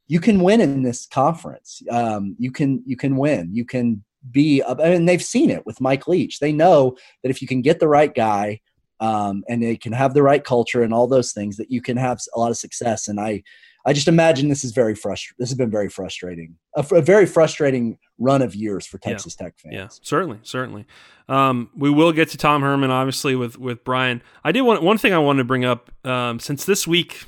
you 0.08 0.20
can 0.20 0.42
win 0.42 0.60
in 0.60 0.82
this 0.82 1.06
conference. 1.06 1.84
Um, 1.92 2.36
you 2.40 2.52
can 2.52 2.82
you 2.88 2.98
can 2.98 3.16
win. 3.16 3.52
You 3.54 3.64
can 3.64 4.04
be. 4.32 4.64
I 4.64 4.74
mean, 4.74 5.06
they've 5.06 5.24
seen 5.24 5.52
it 5.52 5.68
with 5.68 5.80
Mike 5.82 6.08
Leach. 6.08 6.40
They 6.40 6.52
know 6.52 6.98
that 7.22 7.30
if 7.30 7.44
you 7.44 7.48
can 7.48 7.62
get 7.62 7.80
the 7.80 7.88
right 7.88 8.14
guy, 8.14 8.60
um, 9.00 9.44
and 9.48 9.62
they 9.64 9.78
can 9.78 9.94
have 9.94 10.14
the 10.14 10.24
right 10.24 10.44
culture 10.44 10.84
and 10.84 10.94
all 10.94 11.08
those 11.08 11.32
things, 11.32 11.58
that 11.58 11.72
you 11.72 11.82
can 11.82 11.98
have 11.98 12.20
a 12.36 12.40
lot 12.40 12.52
of 12.52 12.58
success. 12.58 13.08
And 13.08 13.20
I 13.20 13.44
I 13.86 13.94
just 13.94 14.10
imagine 14.10 14.50
this 14.50 14.66
is 14.66 14.74
very 14.74 14.94
frustrating. 14.94 15.36
This 15.40 15.50
has 15.50 15.58
been 15.58 15.72
very 15.72 15.90
frustrating, 15.90 16.56
a, 16.76 16.86
a 16.92 17.02
very 17.02 17.26
frustrating 17.26 17.98
run 18.18 18.42
of 18.42 18.54
years 18.54 18.86
for 18.86 19.00
Yeah. 19.02 19.12
Texas 19.12 19.36
Tech 19.36 19.58
fans. 19.58 19.74
Yeah, 19.74 19.88
certainly, 20.02 20.40
certainly. 20.44 20.86
Um, 21.30 21.70
we 21.76 21.90
will 21.90 22.12
get 22.12 22.30
to 22.30 22.38
Tom 22.38 22.62
Herman, 22.62 22.92
obviously, 22.92 23.36
with 23.36 23.58
with 23.58 23.84
Brian. 23.84 24.22
I 24.44 24.52
did 24.52 24.62
want 24.62 24.84
one 24.84 24.98
thing 24.98 25.14
I 25.14 25.20
wanted 25.20 25.40
to 25.40 25.46
bring 25.46 25.64
up 25.64 25.92
um, 26.06 26.40
since 26.40 26.66
this 26.66 26.86
week 26.88 27.26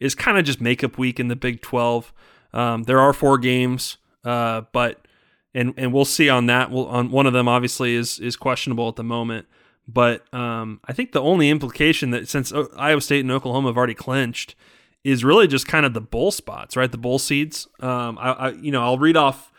is 0.00 0.14
kind 0.14 0.36
of 0.36 0.44
just 0.44 0.60
makeup 0.60 0.98
week 0.98 1.18
in 1.18 1.28
the 1.28 1.36
Big 1.36 1.62
Twelve. 1.62 2.12
Um, 2.52 2.82
there 2.82 3.00
are 3.00 3.12
four 3.12 3.38
games, 3.38 3.96
uh, 4.24 4.62
but 4.72 5.08
and 5.54 5.72
and 5.76 5.92
we'll 5.92 6.04
see 6.04 6.28
on 6.28 6.46
that. 6.46 6.70
We'll, 6.70 6.86
on 6.86 7.10
one 7.10 7.26
of 7.26 7.32
them, 7.32 7.48
obviously, 7.48 7.94
is 7.94 8.18
is 8.18 8.36
questionable 8.36 8.88
at 8.88 8.96
the 8.96 9.04
moment. 9.04 9.46
But 9.86 10.32
um, 10.32 10.80
I 10.86 10.92
think 10.92 11.12
the 11.12 11.20
only 11.20 11.50
implication 11.50 12.10
that 12.10 12.28
since 12.28 12.52
Iowa 12.76 13.00
State 13.00 13.20
and 13.20 13.30
Oklahoma 13.30 13.68
have 13.68 13.76
already 13.76 13.94
clinched 13.94 14.54
is 15.02 15.22
really 15.24 15.46
just 15.46 15.68
kind 15.68 15.84
of 15.84 15.92
the 15.92 16.00
bowl 16.00 16.30
spots, 16.30 16.76
right? 16.76 16.90
The 16.90 16.96
bowl 16.98 17.18
seeds. 17.18 17.68
Um, 17.80 18.16
I, 18.18 18.32
I 18.32 18.48
you 18.52 18.70
know 18.72 18.82
I'll 18.82 18.98
read 18.98 19.16
off 19.16 19.52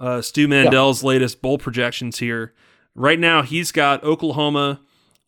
uh, 0.00 0.20
Stu 0.20 0.48
Mandel's 0.48 1.04
latest 1.04 1.40
bowl 1.42 1.58
projections 1.58 2.18
here. 2.18 2.54
Right 2.94 3.18
now, 3.18 3.42
he's 3.42 3.70
got 3.70 4.02
Oklahoma 4.02 4.80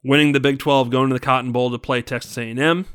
winning 0.02 0.32
the 0.32 0.40
Big 0.40 0.58
12, 0.58 0.90
going 0.90 1.08
to 1.10 1.14
the 1.14 1.20
Cotton 1.20 1.52
Bowl 1.52 1.70
to 1.70 1.78
play 1.78 2.02
Texas 2.02 2.36
A&M, 2.36 2.86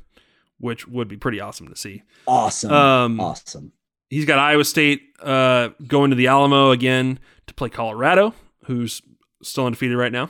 which 0.58 0.88
would 0.88 1.08
be 1.08 1.16
pretty 1.16 1.40
awesome 1.40 1.70
to 1.70 1.76
see. 1.78 2.04
Awesome, 2.28 2.72
Um, 2.74 3.20
awesome. 3.22 3.72
He's 4.10 4.26
got 4.26 4.40
Iowa 4.40 4.66
State 4.66 5.02
uh, 5.22 5.70
going 5.88 6.10
to 6.10 6.16
the 6.16 6.28
Alamo 6.28 6.72
again 6.72 7.20
to 7.48 7.54
play 7.54 7.70
Colorado, 7.70 8.34
who's 8.66 9.02
still 9.42 9.66
undefeated 9.66 9.98
right 9.98 10.12
now. 10.12 10.30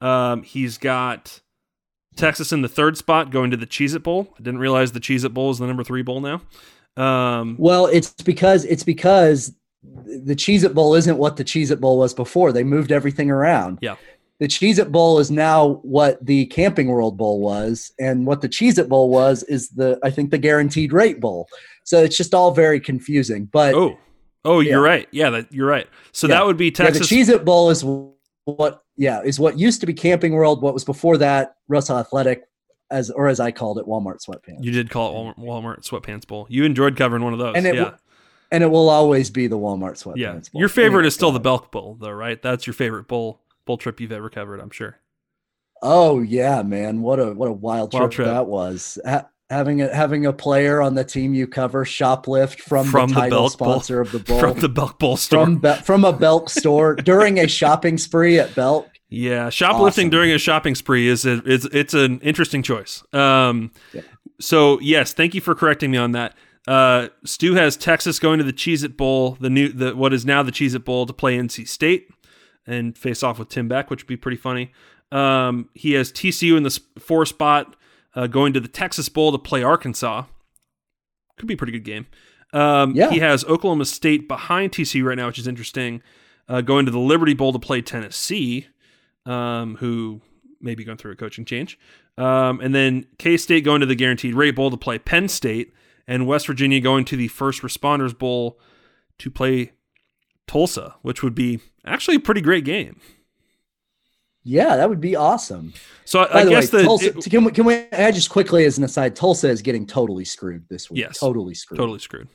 Um, 0.00 0.42
he's 0.42 0.78
got 0.78 1.40
Texas 2.16 2.52
in 2.52 2.62
the 2.62 2.68
third 2.68 2.96
spot 2.96 3.30
going 3.30 3.50
to 3.50 3.56
the 3.56 3.66
Cheez 3.66 3.94
It 3.94 4.02
Bowl. 4.02 4.28
I 4.38 4.42
didn't 4.42 4.58
realize 4.60 4.92
the 4.92 5.00
Cheez 5.00 5.24
It 5.24 5.34
Bowl 5.34 5.50
is 5.50 5.58
the 5.58 5.66
number 5.66 5.84
three 5.84 6.02
bowl 6.02 6.20
now. 6.20 6.40
Um, 6.96 7.56
Well, 7.58 7.86
it's 7.86 8.10
because 8.10 8.64
it's 8.64 8.84
because 8.84 9.54
the 9.82 10.34
Cheez 10.34 10.64
It 10.64 10.74
Bowl 10.74 10.94
isn't 10.94 11.18
what 11.18 11.36
the 11.36 11.44
Cheez 11.44 11.70
It 11.70 11.80
Bowl 11.80 11.98
was 11.98 12.12
before. 12.14 12.52
They 12.52 12.64
moved 12.64 12.90
everything 12.92 13.30
around. 13.30 13.78
Yeah. 13.80 13.96
The 14.40 14.46
Cheez 14.46 14.78
It 14.78 14.92
Bowl 14.92 15.18
is 15.18 15.30
now 15.32 15.80
what 15.82 16.24
the 16.24 16.46
Camping 16.46 16.88
World 16.88 17.16
Bowl 17.16 17.40
was, 17.40 17.92
and 17.98 18.24
what 18.24 18.40
the 18.40 18.48
Cheez 18.48 18.78
It 18.78 18.88
Bowl 18.88 19.10
was 19.10 19.42
is 19.44 19.68
the 19.70 19.98
I 20.04 20.10
think 20.10 20.30
the 20.30 20.38
Guaranteed 20.38 20.92
Rate 20.92 21.20
Bowl. 21.20 21.48
So 21.84 22.02
it's 22.02 22.16
just 22.16 22.34
all 22.34 22.52
very 22.52 22.78
confusing. 22.80 23.46
But 23.46 23.74
oh, 23.74 23.98
oh, 24.44 24.60
you're 24.60 24.82
right. 24.82 25.08
Yeah, 25.10 25.30
that, 25.30 25.52
you're 25.52 25.66
right. 25.66 25.88
So 26.12 26.28
Yeah. 26.28 26.34
that 26.36 26.46
would 26.46 26.56
be 26.56 26.66
yeah, 26.66 26.70
the 26.70 26.84
Texas. 26.84 27.08
Cheez 27.08 27.28
It 27.28 27.44
Bowl 27.44 27.70
is 27.70 27.84
what 28.56 28.82
yeah 28.96 29.22
is 29.22 29.38
what 29.38 29.58
used 29.58 29.80
to 29.80 29.86
be 29.86 29.94
Camping 29.94 30.32
World. 30.32 30.62
What 30.62 30.74
was 30.74 30.84
before 30.84 31.16
that 31.18 31.56
Russell 31.68 31.98
Athletic, 31.98 32.44
as 32.90 33.10
or 33.10 33.28
as 33.28 33.40
I 33.40 33.50
called 33.50 33.78
it, 33.78 33.86
Walmart 33.86 34.24
Sweatpants. 34.24 34.62
You 34.62 34.70
did 34.70 34.90
call 34.90 35.10
it 35.10 35.36
Walmart, 35.36 35.38
Walmart 35.38 35.88
Sweatpants 35.88 36.26
Bowl. 36.26 36.46
You 36.48 36.64
enjoyed 36.64 36.96
covering 36.96 37.22
one 37.22 37.32
of 37.32 37.38
those. 37.38 37.54
And 37.56 37.66
it 37.66 37.74
yeah. 37.74 37.94
and 38.50 38.62
it 38.64 38.68
will 38.68 38.88
always 38.88 39.30
be 39.30 39.46
the 39.46 39.58
Walmart 39.58 40.02
Sweatpants. 40.02 40.16
yeah. 40.16 40.32
Bowl. 40.32 40.60
Your 40.60 40.68
favorite 40.68 41.00
Anyway, 41.00 41.08
is 41.08 41.14
still 41.14 41.32
the. 41.32 41.40
Belk 41.40 41.70
Bowl, 41.70 41.96
though, 42.00 42.10
right? 42.10 42.40
That's 42.40 42.66
your 42.66 42.74
favorite 42.74 43.08
bowl 43.08 43.40
bowl 43.66 43.76
trip 43.76 44.00
you've 44.00 44.12
ever 44.12 44.30
covered, 44.30 44.60
I'm 44.60 44.70
sure. 44.70 44.98
Oh 45.82 46.20
yeah, 46.22 46.62
man! 46.62 47.02
What 47.02 47.20
a 47.20 47.32
what 47.32 47.48
a 47.48 47.52
wild, 47.52 47.92
Wild 47.92 48.10
trip, 48.10 48.26
trip. 48.26 48.26
that 48.26 48.46
was. 48.46 48.98
Ha- 49.50 49.56
having 49.56 49.82
a 49.82 49.94
having 49.94 50.26
a 50.26 50.32
player 50.32 50.80
on 50.80 50.94
the 50.94 51.04
team 51.04 51.34
you 51.34 51.46
cover 51.46 51.84
shoplift 51.84 52.60
from, 52.60 52.86
From 52.86 53.08
the 53.10 53.14
the 53.14 53.20
title 53.20 53.38
Bowl. 53.40 53.48
sponsor 53.50 54.00
of 54.00 54.12
the 54.12 54.18
bowl 54.26 54.38
From 54.40 54.60
the 54.60 54.68
Belk 54.68 54.98
Bowl 54.98 55.16
store. 55.16 55.44
from, 55.44 55.58
Be- 55.58 55.74
from 55.74 56.04
a 56.04 56.12
Belk 56.12 56.50
store 56.50 56.94
during 56.96 57.38
a 57.38 57.46
shopping 57.48 57.98
spree 57.98 58.38
at 58.38 58.54
Belk. 58.54 58.88
yeah, 59.08 59.48
shoplifting 59.50 60.04
Awesome. 60.06 60.10
during 60.10 60.30
a 60.32 60.38
shopping 60.38 60.74
spree 60.74 61.08
is 61.08 61.24
a, 61.26 61.42
it's 61.44 61.64
it's 61.66 61.94
an 61.94 62.20
interesting 62.20 62.62
choice. 62.62 63.02
Um, 63.12 63.70
Yeah. 63.92 64.02
so 64.40 64.78
yes, 64.80 65.12
thank 65.12 65.34
you 65.34 65.40
for 65.40 65.54
correcting 65.54 65.90
me 65.90 65.98
on 65.98 66.12
that. 66.12 66.34
Uh, 66.66 67.08
Stu 67.24 67.54
has 67.54 67.78
Texas 67.78 68.18
going 68.18 68.36
to 68.38 68.44
the 68.44 68.52
Cheez 68.52 68.84
It 68.84 68.96
Bowl, 68.98 69.38
the 69.40 69.48
new 69.48 69.70
the 69.70 69.96
what 69.96 70.12
is 70.12 70.26
now 70.26 70.42
the 70.42 70.52
Cheez 70.52 70.74
It 70.74 70.84
Bowl 70.84 71.06
to 71.06 71.12
play 71.14 71.38
NC 71.38 71.66
State 71.66 72.08
and 72.66 72.98
face 72.98 73.22
off 73.22 73.38
with 73.38 73.48
Tim 73.48 73.66
Beck, 73.68 73.88
which 73.88 74.02
would 74.02 74.08
be 74.08 74.16
pretty 74.18 74.36
funny. 74.36 74.72
Um, 75.10 75.70
he 75.72 75.92
has 75.92 76.12
TCU 76.12 76.54
in 76.58 76.64
the 76.64 76.78
four 76.98 77.24
spot, 77.24 77.74
uh, 78.18 78.26
going 78.26 78.52
to 78.52 78.58
the 78.58 78.68
Texas 78.68 79.08
Bowl 79.08 79.30
to 79.30 79.38
play 79.38 79.62
Arkansas. 79.62 80.24
Could 81.38 81.46
be 81.46 81.54
a 81.54 81.56
pretty 81.56 81.72
good 81.72 81.84
game. 81.84 82.08
Um, 82.52 82.92
Yeah. 82.96 83.10
He 83.10 83.20
has 83.20 83.44
Oklahoma 83.44 83.84
State 83.84 84.26
behind 84.26 84.72
TCU 84.72 85.04
right 85.04 85.16
now, 85.16 85.28
which 85.28 85.38
is 85.38 85.46
interesting. 85.46 86.02
Uh, 86.48 86.60
going 86.60 86.84
to 86.84 86.90
the 86.90 86.98
Liberty 86.98 87.34
Bowl 87.34 87.52
to 87.52 87.60
play 87.60 87.80
Tennessee, 87.80 88.66
um, 89.24 89.76
who 89.76 90.20
may 90.60 90.74
be 90.74 90.82
going 90.82 90.98
through 90.98 91.12
a 91.12 91.16
coaching 91.16 91.44
change. 91.44 91.78
Um, 92.16 92.60
and 92.60 92.74
then 92.74 93.06
K 93.18 93.36
State 93.36 93.64
going 93.64 93.80
to 93.80 93.86
the 93.86 93.94
Guaranteed 93.94 94.34
Rate 94.34 94.56
Bowl 94.56 94.70
to 94.72 94.76
play 94.76 94.98
Penn 94.98 95.28
State, 95.28 95.72
and 96.08 96.26
West 96.26 96.48
Virginia 96.48 96.80
going 96.80 97.04
to 97.04 97.16
the 97.16 97.28
First 97.28 97.62
Responders 97.62 98.18
Bowl 98.18 98.58
to 99.18 99.30
play 99.30 99.72
Tulsa, 100.48 100.96
which 101.02 101.22
would 101.22 101.36
be 101.36 101.60
actually 101.86 102.16
a 102.16 102.20
pretty 102.20 102.40
great 102.40 102.64
game. 102.64 102.98
Yeah, 104.48 104.76
that 104.76 104.88
would 104.88 105.00
be 105.00 105.14
awesome. 105.14 105.74
So 106.06 106.24
By 106.26 106.30
I, 106.32 106.40
I 106.40 106.44
the 106.44 106.50
guess 106.50 106.72
way, 106.72 106.78
the 106.80 106.84
Tulsa, 106.86 107.06
it- 107.18 107.24
can 107.30 107.44
we 107.44 107.52
can 107.52 107.64
we 107.66 107.74
add 107.92 108.14
just 108.14 108.30
quickly 108.30 108.64
as 108.64 108.78
an 108.78 108.84
aside? 108.84 109.14
Tulsa 109.14 109.48
is 109.50 109.60
getting 109.60 109.86
totally 109.86 110.24
screwed 110.24 110.64
this 110.70 110.90
week. 110.90 111.00
Yes. 111.00 111.18
totally 111.18 111.54
screwed. 111.54 111.78
totally 111.78 111.98
screwed. 111.98 112.28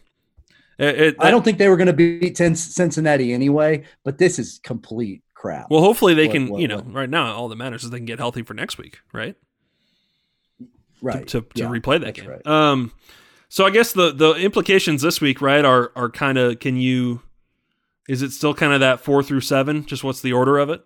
It- 0.77 1.01
it- 1.01 1.15
I 1.19 1.31
don't 1.31 1.43
think 1.43 1.57
they 1.57 1.69
were 1.69 1.77
going 1.77 1.87
to 1.87 1.93
beat 1.93 2.37
Cincinnati 2.37 3.33
anyway, 3.33 3.83
but 4.03 4.17
this 4.19 4.37
is 4.37 4.59
complete 4.63 5.23
crap. 5.33 5.71
Well, 5.71 5.81
hopefully 5.81 6.13
they 6.13 6.27
What- 6.27 6.33
can. 6.33 6.47
what- 6.49 6.61
you 6.61 6.67
know, 6.67 6.77
what- 6.77 6.93
right 6.93 7.09
now 7.09 7.33
all 7.33 7.49
that 7.49 7.55
matters 7.55 7.83
is 7.83 7.89
they 7.89 7.97
can 7.97 8.05
get 8.05 8.19
healthy 8.19 8.43
for 8.43 8.53
next 8.53 8.77
week, 8.77 8.99
right? 9.11 9.35
right 11.01 11.27
to, 11.27 11.41
to 11.41 11.47
yeah, 11.55 11.65
replay 11.65 11.99
that 11.99 12.05
that's 12.15 12.19
game. 12.21 12.29
right. 12.29 12.47
Um, 12.47 12.91
so 13.49 13.65
I 13.65 13.71
guess 13.71 13.91
the 13.91 14.11
the 14.13 14.33
implications 14.35 15.01
this 15.01 15.19
week, 15.19 15.41
right, 15.41 15.65
are 15.65 15.91
are 15.95 16.09
kind 16.09 16.37
of 16.37 16.59
can 16.59 16.77
you 16.77 17.21
is 18.07 18.21
it 18.21 18.31
still 18.31 18.53
kind 18.53 18.71
of 18.73 18.79
that 18.81 18.99
four 19.01 19.21
through 19.23 19.41
seven? 19.41 19.85
Just 19.85 20.03
what's 20.03 20.21
the 20.21 20.31
order 20.33 20.57
of 20.59 20.69
it? 20.69 20.81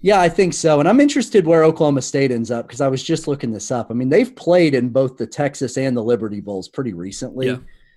Yeah, 0.00 0.20
I 0.20 0.28
think 0.28 0.54
so. 0.54 0.78
And 0.78 0.88
I'm 0.88 1.00
interested 1.00 1.44
where 1.46 1.64
Oklahoma 1.64 2.02
State 2.02 2.30
ends 2.30 2.50
up 2.50 2.66
because 2.66 2.80
I 2.80 2.88
was 2.88 3.02
just 3.02 3.26
looking 3.26 3.50
this 3.50 3.70
up. 3.70 3.90
I 3.90 3.94
mean, 3.94 4.08
they've 4.08 4.34
played 4.34 4.74
in 4.74 4.90
both 4.90 5.16
the 5.16 5.26
Texas 5.26 5.76
and 5.76 5.96
the 5.96 6.02
Liberty 6.02 6.40
Bowls 6.40 6.68
pretty 6.68 6.92
recently. 6.92 7.48
Yeah. 7.48 7.56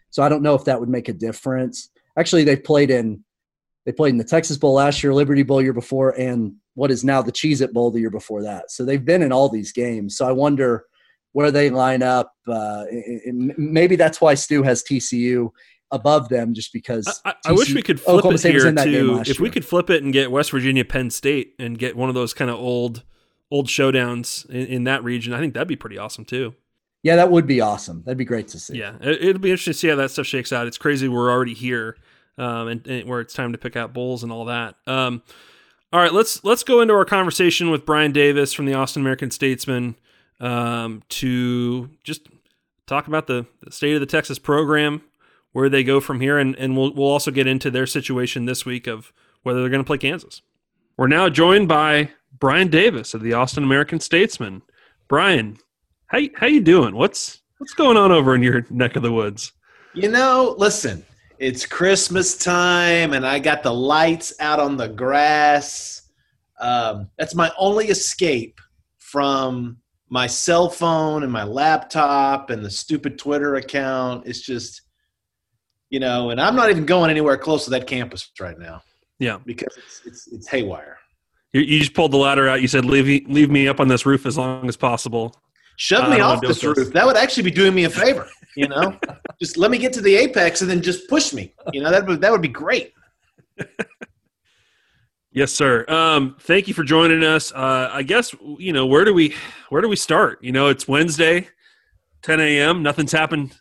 So 0.10 0.24
I 0.24 0.30
don't 0.30 0.42
know 0.42 0.56
if 0.56 0.66
that 0.66 0.80
would 0.80 0.90
make 0.90 1.10
a 1.10 1.14
difference. 1.14 1.90
Actually, 2.18 2.44
they've 2.44 2.64
played 2.64 2.90
in 2.90 3.24
they 3.86 3.92
played 3.92 4.12
in 4.12 4.18
the 4.18 4.24
Texas 4.24 4.58
Bowl 4.58 4.74
last 4.74 5.02
year, 5.04 5.12
Liberty 5.14 5.42
Bowl 5.42 5.60
year 5.62 5.74
before, 5.74 6.12
and 6.12 6.54
what 6.76 6.92
is 6.92 7.04
now 7.04 7.22
the 7.22 7.32
Cheez 7.32 7.62
It 7.62 7.74
Bowl 7.74 7.90
the 7.90 8.00
year 8.00 8.12
before 8.12 8.44
that. 8.44 8.70
So 8.70 8.86
they've 8.86 9.04
been 9.04 9.24
in 9.24 9.32
all 9.32 9.50
these 9.50 9.72
games. 9.72 10.16
So 10.18 10.28
I 10.28 10.32
wonder 10.32 10.86
where 11.32 11.50
they 11.50 11.70
line 11.72 12.04
up. 12.04 12.32
Uh, 12.48 12.86
it- 12.92 13.22
it- 13.26 13.58
maybe 13.58 13.96
that's 13.96 14.22
why 14.22 14.36
Stu 14.36 14.62
has 14.64 14.84
TCU 14.84 15.50
above 15.92 16.30
them, 16.30 16.54
just 16.54 16.72
because. 16.74 17.22
I, 17.26 17.32
I- 17.32 17.36
I 17.48 17.52
wish 17.54 17.74
we 17.74 17.82
could 17.82 18.00
flip 18.00 18.18
Oklahoma 18.18 18.36
it 18.36 18.38
State 18.40 18.54
here 18.54 18.74
too. 18.74 19.24
If 19.26 19.40
we 19.40 19.50
could 19.50 19.66
flip 19.66 19.90
it 19.90 20.04
and 20.04 20.14
get 20.14 20.32
West 20.32 20.52
Virginia, 20.52 20.86
Penn 20.86 21.10
State, 21.10 21.56
and 21.60 21.78
get 21.78 21.96
one 21.96 22.10
of 22.10 22.16
those 22.16 22.34
kind 22.34 22.50
of 22.52 22.58
old 22.58 23.04
old 23.50 23.68
showdowns 23.68 24.50
in, 24.50 24.68
in 24.68 24.84
that 24.86 25.04
region, 25.04 25.34
I 25.34 25.40
think 25.40 25.54
that'd 25.54 25.68
be 25.68 25.76
pretty 25.76 25.98
awesome 25.98 26.24
too. 26.26 26.56
Yeah, 27.04 27.16
that 27.16 27.32
would 27.32 27.48
be 27.48 27.62
awesome. 27.62 28.04
That'd 28.06 28.18
be 28.18 28.26
great 28.26 28.48
to 28.50 28.60
see. 28.60 28.78
Yeah, 28.78 28.96
it, 29.02 29.24
it'll 29.24 29.42
be 29.42 29.50
interesting 29.50 29.74
to 29.74 29.80
see 29.80 29.88
how 29.88 29.96
that 29.96 30.12
stuff 30.12 30.28
shakes 30.28 30.54
out. 30.54 30.68
It's 30.68 30.78
crazy 30.78 31.08
we're 31.08 31.32
already 31.32 31.56
here, 31.56 31.98
um, 32.38 32.68
and, 32.68 32.88
and 32.88 33.10
where 33.10 33.20
it's 33.20 33.34
time 33.34 33.52
to 33.52 33.58
pick 33.58 33.76
out 33.76 33.92
bowls 33.92 34.24
and 34.24 34.32
all 34.32 34.46
that. 34.46 34.76
Um, 34.88 35.24
All 35.92 36.00
right, 36.00 36.14
let's 36.14 36.44
let's 36.44 36.64
go 36.64 36.80
into 36.80 36.94
our 36.94 37.04
conversation 37.06 37.70
with 37.70 37.86
Brian 37.86 38.12
Davis 38.14 38.54
from 38.54 38.66
the 38.66 38.74
Austin 38.76 39.02
American 39.02 39.32
Statesman 39.32 39.96
um, 40.40 41.04
to 41.10 41.90
just 42.04 42.30
talk 42.88 43.08
about 43.08 43.28
the, 43.28 43.46
the, 43.62 43.72
state 43.72 43.94
of 43.94 44.00
the 44.00 44.06
Texas 44.06 44.40
program, 44.40 45.02
where 45.52 45.70
they 45.70 45.84
go 45.84 46.00
from 46.00 46.22
here, 46.22 46.38
and, 46.38 46.56
and 46.56 46.78
we'll 46.78 46.94
we'll 46.94 47.08
also 47.08 47.32
get 47.32 47.48
into 47.48 47.72
their 47.72 47.88
situation 47.88 48.46
this 48.46 48.66
week 48.66 48.88
of 48.88 49.12
whether 49.44 49.62
they're 49.62 49.70
going 49.70 49.84
to 49.84 49.88
play 49.88 49.98
Kansas. 49.98 50.42
We're 50.98 51.08
now 51.08 51.30
joined 51.30 51.68
by 51.68 52.12
Brian 52.40 52.70
Davis 52.70 53.14
of 53.14 53.22
the 53.22 53.34
Austin 53.34 53.64
American 53.64 54.00
Statesman. 54.00 54.62
Brian, 55.08 55.58
how 56.08 56.20
how 56.36 56.48
you 56.48 56.62
doing? 56.62 56.96
What's 56.96 57.42
what's 57.58 57.74
going 57.74 57.98
on 57.98 58.12
over 58.12 58.34
in 58.36 58.44
your 58.44 58.66
neck 58.70 58.96
of 58.96 59.04
the 59.04 59.12
woods? 59.12 59.52
You 59.94 60.10
know, 60.10 60.56
listen, 60.58 61.06
it's 61.38 61.66
Christmas 61.66 62.38
time 62.38 63.14
and 63.14 63.26
I 63.26 63.40
got 63.40 63.64
the 63.64 63.74
lights 63.74 64.34
out 64.40 64.60
on 64.60 64.78
the 64.78 64.88
grass. 64.88 66.04
Um, 66.60 67.10
that's 67.18 67.36
my 67.36 67.52
only 67.58 67.88
escape 67.88 68.62
from 69.00 69.78
my 70.10 70.28
cell 70.28 70.70
phone 70.70 71.24
and 71.24 71.32
my 71.32 71.44
laptop 71.44 72.52
and 72.52 72.64
the 72.64 72.70
stupid 72.70 73.18
Twitter 73.18 73.56
account. 73.56 74.28
It's 74.28 74.42
just, 74.42 74.82
you 75.92 76.00
know, 76.00 76.32
and 76.32 76.42
I'm 76.42 76.56
not 76.56 76.72
even 76.72 76.86
going 76.86 77.12
anywhere 77.12 77.38
close 77.38 77.66
to 77.66 77.70
that 77.72 77.86
campus 77.86 78.32
right 78.40 78.58
now. 78.58 78.82
Yeah, 79.20 79.38
because 79.46 79.78
it's 79.78 80.02
it's, 80.06 80.28
it's 80.28 80.48
haywire. 80.48 80.98
You, 81.54 81.62
you 81.62 81.80
just 81.80 81.94
pulled 81.94 82.12
the 82.12 82.18
ladder 82.18 82.50
out. 82.50 82.62
You 82.62 82.68
said, 82.68 82.86
"Leave 82.86 83.30
leave 83.30 83.52
me 83.52 83.68
up 83.68 83.80
on 83.80 83.88
this 83.88 84.06
roof 84.06 84.26
as 84.26 84.38
long 84.38 84.68
as 84.68 84.76
possible." 84.76 85.36
Shove 85.76 86.10
me 86.10 86.20
off 86.20 86.42
this 86.42 86.64
roof. 86.64 86.94
That 86.94 87.06
would 87.06 87.18
actually 87.18 87.44
be 87.44 87.52
doing 87.52 87.76
me 87.76 87.84
a 87.84 87.90
favor. 87.90 88.28
You 88.56 88.68
know, 88.68 88.98
just 89.40 89.58
let 89.58 89.70
me 89.70 89.78
get 89.78 89.94
to 89.94 90.02
the 90.02 90.16
apex 90.16 90.62
and 90.62 90.70
then 90.70 90.82
just 90.82 91.08
push 91.10 91.34
me. 91.34 91.54
You 91.74 91.82
know, 91.82 91.92
that 91.92 92.08
would 92.08 92.22
that 92.22 92.32
would 92.32 92.42
be 92.42 92.48
great. 92.48 92.94
yes, 95.32 95.52
sir. 95.52 95.86
Um, 95.90 96.38
thank 96.40 96.68
you 96.68 96.74
for 96.74 96.84
joining 96.84 97.24
us. 97.24 97.52
Uh, 97.52 97.90
I 97.92 98.04
guess 98.04 98.34
you 98.58 98.72
know 98.72 98.86
where 98.86 99.04
do 99.04 99.14
we 99.14 99.36
where 99.70 99.82
do 99.82 99.90
we 99.90 99.98
start? 99.98 100.42
You 100.42 100.54
know, 100.54 100.68
it's 100.68 100.88
Wednesday, 100.88 101.50
10 102.22 102.40
a.m. 102.40 102.82
Nothing's 102.82 103.12
happened 103.12 103.60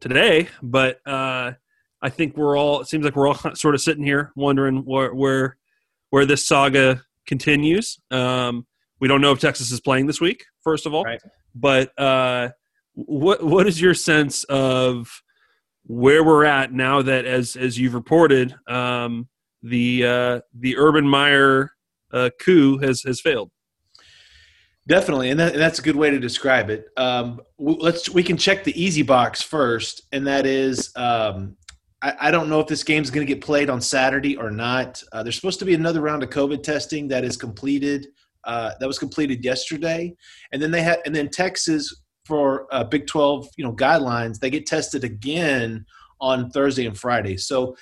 today, 0.00 0.48
but 0.62 1.00
uh, 1.06 1.52
I 2.00 2.08
think 2.10 2.36
we're 2.36 2.56
all. 2.56 2.80
It 2.80 2.88
seems 2.88 3.04
like 3.04 3.16
we're 3.16 3.28
all 3.28 3.54
sort 3.54 3.74
of 3.74 3.80
sitting 3.80 4.04
here 4.04 4.32
wondering 4.36 4.84
where 4.84 5.14
where 5.14 5.56
where 6.10 6.26
this 6.26 6.46
saga 6.46 7.02
continues. 7.26 7.98
Um, 8.10 8.66
we 9.00 9.08
don't 9.08 9.20
know 9.20 9.32
if 9.32 9.40
Texas 9.40 9.70
is 9.70 9.80
playing 9.80 10.06
this 10.06 10.20
week. 10.20 10.44
First 10.62 10.86
of 10.86 10.94
all, 10.94 11.04
right. 11.04 11.20
but 11.54 11.98
uh, 11.98 12.50
what 12.94 13.42
what 13.42 13.66
is 13.66 13.80
your 13.80 13.94
sense 13.94 14.44
of 14.44 15.22
where 15.84 16.22
we're 16.22 16.44
at 16.44 16.72
now 16.72 17.02
that 17.02 17.24
as 17.24 17.56
as 17.56 17.78
you've 17.78 17.94
reported 17.94 18.54
um, 18.68 19.28
the 19.62 20.04
uh, 20.04 20.40
the 20.58 20.76
Urban 20.76 21.08
Meyer 21.08 21.72
uh, 22.12 22.30
coup 22.40 22.78
has 22.78 23.02
has 23.02 23.20
failed? 23.20 23.50
Definitely, 24.88 25.28
and, 25.28 25.38
that, 25.38 25.52
and, 25.52 25.60
that's 25.60 25.78
a 25.78 25.82
good 25.82 25.96
way 25.96 26.08
to 26.08 26.18
describe 26.18 26.70
it. 26.70 26.86
Um, 26.96 27.42
let's 27.58 28.08
we 28.08 28.22
can 28.22 28.38
check 28.38 28.64
the 28.64 28.82
easy 28.82 29.02
box 29.02 29.42
first, 29.42 30.02
and 30.12 30.26
that 30.26 30.46
is 30.46 30.92
um, 30.96 31.57
I, 32.02 32.14
I, 32.20 32.30
don't 32.30 32.48
know 32.48 32.60
if 32.60 32.66
this 32.68 32.84
game 32.84 33.02
is 33.02 33.10
going 33.10 33.26
to 33.26 33.32
get 33.32 33.42
played 33.42 33.68
on 33.68 33.80
Saturday 33.80 34.36
or 34.36 34.50
not. 34.50 35.02
Uh, 35.12 35.22
there's 35.22 35.36
supposed 35.36 35.58
to 35.58 35.64
be 35.64 35.74
another 35.74 36.00
round 36.00 36.22
of 36.22 36.30
COVID 36.30 36.62
testing 36.62 37.08
that 37.08 37.24
is 37.24 37.36
completed. 37.36 38.08
Uh, 38.44 38.70
that 38.78 38.86
was 38.86 38.98
completed 38.98 39.44
yesterday, 39.44 40.14
and 40.52 40.62
then 40.62 40.70
they 40.70 40.80
had, 40.80 41.00
and 41.04 41.14
then 41.14 41.28
Texas 41.28 42.02
for 42.24 42.66
uh, 42.72 42.84
Big 42.84 43.06
12, 43.06 43.48
you 43.56 43.64
know, 43.64 43.72
guidelines, 43.72 44.38
they 44.38 44.50
get 44.50 44.66
tested 44.66 45.02
again 45.02 45.84
on 46.20 46.50
Thursday 46.50 46.86
and 46.86 46.96
Friday. 46.96 47.38
So 47.38 47.74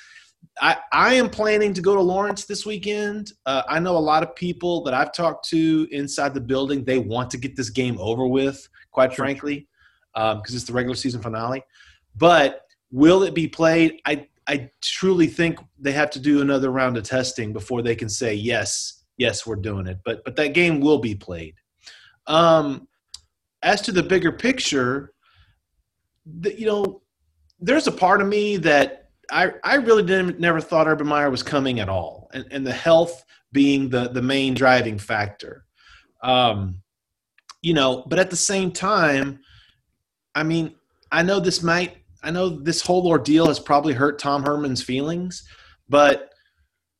I, 0.60 0.76
I 0.92 1.14
am 1.14 1.28
planning 1.28 1.74
to 1.74 1.82
go 1.82 1.96
to 1.96 2.00
Lawrence 2.00 2.44
this 2.44 2.64
weekend. 2.64 3.32
Uh, 3.44 3.62
I 3.68 3.80
know 3.80 3.96
a 3.96 3.98
lot 3.98 4.22
of 4.22 4.36
people 4.36 4.82
that 4.84 4.94
I've 4.94 5.12
talked 5.12 5.48
to 5.48 5.88
inside 5.90 6.32
the 6.32 6.40
building. 6.40 6.84
They 6.84 6.98
want 6.98 7.30
to 7.32 7.38
get 7.38 7.56
this 7.56 7.70
game 7.70 7.98
over 7.98 8.26
with, 8.26 8.66
quite 8.92 9.14
frankly, 9.14 9.66
because 10.14 10.34
um, 10.34 10.42
it's 10.46 10.64
the 10.64 10.72
regular 10.72 10.94
season 10.94 11.20
finale. 11.20 11.62
But 12.14 12.65
will 12.90 13.22
it 13.22 13.34
be 13.34 13.48
played? 13.48 14.00
I 14.04 14.26
I 14.48 14.70
truly 14.80 15.26
think 15.26 15.58
they 15.78 15.92
have 15.92 16.10
to 16.10 16.20
do 16.20 16.40
another 16.40 16.70
round 16.70 16.96
of 16.96 17.02
testing 17.02 17.52
before 17.52 17.82
they 17.82 17.96
can 17.96 18.08
say 18.08 18.34
yes, 18.34 19.04
yes, 19.16 19.46
we're 19.46 19.56
doing 19.56 19.86
it. 19.86 19.98
But 20.04 20.24
but 20.24 20.36
that 20.36 20.54
game 20.54 20.80
will 20.80 20.98
be 20.98 21.14
played. 21.14 21.54
Um, 22.26 22.88
as 23.62 23.80
to 23.82 23.92
the 23.92 24.02
bigger 24.02 24.32
picture, 24.32 25.12
the, 26.24 26.58
you 26.58 26.66
know, 26.66 27.02
there's 27.60 27.86
a 27.86 27.92
part 27.92 28.20
of 28.20 28.28
me 28.28 28.56
that 28.58 29.10
I, 29.30 29.52
I 29.64 29.76
really 29.76 30.02
didn't 30.02 30.38
never 30.38 30.60
thought 30.60 30.86
Urban 30.86 31.06
Meyer 31.06 31.30
was 31.30 31.42
coming 31.42 31.80
at 31.80 31.88
all, 31.88 32.28
and, 32.32 32.46
and 32.50 32.66
the 32.66 32.72
health 32.72 33.24
being 33.52 33.88
the 33.88 34.08
the 34.08 34.22
main 34.22 34.54
driving 34.54 34.98
factor. 34.98 35.64
Um, 36.22 36.82
you 37.62 37.74
know, 37.74 38.04
but 38.06 38.18
at 38.18 38.30
the 38.30 38.36
same 38.36 38.70
time, 38.70 39.40
I 40.34 40.42
mean, 40.42 40.74
I 41.10 41.22
know 41.22 41.40
this 41.40 41.62
might, 41.62 41.96
I 42.22 42.30
know 42.30 42.48
this 42.48 42.80
whole 42.82 43.06
ordeal 43.06 43.46
has 43.46 43.58
probably 43.58 43.94
hurt 43.94 44.18
Tom 44.18 44.42
Herman's 44.42 44.82
feelings, 44.82 45.46
but 45.88 46.30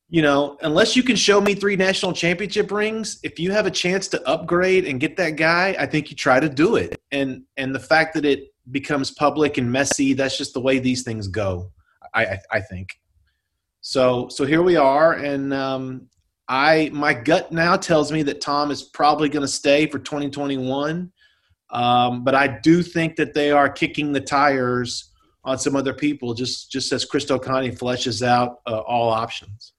you 0.09 0.21
know, 0.21 0.57
unless 0.61 0.95
you 0.95 1.03
can 1.03 1.17
show 1.17 1.41
me 1.41 1.53
three 1.53 1.75
national 1.75 2.13
championship 2.13 2.71
rings, 2.71 3.19
if 3.23 3.39
you 3.39 3.51
have 3.51 3.65
a 3.65 3.71
chance 3.71 4.07
to 4.09 4.25
upgrade 4.27 4.85
and 4.85 5.01
get 5.01 5.17
that 5.17 5.31
guy, 5.31 5.75
I 5.77 5.85
think 5.85 6.09
you 6.09 6.15
try 6.15 6.39
to 6.39 6.47
do 6.47 6.77
it. 6.77 6.97
And 7.11 7.43
and 7.57 7.75
the 7.75 7.79
fact 7.79 8.13
that 8.13 8.23
it 8.23 8.53
becomes 8.71 9.11
public 9.11 9.57
and 9.57 9.69
messy, 9.69 10.13
that's 10.13 10.37
just 10.37 10.53
the 10.53 10.61
way 10.61 10.79
these 10.79 11.03
things 11.03 11.27
go. 11.27 11.71
I 12.13 12.25
I, 12.25 12.39
I 12.51 12.61
think. 12.61 12.89
So 13.81 14.29
so 14.29 14.45
here 14.45 14.63
we 14.63 14.77
are, 14.77 15.13
and 15.13 15.53
um, 15.53 16.07
I 16.47 16.89
my 16.93 17.13
gut 17.13 17.51
now 17.51 17.75
tells 17.75 18.11
me 18.11 18.23
that 18.23 18.39
Tom 18.39 18.71
is 18.71 18.83
probably 18.83 19.27
going 19.27 19.41
to 19.41 19.47
stay 19.47 19.87
for 19.87 19.99
2021. 19.99 21.11
Um, 21.69 22.23
but 22.23 22.35
I 22.35 22.47
do 22.47 22.81
think 22.81 23.15
that 23.17 23.33
they 23.33 23.51
are 23.51 23.69
kicking 23.69 24.13
the 24.13 24.21
tires 24.21 25.11
on 25.43 25.57
some 25.57 25.75
other 25.75 25.93
people, 25.93 26.33
just 26.33 26.71
just 26.71 26.91
as 26.91 27.05
Chris 27.05 27.25
Conte 27.25 27.71
fleshes 27.71 28.25
out 28.25 28.59
uh, 28.65 28.79
all 28.79 29.09
options. 29.09 29.73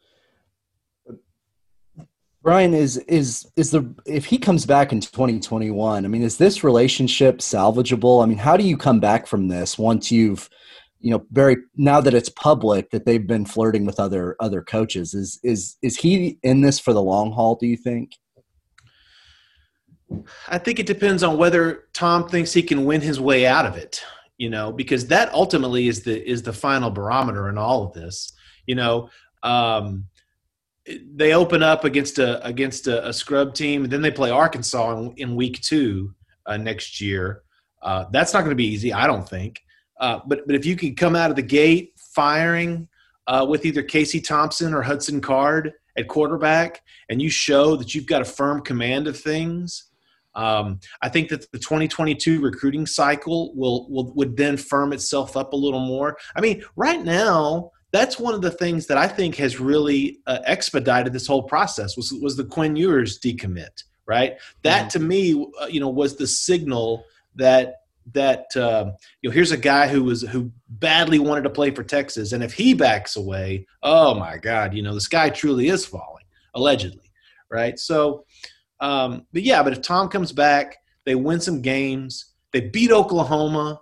Brian 2.42 2.72
is 2.72 2.96
is 3.08 3.46
is 3.56 3.70
the 3.70 3.94
if 4.06 4.24
he 4.24 4.38
comes 4.38 4.64
back 4.64 4.92
in 4.92 5.00
2021, 5.00 6.04
I 6.04 6.08
mean, 6.08 6.22
is 6.22 6.38
this 6.38 6.64
relationship 6.64 7.38
salvageable? 7.38 8.22
I 8.22 8.26
mean, 8.26 8.38
how 8.38 8.56
do 8.56 8.64
you 8.64 8.76
come 8.76 9.00
back 9.00 9.26
from 9.26 9.48
this 9.48 9.78
once 9.78 10.10
you've 10.10 10.48
you 11.00 11.10
know 11.10 11.24
very 11.30 11.56
now 11.76 12.00
that 12.00 12.14
it's 12.14 12.28
public 12.28 12.90
that 12.90 13.04
they've 13.04 13.26
been 13.26 13.44
flirting 13.44 13.84
with 13.84 14.00
other 14.00 14.36
other 14.40 14.62
coaches 14.62 15.14
is 15.14 15.38
is 15.42 15.76
is 15.82 15.96
he 15.96 16.38
in 16.42 16.60
this 16.60 16.78
for 16.78 16.92
the 16.92 17.02
long 17.02 17.32
haul 17.32 17.54
do 17.54 17.66
you 17.66 17.76
think 17.76 18.16
i 20.48 20.58
think 20.58 20.78
it 20.78 20.86
depends 20.86 21.22
on 21.22 21.36
whether 21.36 21.84
tom 21.92 22.28
thinks 22.28 22.52
he 22.52 22.62
can 22.62 22.84
win 22.84 23.00
his 23.00 23.20
way 23.20 23.46
out 23.46 23.66
of 23.66 23.76
it 23.76 24.02
you 24.36 24.50
know 24.50 24.72
because 24.72 25.06
that 25.06 25.32
ultimately 25.32 25.88
is 25.88 26.02
the 26.02 26.28
is 26.28 26.42
the 26.42 26.52
final 26.52 26.90
barometer 26.90 27.48
in 27.48 27.58
all 27.58 27.82
of 27.82 27.92
this 27.92 28.32
you 28.66 28.74
know 28.74 29.08
um 29.42 30.04
they 31.14 31.34
open 31.34 31.62
up 31.62 31.84
against 31.84 32.18
a 32.18 32.44
against 32.46 32.86
a, 32.86 33.08
a 33.08 33.12
scrub 33.12 33.54
team, 33.54 33.84
and 33.84 33.92
then 33.92 34.02
they 34.02 34.10
play 34.10 34.30
Arkansas 34.30 34.98
in, 34.98 35.12
in 35.16 35.36
week 35.36 35.60
two 35.60 36.14
uh, 36.46 36.56
next 36.56 37.00
year. 37.00 37.42
Uh, 37.82 38.06
that's 38.10 38.32
not 38.32 38.40
going 38.40 38.50
to 38.50 38.56
be 38.56 38.66
easy, 38.66 38.92
I 38.92 39.06
don't 39.06 39.28
think. 39.28 39.60
Uh, 40.00 40.20
but 40.26 40.46
but 40.46 40.54
if 40.54 40.64
you 40.64 40.76
can 40.76 40.94
come 40.94 41.16
out 41.16 41.30
of 41.30 41.36
the 41.36 41.42
gate 41.42 41.92
firing 42.14 42.88
uh, 43.26 43.46
with 43.48 43.64
either 43.66 43.82
Casey 43.82 44.20
Thompson 44.20 44.72
or 44.72 44.82
Hudson 44.82 45.20
Card 45.20 45.72
at 45.96 46.08
quarterback, 46.08 46.82
and 47.08 47.20
you 47.20 47.30
show 47.30 47.76
that 47.76 47.94
you've 47.94 48.06
got 48.06 48.22
a 48.22 48.26
firm 48.26 48.62
command 48.62 49.06
of 49.06 49.18
things. 49.18 49.84
Um, 50.34 50.80
I 51.02 51.08
think 51.08 51.28
that 51.30 51.50
the 51.52 51.58
2022 51.58 52.40
recruiting 52.40 52.86
cycle 52.86 53.54
will, 53.54 53.88
will 53.90 54.12
would 54.14 54.36
then 54.36 54.56
firm 54.56 54.92
itself 54.92 55.36
up 55.36 55.52
a 55.52 55.56
little 55.56 55.80
more. 55.80 56.16
I 56.36 56.40
mean, 56.40 56.62
right 56.76 57.02
now 57.02 57.72
that's 57.90 58.18
one 58.18 58.34
of 58.34 58.42
the 58.42 58.50
things 58.50 58.86
that 58.86 58.98
I 58.98 59.08
think 59.08 59.36
has 59.36 59.58
really 59.58 60.18
uh, 60.26 60.40
expedited 60.44 61.12
this 61.12 61.26
whole 61.26 61.42
process 61.42 61.96
was 61.96 62.12
was 62.12 62.36
the 62.36 62.44
Quinn 62.44 62.76
Ewers 62.76 63.18
decommit, 63.18 63.84
right? 64.06 64.36
That 64.62 64.82
mm-hmm. 64.82 64.88
to 64.88 64.98
me, 65.00 65.46
uh, 65.60 65.66
you 65.66 65.80
know, 65.80 65.88
was 65.88 66.16
the 66.16 66.26
signal 66.26 67.04
that 67.36 67.76
that 68.12 68.54
uh, 68.56 68.92
you 69.22 69.30
know 69.30 69.34
here's 69.34 69.52
a 69.52 69.56
guy 69.56 69.88
who 69.88 70.04
was 70.04 70.22
who 70.22 70.52
badly 70.68 71.18
wanted 71.18 71.42
to 71.42 71.50
play 71.50 71.70
for 71.70 71.82
Texas, 71.82 72.32
and 72.32 72.44
if 72.44 72.52
he 72.52 72.74
backs 72.74 73.16
away, 73.16 73.66
oh 73.82 74.14
my 74.14 74.36
God, 74.36 74.74
you 74.74 74.82
know, 74.82 74.94
the 74.94 75.00
sky 75.00 75.30
truly 75.30 75.68
is 75.68 75.86
falling, 75.86 76.24
allegedly, 76.54 77.10
right? 77.50 77.78
So, 77.78 78.24
um, 78.80 79.26
but 79.32 79.42
yeah, 79.42 79.62
but 79.62 79.72
if 79.72 79.82
Tom 79.82 80.08
comes 80.08 80.32
back, 80.32 80.76
they 81.04 81.14
win 81.14 81.40
some 81.40 81.62
games, 81.62 82.32
they 82.52 82.60
beat 82.60 82.90
Oklahoma, 82.90 83.80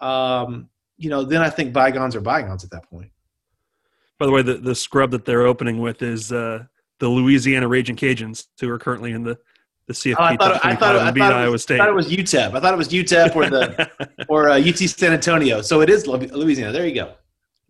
um, 0.00 0.68
you 0.96 1.10
know, 1.10 1.24
then 1.24 1.42
I 1.42 1.50
think 1.50 1.72
bygones 1.72 2.14
are 2.14 2.20
bygones 2.20 2.64
at 2.64 2.70
that 2.70 2.88
point. 2.88 3.10
By 4.18 4.26
the 4.26 4.32
way, 4.32 4.42
the, 4.42 4.54
the 4.54 4.74
scrub 4.74 5.10
that 5.12 5.24
they're 5.24 5.46
opening 5.46 5.80
with 5.80 6.02
is 6.02 6.30
uh, 6.30 6.64
the 6.98 7.08
Louisiana 7.08 7.68
Raging 7.68 7.96
Cajuns, 7.96 8.46
who 8.60 8.70
are 8.70 8.78
currently 8.78 9.12
in 9.12 9.22
the 9.22 9.38
the 9.90 9.94
CFP 9.94 10.16
oh, 10.20 10.22
I 10.22 10.36
thought, 10.36 10.64
I 10.64 10.76
thought, 10.76 10.96
I 10.96 11.10
beat 11.10 11.22
Iowa 11.22 11.50
was, 11.50 11.62
State. 11.62 11.80
I 11.80 11.84
thought 11.84 11.88
it 11.88 11.96
was 11.96 12.08
UTEP. 12.08 12.54
I 12.54 12.60
thought 12.60 12.72
it 12.72 12.76
was 12.76 12.88
UTEP 12.90 13.34
or 13.34 13.50
the 13.50 13.90
or 14.28 14.48
uh, 14.48 14.60
UT 14.60 14.76
San 14.76 15.12
Antonio. 15.12 15.62
So 15.62 15.80
it 15.80 15.90
is 15.90 16.06
Louisiana. 16.06 16.70
There 16.70 16.86
you 16.86 16.94
go. 16.94 17.14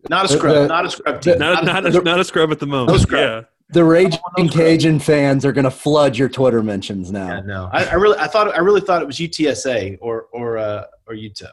Not 0.07 0.25
a 0.25 0.27
scrub. 0.27 0.53
The, 0.53 0.67
not 0.67 0.85
a 0.85 0.91
scrub 0.91 1.19
team. 1.19 1.39
Not, 1.39 1.63
not, 1.63 1.83
not, 1.83 1.95
a, 1.95 2.01
not, 2.01 2.19
a, 2.19 2.23
scrub 2.23 2.51
at 2.51 2.59
the 2.59 2.67
moment. 2.67 2.91
No 2.91 2.97
scrub. 2.97 3.47
The 3.73 3.83
raging 3.83 4.19
Cajun 4.49 4.99
fans 4.99 5.45
are 5.45 5.51
going 5.51 5.63
to 5.65 5.71
flood 5.71 6.17
your 6.17 6.27
Twitter 6.27 6.61
mentions 6.61 7.11
now. 7.11 7.27
Yeah, 7.35 7.41
no, 7.41 7.69
I, 7.71 7.85
I 7.85 7.93
really, 7.93 8.17
I 8.17 8.27
thought, 8.27 8.53
I 8.53 8.59
really 8.59 8.81
thought 8.81 9.01
it 9.01 9.05
was 9.05 9.17
UTSA 9.17 9.97
or 10.01 10.23
or 10.33 10.57
uh, 10.57 10.85
or 11.07 11.15
UTEP. 11.15 11.51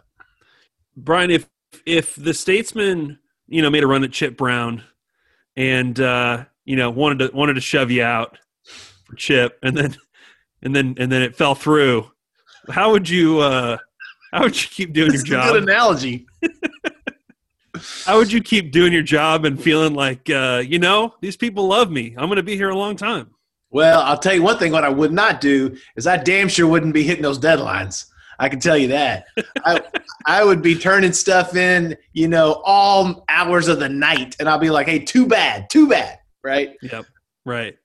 Brian, 0.97 1.31
if 1.31 1.49
if 1.87 2.16
the 2.16 2.35
Statesman, 2.35 3.19
you 3.47 3.62
know, 3.62 3.71
made 3.71 3.85
a 3.85 3.87
run 3.87 4.03
at 4.03 4.11
Chip 4.11 4.37
Brown, 4.37 4.83
and 5.57 6.01
uh, 6.01 6.45
you 6.64 6.77
know 6.77 6.91
wanted 6.91 7.19
to 7.21 7.37
wanted 7.37 7.55
to 7.55 7.61
shove 7.61 7.91
you 7.91 8.03
out 8.03 8.37
for 9.05 9.14
Chip, 9.14 9.59
and 9.62 9.77
then 9.77 9.97
and 10.62 10.75
then 10.75 10.97
and 10.99 11.12
then 11.12 11.23
it 11.23 11.37
fell 11.37 11.55
through, 11.55 12.11
how 12.69 12.91
would 12.91 13.09
you 13.09 13.39
uh, 13.39 13.77
how 14.33 14.43
would 14.43 14.61
you 14.61 14.69
keep 14.69 14.93
doing 14.93 15.12
This 15.12 15.27
your 15.27 15.39
is 15.39 15.45
a 15.45 15.47
job? 15.49 15.53
good 15.55 15.62
analogy. 15.62 16.27
How 18.05 18.18
would 18.18 18.33
you 18.33 18.43
keep 18.43 18.72
doing 18.72 18.93
your 18.93 19.03
job 19.03 19.45
and 19.45 19.61
feeling 19.62 19.95
like 19.95 20.29
uh, 20.31 20.62
you 20.66 20.79
know 20.79 21.14
these 21.20 21.37
people 21.37 21.66
love 21.66 21.91
me? 21.91 22.14
I'm 22.16 22.26
going 22.26 22.37
to 22.37 22.43
be 22.43 22.57
here 22.57 22.70
a 22.70 22.76
long 22.76 22.97
time. 22.97 23.31
Well, 23.70 24.01
I'll 24.01 24.18
tell 24.18 24.35
you 24.35 24.43
one 24.43 24.59
thing. 24.59 24.72
What 24.72 24.85
I 24.85 24.89
would 24.89 25.12
not 25.12 25.41
do 25.41 25.76
is 25.97 26.07
I 26.07 26.16
damn 26.16 26.49
sure 26.49 26.66
wouldn't 26.66 26.95
be 26.95 27.03
hitting 27.03 27.22
those 27.22 27.39
deadlines. 27.39 28.07
I 28.39 28.49
can 28.49 28.61
tell 28.61 28.79
you 28.79 28.89
that. 28.89 29.26
I, 29.64 29.81
I 30.26 30.45
would 30.45 30.62
be 30.62 30.74
turning 30.74 31.12
stuff 31.12 31.57
in, 31.57 31.97
you 32.12 32.29
know, 32.29 32.62
all 32.64 33.24
hours 33.29 33.68
of 33.68 33.81
the 33.81 33.89
night, 33.89 34.37
and 34.39 34.49
I'll 34.49 34.59
be 34.59 34.70
like, 34.70 34.87
"Hey, 34.87 35.01
too 35.01 35.26
bad, 35.26 35.68
too 35.70 35.89
bad," 35.89 36.18
right? 36.43 36.76
Yep. 36.83 37.07
Right. 37.45 37.76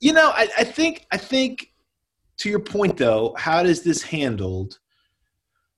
You 0.00 0.12
know, 0.12 0.30
I, 0.34 0.48
I 0.58 0.64
think 0.64 1.06
I 1.12 1.16
think 1.16 1.72
to 2.38 2.50
your 2.50 2.60
point 2.60 2.96
though, 2.96 3.34
how 3.38 3.62
does 3.62 3.82
this 3.82 4.02
handled? 4.02 4.78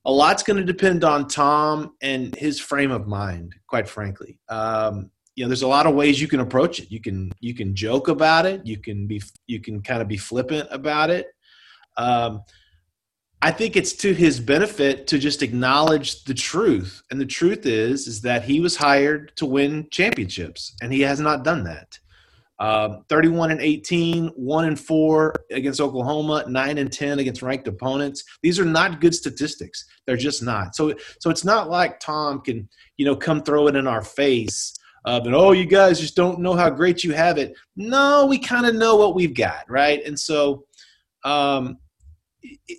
A 0.05 0.11
lot's 0.11 0.43
going 0.43 0.57
to 0.57 0.63
depend 0.63 1.03
on 1.03 1.27
Tom 1.27 1.95
and 2.01 2.35
his 2.35 2.59
frame 2.59 2.91
of 2.91 3.07
mind. 3.07 3.55
Quite 3.67 3.89
frankly, 3.89 4.39
um, 4.49 5.09
you 5.35 5.43
know, 5.43 5.49
there's 5.49 5.63
a 5.63 5.67
lot 5.67 5.85
of 5.85 5.95
ways 5.95 6.21
you 6.21 6.27
can 6.27 6.39
approach 6.39 6.79
it. 6.79 6.91
You 6.91 7.01
can 7.01 7.31
you 7.39 7.53
can 7.53 7.75
joke 7.75 8.07
about 8.07 8.45
it. 8.45 8.65
You 8.65 8.77
can 8.77 9.07
be 9.07 9.21
you 9.47 9.59
can 9.59 9.81
kind 9.81 10.01
of 10.01 10.07
be 10.07 10.17
flippant 10.17 10.67
about 10.71 11.09
it. 11.09 11.27
Um, 11.97 12.41
I 13.41 13.51
think 13.51 13.75
it's 13.75 13.93
to 13.93 14.13
his 14.13 14.39
benefit 14.39 15.07
to 15.07 15.19
just 15.19 15.43
acknowledge 15.43 16.23
the 16.23 16.33
truth, 16.33 17.03
and 17.11 17.19
the 17.19 17.25
truth 17.25 17.65
is 17.65 18.07
is 18.07 18.21
that 18.21 18.43
he 18.43 18.59
was 18.59 18.75
hired 18.77 19.35
to 19.35 19.45
win 19.45 19.87
championships, 19.91 20.75
and 20.81 20.91
he 20.91 21.01
has 21.01 21.19
not 21.19 21.43
done 21.43 21.63
that. 21.65 21.99
Um, 22.59 23.03
31 23.09 23.51
and 23.51 23.59
18, 23.59 24.27
1 24.27 24.65
and 24.65 24.79
4 24.79 25.33
against 25.51 25.81
Oklahoma, 25.81 26.45
9 26.47 26.77
and 26.77 26.91
10 26.91 27.19
against 27.19 27.41
ranked 27.41 27.67
opponents. 27.67 28.23
These 28.43 28.59
are 28.59 28.65
not 28.65 29.01
good 29.01 29.13
statistics. 29.13 29.85
They're 30.07 30.15
just 30.15 30.41
not. 30.41 30.75
So 30.75 30.93
so 31.19 31.29
it's 31.29 31.43
not 31.43 31.69
like 31.69 31.99
Tom 31.99 32.41
can, 32.41 32.69
you 32.97 33.05
know, 33.05 33.15
come 33.15 33.43
throw 33.43 33.67
it 33.67 33.75
in 33.75 33.87
our 33.87 34.01
face. 34.01 34.73
Uh, 35.05 35.19
but 35.19 35.33
oh, 35.33 35.51
you 35.51 35.65
guys 35.65 35.99
just 35.99 36.15
don't 36.15 36.39
know 36.39 36.55
how 36.55 36.69
great 36.69 37.03
you 37.03 37.13
have 37.13 37.37
it. 37.37 37.53
No, 37.75 38.25
we 38.25 38.39
kind 38.39 38.65
of 38.65 38.73
know 38.73 38.95
what 38.95 39.15
we've 39.15 39.35
got, 39.35 39.69
right? 39.69 40.03
And 40.03 40.19
so 40.19 40.65
um, 41.23 41.77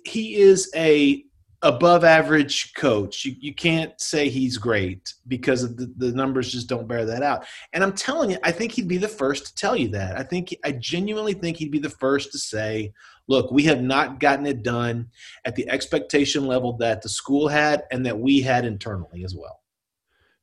he 0.05 0.35
is 0.35 0.69
a 0.75 1.23
above 1.61 2.03
average 2.03 2.73
coach. 2.73 3.25
You, 3.25 3.35
you 3.39 3.53
can't 3.53 3.99
say 3.99 4.29
he's 4.29 4.57
great 4.57 5.13
because 5.27 5.75
the, 5.75 5.91
the 5.97 6.11
numbers 6.11 6.51
just 6.51 6.69
don't 6.69 6.87
bear 6.87 7.05
that 7.05 7.23
out. 7.23 7.45
And 7.73 7.83
I'm 7.83 7.93
telling 7.93 8.31
you, 8.31 8.37
I 8.43 8.51
think 8.51 8.71
he'd 8.71 8.87
be 8.87 8.97
the 8.97 9.07
first 9.07 9.47
to 9.47 9.55
tell 9.55 9.75
you 9.75 9.87
that. 9.89 10.17
I 10.17 10.23
think 10.23 10.55
I 10.63 10.73
genuinely 10.73 11.33
think 11.33 11.57
he'd 11.57 11.71
be 11.71 11.79
the 11.79 11.89
first 11.89 12.31
to 12.33 12.37
say, 12.37 12.93
look, 13.27 13.51
we 13.51 13.63
have 13.63 13.81
not 13.81 14.19
gotten 14.19 14.45
it 14.45 14.63
done 14.63 15.09
at 15.45 15.55
the 15.55 15.67
expectation 15.69 16.45
level 16.45 16.77
that 16.77 17.01
the 17.01 17.09
school 17.09 17.47
had 17.47 17.83
and 17.91 18.05
that 18.05 18.17
we 18.17 18.41
had 18.41 18.65
internally 18.65 19.23
as 19.23 19.35
well. 19.35 19.61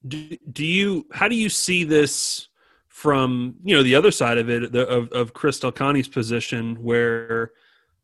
Do, 0.07 0.37
do 0.53 0.67
you 0.67 1.07
how 1.12 1.29
do 1.29 1.37
you 1.37 1.49
see 1.49 1.85
this 1.85 2.49
from 2.89 3.55
you 3.65 3.75
know 3.75 3.83
the 3.83 3.95
other 3.95 4.11
side 4.11 4.37
of 4.37 4.51
it 4.51 4.71
the, 4.73 4.87
of 4.87 5.11
of 5.12 5.33
Chris 5.33 5.61
Del 5.61 5.73
Conte's 5.73 6.09
position 6.09 6.77
where 6.83 7.53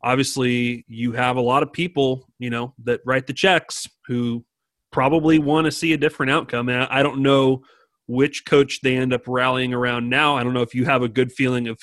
obviously 0.03 0.85
you 0.89 1.13
have 1.13 1.37
a 1.37 1.41
lot 1.41 1.63
of 1.63 1.73
people 1.73 2.27
you 2.39 2.51
know 2.51 2.75
that 2.85 3.01
write 3.05 3.27
the 3.27 3.33
checks 3.33 3.87
who 4.07 4.45
probably 4.93 5.39
want 5.39 5.65
to 5.65 5.71
see 5.71 5.93
a 5.93 5.97
different 5.97 6.33
outcome 6.33 6.69
and 6.69 6.85
I, 6.85 7.03
don't 7.03 7.23
know 7.23 7.63
which 8.09 8.45
coach 8.45 8.81
they 8.83 8.97
end 8.97 9.13
up 9.13 9.23
rallying 9.27 9.73
around 9.73 10.09
now 10.09 10.37
I 10.37 10.43
don't 10.43 10.55
know 10.55 10.63
if 10.63 10.75
you 10.75 10.85
have 10.87 11.03
a 11.03 11.09
good 11.09 11.33
feeling 11.33 11.69
of 11.69 11.79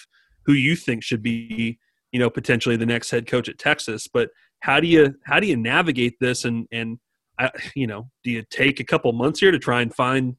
who 0.46 0.54
you 0.54 0.76
think 0.76 1.04
should 1.04 1.24
be 1.24 1.80
you 2.12 2.20
know 2.20 2.30
potentially 2.30 2.76
the 2.76 2.86
next 2.86 3.12
head 3.12 3.28
coach 3.28 3.48
at 3.48 3.60
Texas 3.60 4.08
but 4.08 4.30
how 4.62 4.80
do 4.80 4.88
you 4.88 5.16
how 5.26 5.40
do 5.40 5.48
you 5.48 5.56
navigate 5.56 6.16
this 6.20 6.44
and 6.44 6.68
and 6.72 7.00
I, 7.40 7.52
you 7.76 7.88
know, 7.88 8.10
do 8.24 8.32
you 8.32 8.44
take 8.50 8.80
a 8.80 8.84
couple 8.84 9.12
months 9.14 9.40
here 9.40 9.52
to 9.52 9.60
try 9.60 9.82
and 9.82 9.94
find 9.94 10.36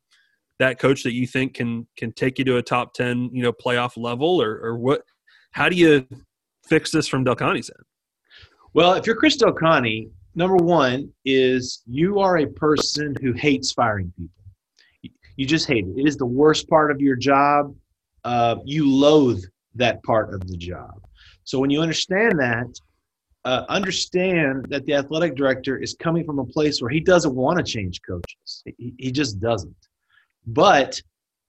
that 0.59 0.79
coach 0.79 1.05
that 1.05 1.15
you 1.15 1.27
think 1.27 1.55
can 1.55 1.87
can 1.97 2.13
take 2.13 2.39
you 2.39 2.45
to 2.47 2.57
a 2.57 2.63
top 2.63 2.95
ten, 2.95 3.31
you 3.33 3.43
know, 3.43 3.53
playoff 3.53 3.93
level, 3.97 4.43
or 4.43 4.59
or 4.61 4.79
what? 4.79 5.03
How 5.53 5.69
do 5.69 5.77
you 5.77 6.07
fix 6.69 6.91
this 6.91 7.09
from 7.09 7.25
Del 7.25 7.37
Conte's 7.37 7.71
end? 7.71 7.85
Well, 8.75 8.95
if 8.95 9.07
you're 9.07 9.17
Chris 9.17 9.37
Delconte, 9.37 10.11
number 10.35 10.57
one 10.57 11.11
is 11.25 11.83
you 11.87 12.21
are 12.21 12.39
a 12.39 12.47
person 12.47 13.15
who 13.21 13.33
hates 13.33 13.73
firing 13.73 14.13
people. 14.17 15.13
You 15.37 15.47
just 15.47 15.67
hate 15.67 15.87
it. 15.87 16.01
It 16.01 16.07
is 16.07 16.17
the 16.17 16.27
worst 16.27 16.69
part 16.69 16.91
of 16.91 17.01
your 17.01 17.17
job. 17.17 17.75
Uh, 18.25 18.57
you 18.65 18.91
loathe 18.91 19.43
that 19.77 20.03
part 20.03 20.35
of 20.35 20.47
the 20.47 20.57
job. 20.57 21.01
So 21.45 21.59
when 21.59 21.71
you 21.71 21.81
understand 21.81 22.39
that, 22.41 22.79
uh, 23.45 23.65
understand 23.69 24.67
that 24.69 24.85
the 24.85 24.95
athletic 24.95 25.37
director 25.37 25.79
is 25.79 25.95
coming 25.95 26.25
from 26.25 26.39
a 26.39 26.45
place 26.45 26.83
where 26.83 26.91
he 26.91 27.01
doesn't 27.01 27.35
want 27.35 27.57
to 27.59 27.65
change 27.65 28.01
coaches. 28.07 28.63
He, 28.77 28.95
he 28.99 29.13
just 29.13 29.41
doesn't. 29.41 29.75
But 30.47 31.01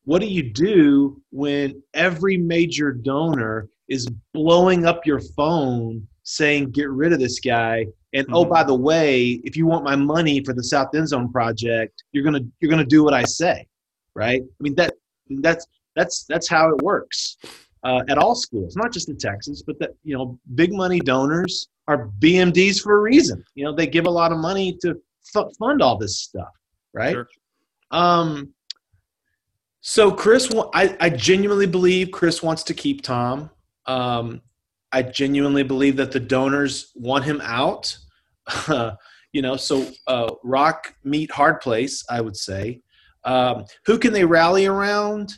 what 0.05 0.21
do 0.21 0.27
you 0.27 0.43
do 0.53 1.21
when 1.31 1.81
every 1.93 2.37
major 2.37 2.91
donor 2.91 3.67
is 3.89 4.07
blowing 4.33 4.85
up 4.85 5.05
your 5.05 5.19
phone 5.35 6.07
saying, 6.23 6.71
get 6.71 6.89
rid 6.89 7.11
of 7.11 7.19
this 7.19 7.39
guy? 7.39 7.85
And 8.13 8.25
oh, 8.31 8.45
Mhm. 8.45 8.49
by 8.49 8.63
the 8.63 8.73
way, 8.75 9.41
if 9.43 9.55
you 9.57 9.65
want 9.67 9.83
my 9.83 9.95
money 9.95 10.43
for 10.43 10.53
the 10.53 10.63
South 10.63 10.93
End 10.95 11.07
Zone 11.07 11.31
project, 11.31 12.03
you're 12.11 12.23
gonna 12.23 12.41
you're 12.59 12.71
gonna 12.71 12.85
do 12.85 13.03
what 13.03 13.13
I 13.13 13.23
say, 13.23 13.67
right? 14.15 14.41
I 14.41 14.63
mean 14.63 14.75
that 14.75 14.93
that's 15.41 15.65
that's 15.95 16.23
that's 16.25 16.47
how 16.47 16.69
it 16.69 16.81
works 16.81 17.37
uh, 17.83 18.01
at 18.09 18.17
all 18.17 18.35
schools, 18.35 18.75
not 18.75 18.91
just 18.91 19.09
in 19.09 19.17
Texas, 19.17 19.61
but 19.65 19.77
that 19.79 19.91
you 20.03 20.15
know 20.17 20.39
big 20.55 20.71
money 20.73 20.99
donors 20.99 21.67
are 21.87 22.09
BMDs 22.19 22.81
for 22.81 22.97
a 22.97 22.99
reason. 23.01 23.43
You 23.55 23.65
know 23.65 23.73
they 23.75 23.85
give 23.87 24.07
a 24.07 24.11
lot 24.11 24.31
of 24.31 24.39
money 24.39 24.75
to 24.81 24.99
f- 25.35 25.51
fund 25.59 25.81
all 25.83 25.97
this 25.97 26.17
stuff, 26.19 26.49
right? 26.93 27.13
Sure. 27.13 27.27
Um, 27.91 28.53
so 29.81 30.11
Chris, 30.11 30.51
I, 30.73 30.95
I 30.99 31.09
genuinely 31.09 31.65
believe 31.67 32.11
Chris 32.11 32.43
wants 32.43 32.63
to 32.63 32.73
keep 32.73 33.01
Tom. 33.01 33.49
Um, 33.89 34.41
I 34.91 35.01
genuinely 35.01 35.63
believe 35.63 35.95
that 35.97 36.11
the 36.11 36.19
donors 36.19 36.91
want 36.95 37.23
him 37.25 37.41
out. 37.43 37.95
you 39.33 39.41
know, 39.41 39.55
so 39.55 39.87
uh, 40.07 40.29
rock 40.43 40.93
meet 41.03 41.31
hard 41.31 41.61
place, 41.61 42.03
I 42.09 42.21
would 42.21 42.37
say. 42.37 42.81
Um, 43.23 43.65
who 43.85 43.97
can 43.97 44.13
they 44.13 44.25
rally 44.25 44.65
around? 44.65 45.33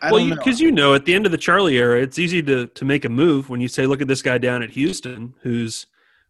I 0.00 0.10
well, 0.10 0.28
because 0.28 0.60
you, 0.60 0.72
know, 0.72 0.94
at 0.94 1.04
the 1.04 1.14
end 1.14 1.26
of 1.26 1.32
the 1.32 1.38
Charlie 1.38 1.76
era, 1.76 2.00
it's 2.00 2.18
easy 2.18 2.42
to 2.42 2.66
to 2.66 2.84
make 2.84 3.04
a 3.04 3.08
move 3.08 3.48
when 3.48 3.60
you 3.60 3.68
say, 3.68 3.86
"Look 3.86 4.02
at 4.02 4.08
this 4.08 4.22
guy 4.22 4.38
down 4.38 4.62
at 4.62 4.70
Houston, 4.70 5.34
who's 5.42 5.86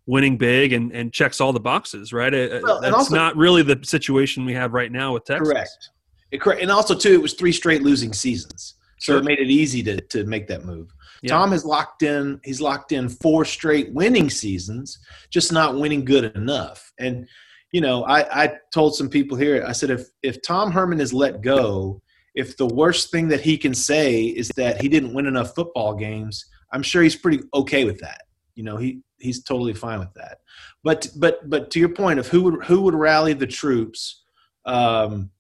winning 0.07 0.37
big 0.37 0.73
and 0.73 0.93
and 0.93 1.13
checks 1.13 1.41
all 1.41 1.53
the 1.53 1.61
boxes." 1.61 2.13
Right? 2.13 2.33
Uh, 2.35 2.61
Well, 2.63 2.81
That's 2.81 2.95
also- 2.95 3.15
not 3.15 3.37
really 3.37 3.63
the 3.63 3.81
situation 3.83 4.45
we 4.45 4.55
have 4.55 4.75
right 4.75 4.93
now 4.93 5.15
with 5.15 5.25
Texas. 5.25 5.49
Correct. 5.49 5.91
It, 6.31 6.41
correct. 6.41 6.63
And 6.63 6.71
also, 6.71 6.95
too, 6.95 7.15
it 7.15 7.23
was 7.23 7.35
three 7.35 7.53
straight 7.53 7.83
losing 7.83 8.13
seasons, 8.13 8.75
so 9.05 9.19
it 9.19 9.25
made 9.25 9.39
it 9.39 9.51
easy 9.51 9.83
to 9.83 10.01
to 10.01 10.25
make 10.25 10.47
that 10.49 10.65
move. 10.65 10.95
Yeah. 11.23 11.31
Tom 11.31 11.53
has 11.53 11.65
locked 11.65 12.03
in. 12.03 12.41
He's 12.45 12.61
locked 12.61 12.93
in 12.93 13.09
four 13.09 13.45
straight 13.45 13.93
winning 13.93 14.31
seasons, 14.31 14.99
just 15.31 15.53
not 15.53 15.79
winning 15.79 16.05
good 16.05 16.35
enough. 16.37 16.93
And 16.99 17.29
you 17.73 17.81
know, 17.81 18.05
I, 18.05 18.45
I 18.45 18.59
told 18.73 18.95
some 18.95 19.09
people 19.09 19.37
here. 19.37 19.65
I 19.67 19.73
said, 19.73 19.91
if 19.91 20.09
if 20.23 20.41
Tom 20.43 20.71
Herman 20.71 21.01
is 21.01 21.13
let 21.13 21.43
go, 21.43 22.01
if 22.35 22.57
the 22.57 22.67
worst 22.67 23.11
thing 23.11 23.29
that 23.29 23.41
he 23.41 23.59
can 23.59 23.75
say 23.75 24.25
is 24.25 24.49
that 24.57 24.81
he 24.81 24.89
didn't 24.89 25.13
win 25.13 25.27
enough 25.27 25.55
football 25.55 25.95
games, 25.95 26.47
I'm 26.73 26.83
sure 26.83 27.03
he's 27.03 27.17
pretty 27.17 27.41
okay 27.53 27.85
with 27.85 27.99
that. 28.01 28.23
You 28.55 28.65
know, 28.65 28.77
he 28.77 29.01
he's 29.19 29.43
totally 29.43 29.75
fine 29.75 29.99
with 29.99 30.15
that. 30.15 30.39
But 30.83 31.09
but 31.17 31.51
but 31.51 31.71
to 31.73 31.81
your 31.81 31.89
point 31.91 32.19
of 32.19 32.29
who 32.29 32.43
would 32.43 32.65
who 32.65 32.81
would 32.83 32.95
rally 32.95 33.33
the 33.33 33.47
troops. 33.47 34.23
Um, 34.67 35.31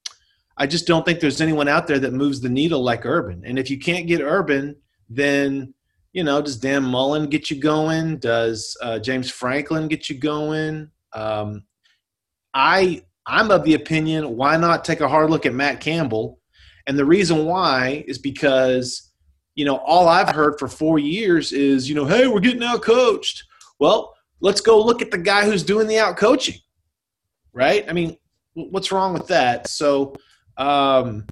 I 0.57 0.67
just 0.67 0.87
don't 0.87 1.05
think 1.05 1.21
there's 1.21 1.41
anyone 1.41 1.69
out 1.69 1.87
there 1.87 1.99
that 1.99 2.13
moves 2.13 2.41
the 2.41 2.49
needle 2.49 2.83
like 2.83 3.05
Urban. 3.05 3.43
And 3.45 3.59
if 3.59 3.71
you 3.71 3.79
can't 3.79 4.07
get 4.07 4.21
Urban, 4.21 4.77
then 5.09 5.75
you 6.15 6.23
know, 6.23 6.41
does 6.41 6.57
Dan 6.57 6.85
Mullen 6.85 7.29
get 7.29 7.51
you 7.51 7.61
going? 7.61 8.19
Does 8.19 8.77
uh, 8.81 9.01
James 9.01 9.31
Franklin 9.31 9.89
get 9.89 10.09
you 10.09 10.17
going? 10.17 10.89
Um, 11.13 11.65
I 12.55 13.03
I'm 13.27 13.51
of 13.51 13.65
the 13.65 13.75
opinion 13.75 14.37
why 14.37 14.57
not 14.57 14.85
take 14.85 15.01
a 15.01 15.09
hard 15.09 15.31
look 15.31 15.45
at 15.45 15.55
Matt 15.55 15.81
Campbell, 15.81 16.39
and 16.87 16.97
the 16.97 17.05
reason 17.05 17.47
why 17.47 18.05
is 18.07 18.19
because 18.19 19.11
you 19.57 19.65
know 19.65 19.79
all 19.79 20.09
I've 20.09 20.31
heard 20.31 20.55
for 20.59 20.69
four 20.69 21.01
years 21.01 21.53
is 21.53 21.89
you 21.89 21.97
know 21.97 22.05
hey 22.05 22.29
we're 22.29 22.41
getting 22.41 22.63
out 22.63 22.83
coached. 22.83 23.43
Well, 23.81 24.15
let's 24.41 24.61
go 24.61 24.81
look 24.81 25.03
at 25.03 25.11
the 25.11 25.19
guy 25.19 25.45
who's 25.45 25.65
doing 25.65 25.89
the 25.89 25.99
out 25.99 26.17
coaching, 26.17 26.59
right? 27.53 27.85
I 27.89 27.93
mean, 27.93 28.17
what's 28.55 28.93
wrong 28.93 29.13
with 29.13 29.27
that? 29.29 29.69
So, 29.69 30.15
um, 30.57 31.27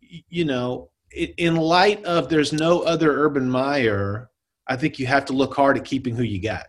you 0.00 0.44
know, 0.44 0.90
in 1.14 1.56
light 1.56 2.04
of 2.04 2.28
there's 2.28 2.52
no 2.52 2.80
other 2.80 3.24
Urban 3.24 3.50
Meyer, 3.50 4.30
I 4.66 4.76
think 4.76 4.98
you 4.98 5.06
have 5.06 5.24
to 5.26 5.32
look 5.32 5.54
hard 5.54 5.76
at 5.76 5.84
keeping 5.84 6.16
who 6.16 6.22
you 6.22 6.40
got. 6.40 6.66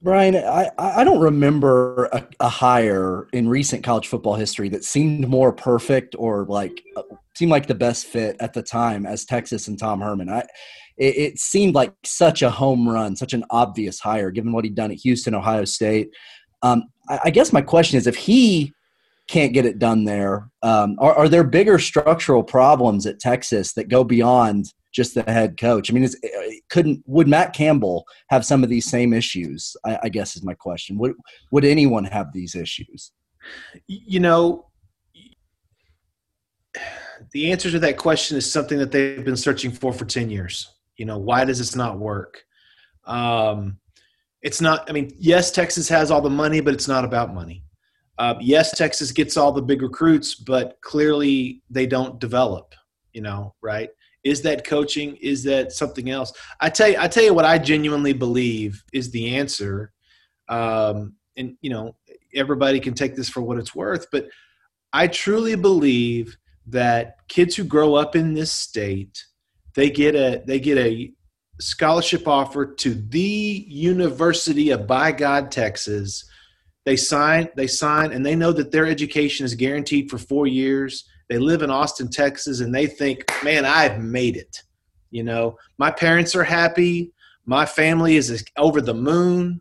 Brian, 0.00 0.36
I, 0.36 0.70
I 0.78 1.02
don't 1.02 1.20
remember 1.20 2.04
a, 2.12 2.24
a 2.38 2.48
hire 2.48 3.26
in 3.32 3.48
recent 3.48 3.82
college 3.82 4.06
football 4.06 4.34
history 4.34 4.68
that 4.68 4.84
seemed 4.84 5.28
more 5.28 5.52
perfect 5.52 6.14
or 6.16 6.44
like 6.44 6.80
uh, 6.96 7.02
seemed 7.36 7.50
like 7.50 7.66
the 7.66 7.74
best 7.74 8.06
fit 8.06 8.36
at 8.38 8.52
the 8.52 8.62
time 8.62 9.06
as 9.06 9.24
Texas 9.24 9.66
and 9.66 9.76
Tom 9.76 10.00
Herman. 10.00 10.28
I 10.28 10.44
it, 10.98 11.16
it 11.16 11.38
seemed 11.40 11.74
like 11.74 11.92
such 12.04 12.42
a 12.42 12.50
home 12.50 12.88
run, 12.88 13.16
such 13.16 13.32
an 13.32 13.44
obvious 13.50 13.98
hire 13.98 14.30
given 14.30 14.52
what 14.52 14.64
he'd 14.64 14.76
done 14.76 14.92
at 14.92 14.98
Houston, 14.98 15.34
Ohio 15.34 15.64
State. 15.64 16.10
Um, 16.62 16.84
I, 17.08 17.20
I 17.24 17.30
guess 17.30 17.52
my 17.52 17.62
question 17.62 17.98
is 17.98 18.06
if 18.06 18.16
he 18.16 18.72
can't 19.28 19.52
get 19.52 19.66
it 19.66 19.78
done 19.78 20.04
there, 20.04 20.50
um, 20.62 20.96
are, 20.98 21.14
are 21.14 21.28
there 21.28 21.44
bigger 21.44 21.78
structural 21.78 22.42
problems 22.42 23.06
at 23.06 23.20
Texas 23.20 23.74
that 23.74 23.88
go 23.88 24.02
beyond 24.02 24.72
just 24.92 25.14
the 25.14 25.22
head 25.24 25.58
coach? 25.58 25.90
I 25.90 25.94
mean, 25.94 26.08
couldn't 26.70 27.02
would 27.06 27.28
Matt 27.28 27.52
Campbell 27.52 28.06
have 28.30 28.44
some 28.44 28.64
of 28.64 28.70
these 28.70 28.90
same 28.90 29.12
issues? 29.12 29.76
I, 29.84 29.98
I 30.04 30.08
guess 30.08 30.34
is 30.34 30.42
my 30.42 30.54
question. 30.54 30.98
Would 30.98 31.14
would 31.52 31.64
anyone 31.64 32.04
have 32.04 32.32
these 32.32 32.54
issues? 32.54 33.12
You 33.86 34.20
know, 34.20 34.66
the 37.32 37.52
answer 37.52 37.70
to 37.70 37.78
that 37.80 37.96
question 37.96 38.36
is 38.36 38.50
something 38.50 38.78
that 38.78 38.90
they've 38.90 39.24
been 39.24 39.36
searching 39.36 39.70
for 39.70 39.92
for 39.92 40.04
10 40.04 40.30
years. 40.30 40.74
You 40.96 41.04
know, 41.04 41.18
why 41.18 41.44
does 41.44 41.58
this 41.58 41.76
not 41.76 41.98
work? 41.98 42.42
Um, 43.04 43.78
it's 44.42 44.60
not, 44.60 44.88
I 44.88 44.92
mean, 44.92 45.12
yes, 45.18 45.50
Texas 45.50 45.88
has 45.88 46.10
all 46.10 46.20
the 46.20 46.30
money, 46.30 46.60
but 46.60 46.74
it's 46.74 46.88
not 46.88 47.04
about 47.04 47.34
money. 47.34 47.64
Uh, 48.18 48.34
yes, 48.40 48.76
Texas 48.76 49.12
gets 49.12 49.36
all 49.36 49.52
the 49.52 49.62
big 49.62 49.82
recruits, 49.82 50.34
but 50.34 50.78
clearly 50.80 51.62
they 51.70 51.86
don't 51.86 52.18
develop, 52.18 52.74
you 53.12 53.20
know, 53.20 53.54
right? 53.62 53.90
Is 54.24 54.42
that 54.42 54.66
coaching? 54.66 55.16
Is 55.16 55.44
that 55.44 55.72
something 55.72 56.10
else? 56.10 56.32
I 56.60 56.68
tell 56.68 56.88
you, 56.88 56.96
I 56.98 57.06
tell 57.06 57.22
you 57.22 57.32
what 57.32 57.44
I 57.44 57.58
genuinely 57.58 58.12
believe 58.12 58.82
is 58.92 59.10
the 59.10 59.36
answer. 59.36 59.92
Um, 60.48 61.14
and 61.36 61.56
you 61.60 61.70
know, 61.70 61.94
everybody 62.34 62.80
can 62.80 62.94
take 62.94 63.14
this 63.14 63.28
for 63.28 63.40
what 63.40 63.58
it's 63.58 63.74
worth, 63.74 64.06
but 64.10 64.28
I 64.92 65.06
truly 65.06 65.54
believe 65.54 66.36
that 66.66 67.16
kids 67.28 67.54
who 67.54 67.64
grow 67.64 67.94
up 67.94 68.16
in 68.16 68.34
this 68.34 68.52
state, 68.52 69.24
they 69.74 69.90
get 69.90 70.14
a 70.14 70.42
they 70.46 70.58
get 70.58 70.78
a 70.78 71.12
scholarship 71.60 72.26
offer 72.26 72.66
to 72.66 72.94
the 72.94 73.64
University 73.68 74.70
of 74.70 74.86
by 74.86 75.12
God 75.12 75.50
Texas. 75.50 76.28
They 76.88 76.96
sign, 76.96 77.50
they 77.54 77.66
sign, 77.66 78.12
and 78.12 78.24
they 78.24 78.34
know 78.34 78.50
that 78.50 78.72
their 78.72 78.86
education 78.86 79.44
is 79.44 79.54
guaranteed 79.54 80.08
for 80.08 80.16
four 80.16 80.46
years. 80.46 81.04
They 81.28 81.36
live 81.36 81.60
in 81.60 81.68
Austin, 81.68 82.08
Texas, 82.08 82.60
and 82.60 82.74
they 82.74 82.86
think, 82.86 83.30
man, 83.44 83.66
I've 83.66 84.00
made 84.00 84.38
it. 84.38 84.62
You 85.10 85.22
know, 85.22 85.58
my 85.76 85.90
parents 85.90 86.34
are 86.34 86.44
happy. 86.44 87.12
My 87.44 87.66
family 87.66 88.16
is 88.16 88.42
over 88.56 88.80
the 88.80 88.94
moon. 88.94 89.60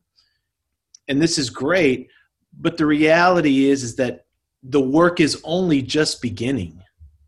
And 1.09 1.21
this 1.21 1.38
is 1.38 1.49
great. 1.49 2.07
But 2.57 2.78
the 2.78 2.86
reality 2.86 3.65
is, 3.65 3.84
is 3.84 3.97
that 3.97 4.21
the 4.63 4.80
work 4.80 5.19
is 5.19 5.41
only 5.43 5.82
just 5.82 6.21
beginning 6.21 6.82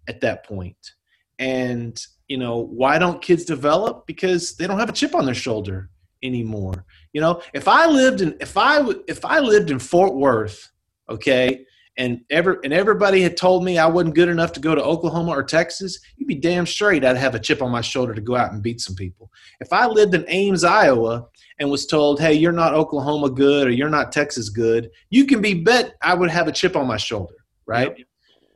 at 0.07 0.21
that 0.21 0.45
point. 0.45 0.93
And, 1.39 2.01
you 2.29 2.37
know, 2.37 2.55
why 2.55 2.99
don't 2.99 3.21
kids 3.21 3.43
develop? 3.43 4.07
Because 4.07 4.55
they 4.55 4.65
don't 4.65 4.79
have 4.79 4.87
a 4.87 4.93
chip 4.93 5.13
on 5.13 5.25
their 5.25 5.35
shoulder 5.35 5.89
anymore. 6.23 6.85
You 7.13 7.21
know, 7.21 7.41
if 7.53 7.67
I 7.67 7.87
lived 7.87 8.21
in 8.21 8.35
if 8.39 8.57
I 8.57 8.87
if 9.07 9.23
I 9.25 9.39
lived 9.39 9.71
in 9.71 9.79
Fort 9.79 10.15
Worth, 10.15 10.71
okay, 11.09 11.65
and 11.97 12.21
ever 12.29 12.59
and 12.63 12.73
everybody 12.73 13.21
had 13.21 13.37
told 13.37 13.63
me 13.63 13.77
I 13.77 13.85
wasn't 13.87 14.15
good 14.15 14.29
enough 14.29 14.53
to 14.53 14.59
go 14.59 14.73
to 14.73 14.83
Oklahoma 14.83 15.31
or 15.31 15.43
Texas, 15.43 15.99
you'd 16.15 16.27
be 16.27 16.35
damn 16.35 16.65
straight 16.65 17.03
I'd 17.03 17.17
have 17.17 17.35
a 17.35 17.39
chip 17.39 17.61
on 17.61 17.71
my 17.71 17.81
shoulder 17.81 18.13
to 18.13 18.21
go 18.21 18.35
out 18.35 18.53
and 18.53 18.63
beat 18.63 18.81
some 18.81 18.95
people. 18.95 19.31
If 19.59 19.73
I 19.73 19.85
lived 19.85 20.15
in 20.15 20.25
Ames, 20.27 20.63
Iowa, 20.63 21.25
and 21.59 21.69
was 21.69 21.85
told, 21.85 22.21
"Hey, 22.21 22.33
you're 22.33 22.51
not 22.51 22.73
Oklahoma 22.73 23.29
good 23.29 23.67
or 23.67 23.71
you're 23.71 23.89
not 23.89 24.11
Texas 24.11 24.49
good," 24.49 24.89
you 25.09 25.25
can 25.25 25.41
be 25.41 25.53
bet 25.53 25.95
I 26.01 26.13
would 26.13 26.29
have 26.29 26.47
a 26.47 26.53
chip 26.53 26.75
on 26.75 26.87
my 26.87 26.97
shoulder, 26.97 27.35
right? 27.65 27.97
Yep. 27.97 28.07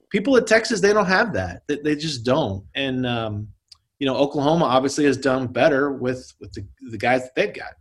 People 0.09 0.38
at 0.38 0.47
Texas, 0.47 0.80
they 0.80 0.93
don't 0.93 1.07
have 1.07 1.34
that. 1.34 1.64
They 1.68 1.95
just 1.95 2.24
don't. 2.24 2.64
And 2.76 3.05
um, 3.05 3.47
you 4.04 4.10
know, 4.10 4.18
Oklahoma 4.18 4.66
obviously 4.66 5.06
has 5.06 5.16
done 5.16 5.47
better 5.47 5.93
with 5.93 6.34
with 6.41 6.51
the, 6.51 6.68
the 6.91 6.97
guys 6.97 7.22
that 7.22 7.36
they've 7.38 7.54
got. 7.54 7.72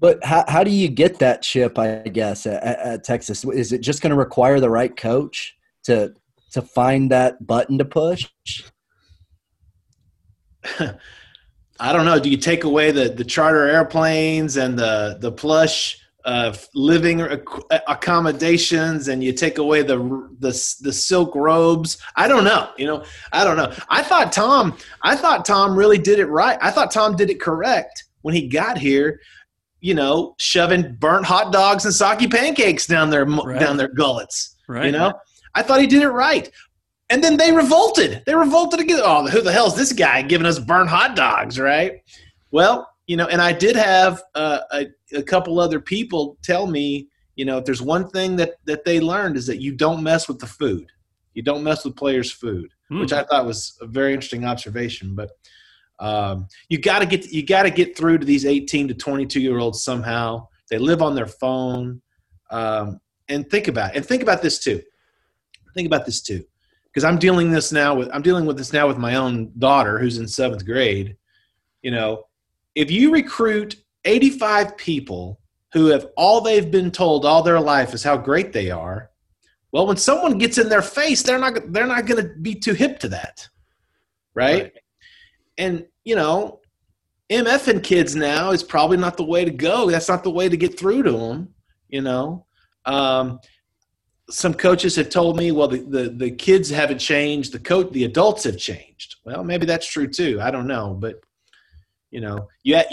But 0.00 0.18
how, 0.24 0.44
how 0.48 0.64
do 0.64 0.72
you 0.72 0.88
get 0.88 1.20
that 1.20 1.42
chip? 1.42 1.78
I 1.78 1.98
guess 1.98 2.44
at, 2.44 2.60
at 2.60 3.04
Texas, 3.04 3.44
is 3.44 3.70
it 3.70 3.80
just 3.80 4.02
going 4.02 4.10
to 4.10 4.16
require 4.16 4.58
the 4.58 4.68
right 4.68 4.96
coach 4.96 5.56
to 5.84 6.12
to 6.54 6.62
find 6.62 7.12
that 7.12 7.46
button 7.46 7.78
to 7.78 7.84
push? 7.84 8.28
I 11.78 11.92
don't 11.92 12.04
know. 12.04 12.18
Do 12.18 12.30
you 12.30 12.36
take 12.36 12.64
away 12.64 12.90
the 12.90 13.08
the 13.08 13.22
charter 13.22 13.68
airplanes 13.68 14.56
and 14.56 14.76
the 14.76 15.18
the 15.20 15.30
plush 15.30 16.00
uh, 16.28 16.54
living 16.74 17.22
accommodations, 17.86 19.08
and 19.08 19.24
you 19.24 19.32
take 19.32 19.56
away 19.56 19.80
the, 19.80 19.96
the 20.40 20.50
the 20.82 20.92
silk 20.92 21.34
robes? 21.34 21.96
I 22.16 22.28
don't 22.28 22.44
know. 22.44 22.68
You 22.76 22.86
know, 22.86 23.04
I 23.32 23.44
don't 23.44 23.56
know. 23.56 23.72
I 23.88 24.02
thought 24.02 24.30
Tom. 24.30 24.76
I 25.02 25.16
thought 25.16 25.46
Tom 25.46 25.74
really 25.74 25.96
did 25.96 26.18
it 26.18 26.26
right. 26.26 26.58
I 26.60 26.70
thought 26.70 26.90
Tom 26.90 27.16
did 27.16 27.30
it 27.30 27.40
correct 27.40 28.04
when 28.20 28.34
he 28.34 28.46
got 28.46 28.76
here. 28.76 29.20
You 29.80 29.94
know, 29.94 30.34
shoving 30.38 30.96
burnt 30.96 31.24
hot 31.24 31.50
dogs 31.50 31.86
and 31.86 31.94
sake 31.94 32.30
pancakes 32.30 32.86
down 32.86 33.08
their 33.08 33.24
right. 33.24 33.58
down 33.58 33.78
their 33.78 33.88
gullets. 33.88 34.54
Right. 34.68 34.86
You 34.86 34.92
know, 34.92 35.14
I 35.54 35.62
thought 35.62 35.80
he 35.80 35.86
did 35.86 36.02
it 36.02 36.10
right. 36.10 36.50
And 37.08 37.24
then 37.24 37.38
they 37.38 37.52
revolted. 37.52 38.22
They 38.26 38.34
revolted 38.34 38.80
again. 38.80 39.00
Oh, 39.02 39.26
who 39.28 39.40
the 39.40 39.50
hell 39.50 39.68
is 39.68 39.76
this 39.76 39.94
guy 39.94 40.20
giving 40.20 40.46
us 40.46 40.58
burnt 40.58 40.90
hot 40.90 41.16
dogs, 41.16 41.58
right? 41.58 42.02
Well, 42.50 42.87
you 43.08 43.16
know, 43.16 43.26
and 43.26 43.40
I 43.40 43.52
did 43.52 43.74
have 43.74 44.22
uh, 44.36 44.60
a, 44.70 44.86
a 45.16 45.22
couple 45.22 45.58
other 45.58 45.80
people 45.80 46.38
tell 46.42 46.66
me, 46.66 47.08
you 47.34 47.44
know, 47.44 47.58
if 47.58 47.64
there's 47.64 47.82
one 47.82 48.08
thing 48.10 48.36
that 48.36 48.54
that 48.66 48.84
they 48.84 49.00
learned 49.00 49.36
is 49.36 49.46
that 49.48 49.60
you 49.60 49.72
don't 49.74 50.02
mess 50.02 50.28
with 50.28 50.38
the 50.38 50.46
food. 50.46 50.86
You 51.34 51.42
don't 51.42 51.64
mess 51.64 51.84
with 51.84 51.96
players' 51.96 52.30
food, 52.30 52.70
Hmm. 52.88 53.00
which 53.00 53.12
I 53.12 53.24
thought 53.24 53.46
was 53.46 53.76
a 53.80 53.86
very 53.86 54.12
interesting 54.14 54.44
observation. 54.44 55.14
But 55.14 55.30
um, 55.98 56.48
you 56.68 56.78
got 56.78 57.00
to 57.00 57.06
get 57.06 57.30
you 57.32 57.44
got 57.44 57.64
to 57.64 57.70
get 57.70 57.96
through 57.96 58.18
to 58.18 58.26
these 58.26 58.46
18 58.46 58.88
to 58.88 58.94
22 58.94 59.40
year 59.40 59.58
olds 59.58 59.82
somehow. 59.82 60.48
They 60.70 60.78
live 60.78 61.02
on 61.02 61.14
their 61.14 61.26
phone, 61.26 62.02
um, 62.50 63.00
and 63.28 63.48
think 63.50 63.68
about 63.68 63.96
and 63.96 64.04
think 64.04 64.22
about 64.22 64.42
this 64.42 64.58
too. 64.58 64.82
Think 65.74 65.86
about 65.86 66.06
this 66.06 66.20
too 66.22 66.44
because 66.92 67.04
I'm 67.04 67.18
dealing 67.18 67.50
this 67.50 67.72
now 67.72 67.94
with 67.94 68.08
I'm 68.12 68.22
dealing 68.22 68.44
with 68.44 68.58
this 68.58 68.72
now 68.72 68.88
with 68.88 68.98
my 68.98 69.14
own 69.14 69.52
daughter 69.58 69.98
who's 69.98 70.18
in 70.18 70.26
seventh 70.28 70.66
grade. 70.66 71.16
You 71.82 71.92
know, 71.92 72.24
if 72.78 72.92
you 72.92 73.12
recruit 73.12 73.74
85 74.04 74.76
people 74.76 75.40
who 75.72 75.86
have 75.86 76.06
all 76.16 76.40
they've 76.40 76.70
been 76.70 76.92
told 76.92 77.26
all 77.26 77.42
their 77.42 77.60
life 77.60 77.92
is 77.92 78.04
how 78.04 78.16
great 78.16 78.52
they 78.52 78.70
are, 78.70 79.10
well, 79.72 79.88
when 79.88 79.96
someone 79.96 80.38
gets 80.38 80.58
in 80.58 80.68
their 80.68 80.80
face, 80.80 81.22
they're 81.24 81.40
not 81.40 81.72
they're 81.72 81.88
not 81.88 82.06
going 82.06 82.22
to 82.22 82.34
be 82.40 82.54
too 82.54 82.74
hip 82.74 83.00
to 83.00 83.08
that, 83.08 83.48
right? 84.32 84.62
Right. 84.62 84.72
And 85.58 85.86
you 86.04 86.14
know, 86.14 86.60
MFing 87.30 87.82
kids 87.82 88.14
now 88.14 88.52
is 88.52 88.62
probably 88.62 88.96
not 88.96 89.16
the 89.16 89.24
way 89.24 89.44
to 89.44 89.50
go. 89.50 89.90
That's 89.90 90.08
not 90.08 90.22
the 90.22 90.30
way 90.30 90.48
to 90.48 90.56
get 90.56 90.78
through 90.78 91.02
to 91.02 91.12
them. 91.12 91.48
You 91.88 92.02
know. 92.02 92.46
Um, 92.86 93.40
some 94.30 94.54
coaches 94.54 94.94
have 94.96 95.08
told 95.08 95.36
me, 95.38 95.52
well, 95.52 95.68
the, 95.68 95.78
the, 95.78 96.10
the 96.10 96.30
kids 96.30 96.68
haven't 96.68 96.98
changed. 96.98 97.52
The 97.52 97.58
coach, 97.58 97.90
the 97.92 98.04
adults 98.04 98.44
have 98.44 98.58
changed. 98.58 99.16
Well, 99.24 99.42
maybe 99.42 99.66
that's 99.66 99.90
true 99.90 100.06
too. 100.06 100.38
I 100.40 100.50
don't 100.50 100.66
know, 100.66 100.94
but 100.94 101.20
you 102.10 102.20
know, 102.20 102.48
yeah. 102.64 102.84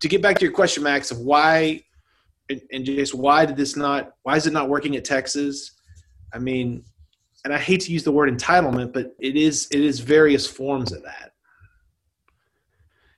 To 0.00 0.08
get 0.08 0.22
back 0.22 0.38
to 0.38 0.44
your 0.44 0.52
question, 0.52 0.82
Max, 0.82 1.10
of 1.10 1.18
why 1.18 1.82
and, 2.48 2.84
just 2.84 3.14
why 3.14 3.46
did 3.46 3.56
this 3.56 3.76
not? 3.76 4.14
Why 4.22 4.36
is 4.36 4.46
it 4.46 4.52
not 4.52 4.68
working 4.68 4.96
at 4.96 5.04
Texas? 5.04 5.72
I 6.32 6.38
mean, 6.38 6.84
and 7.44 7.54
I 7.54 7.58
hate 7.58 7.80
to 7.82 7.92
use 7.92 8.04
the 8.04 8.12
word 8.12 8.30
entitlement, 8.30 8.92
but 8.92 9.14
it 9.18 9.36
is 9.36 9.68
it 9.70 9.80
is 9.80 10.00
various 10.00 10.46
forms 10.46 10.92
of 10.92 11.02
that. 11.02 11.32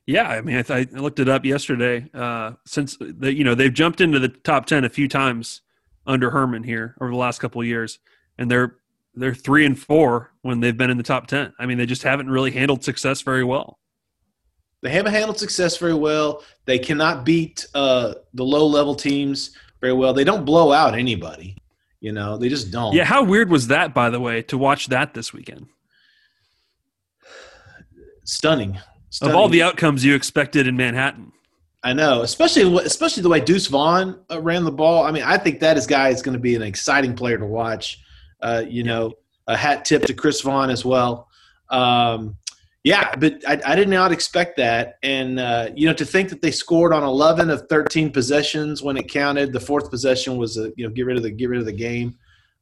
Yeah, 0.06 0.28
I 0.28 0.40
mean, 0.40 0.56
I, 0.56 0.62
th- 0.62 0.88
I 0.92 0.98
looked 0.98 1.20
it 1.20 1.28
up 1.28 1.44
yesterday. 1.44 2.08
Uh, 2.12 2.52
since 2.66 2.96
the, 3.00 3.32
you 3.32 3.44
know 3.44 3.54
they've 3.54 3.72
jumped 3.72 4.00
into 4.00 4.18
the 4.18 4.28
top 4.28 4.66
ten 4.66 4.84
a 4.84 4.88
few 4.88 5.08
times 5.08 5.62
under 6.06 6.30
Herman 6.30 6.64
here 6.64 6.96
over 7.00 7.10
the 7.10 7.16
last 7.16 7.40
couple 7.40 7.62
years, 7.64 7.98
and 8.38 8.50
they're 8.50 8.76
they're 9.14 9.34
three 9.34 9.66
and 9.66 9.78
four 9.78 10.32
when 10.42 10.60
they've 10.60 10.76
been 10.76 10.90
in 10.90 10.96
the 10.96 11.02
top 11.02 11.26
ten. 11.26 11.52
I 11.58 11.66
mean, 11.66 11.78
they 11.78 11.86
just 11.86 12.02
haven't 12.02 12.30
really 12.30 12.50
handled 12.50 12.84
success 12.84 13.22
very 13.22 13.44
well. 13.44 13.79
They 14.82 14.90
haven't 14.90 15.12
handled 15.12 15.38
success 15.38 15.76
very 15.76 15.94
well. 15.94 16.42
They 16.64 16.78
cannot 16.78 17.24
beat 17.24 17.66
uh, 17.74 18.14
the 18.34 18.44
low 18.44 18.66
level 18.66 18.94
teams 18.94 19.50
very 19.80 19.92
well. 19.92 20.14
They 20.14 20.24
don't 20.24 20.44
blow 20.44 20.72
out 20.72 20.94
anybody. 20.94 21.56
You 22.00 22.12
know, 22.12 22.38
they 22.38 22.48
just 22.48 22.70
don't. 22.70 22.94
Yeah, 22.94 23.04
how 23.04 23.22
weird 23.22 23.50
was 23.50 23.66
that, 23.66 23.92
by 23.92 24.08
the 24.08 24.20
way, 24.20 24.40
to 24.42 24.56
watch 24.56 24.86
that 24.88 25.12
this 25.12 25.34
weekend? 25.34 25.66
Stunning. 28.24 28.78
Stunning. 29.10 29.34
Of 29.34 29.40
all 29.40 29.48
the 29.48 29.62
outcomes 29.62 30.04
you 30.04 30.14
expected 30.14 30.66
in 30.66 30.76
Manhattan. 30.76 31.32
I 31.82 31.92
know, 31.92 32.22
especially 32.22 32.76
especially 32.84 33.22
the 33.22 33.28
way 33.28 33.40
Deuce 33.40 33.66
Vaughn 33.66 34.18
uh, 34.30 34.40
ran 34.40 34.64
the 34.64 34.72
ball. 34.72 35.04
I 35.04 35.10
mean, 35.10 35.22
I 35.22 35.38
think 35.38 35.60
that 35.60 35.76
is 35.76 35.86
guy 35.86 36.08
is 36.10 36.20
going 36.20 36.34
to 36.34 36.40
be 36.40 36.54
an 36.54 36.62
exciting 36.62 37.14
player 37.14 37.38
to 37.38 37.46
watch. 37.46 38.00
Uh, 38.40 38.62
you 38.66 38.82
know, 38.82 39.14
a 39.46 39.56
hat 39.56 39.84
tip 39.84 40.02
to 40.04 40.14
Chris 40.14 40.40
Vaughn 40.42 40.70
as 40.70 40.84
well. 40.84 41.28
Um, 41.70 42.36
yeah, 42.82 43.14
but 43.16 43.42
I, 43.46 43.60
I, 43.66 43.76
did 43.76 43.88
not 43.88 44.10
expect 44.10 44.56
that. 44.56 44.98
And, 45.02 45.38
uh, 45.38 45.70
you 45.74 45.86
know, 45.86 45.92
to 45.92 46.04
think 46.04 46.30
that 46.30 46.40
they 46.40 46.50
scored 46.50 46.94
on 46.94 47.02
11 47.02 47.50
of 47.50 47.68
13 47.68 48.10
possessions 48.10 48.82
when 48.82 48.96
it 48.96 49.08
counted, 49.08 49.52
the 49.52 49.60
fourth 49.60 49.90
possession 49.90 50.38
was, 50.38 50.56
a, 50.56 50.72
you 50.76 50.86
know, 50.86 50.90
get 50.90 51.04
rid 51.04 51.18
of 51.18 51.22
the, 51.22 51.30
get 51.30 51.50
rid 51.50 51.60
of 51.60 51.66
the 51.66 51.72
game. 51.72 52.16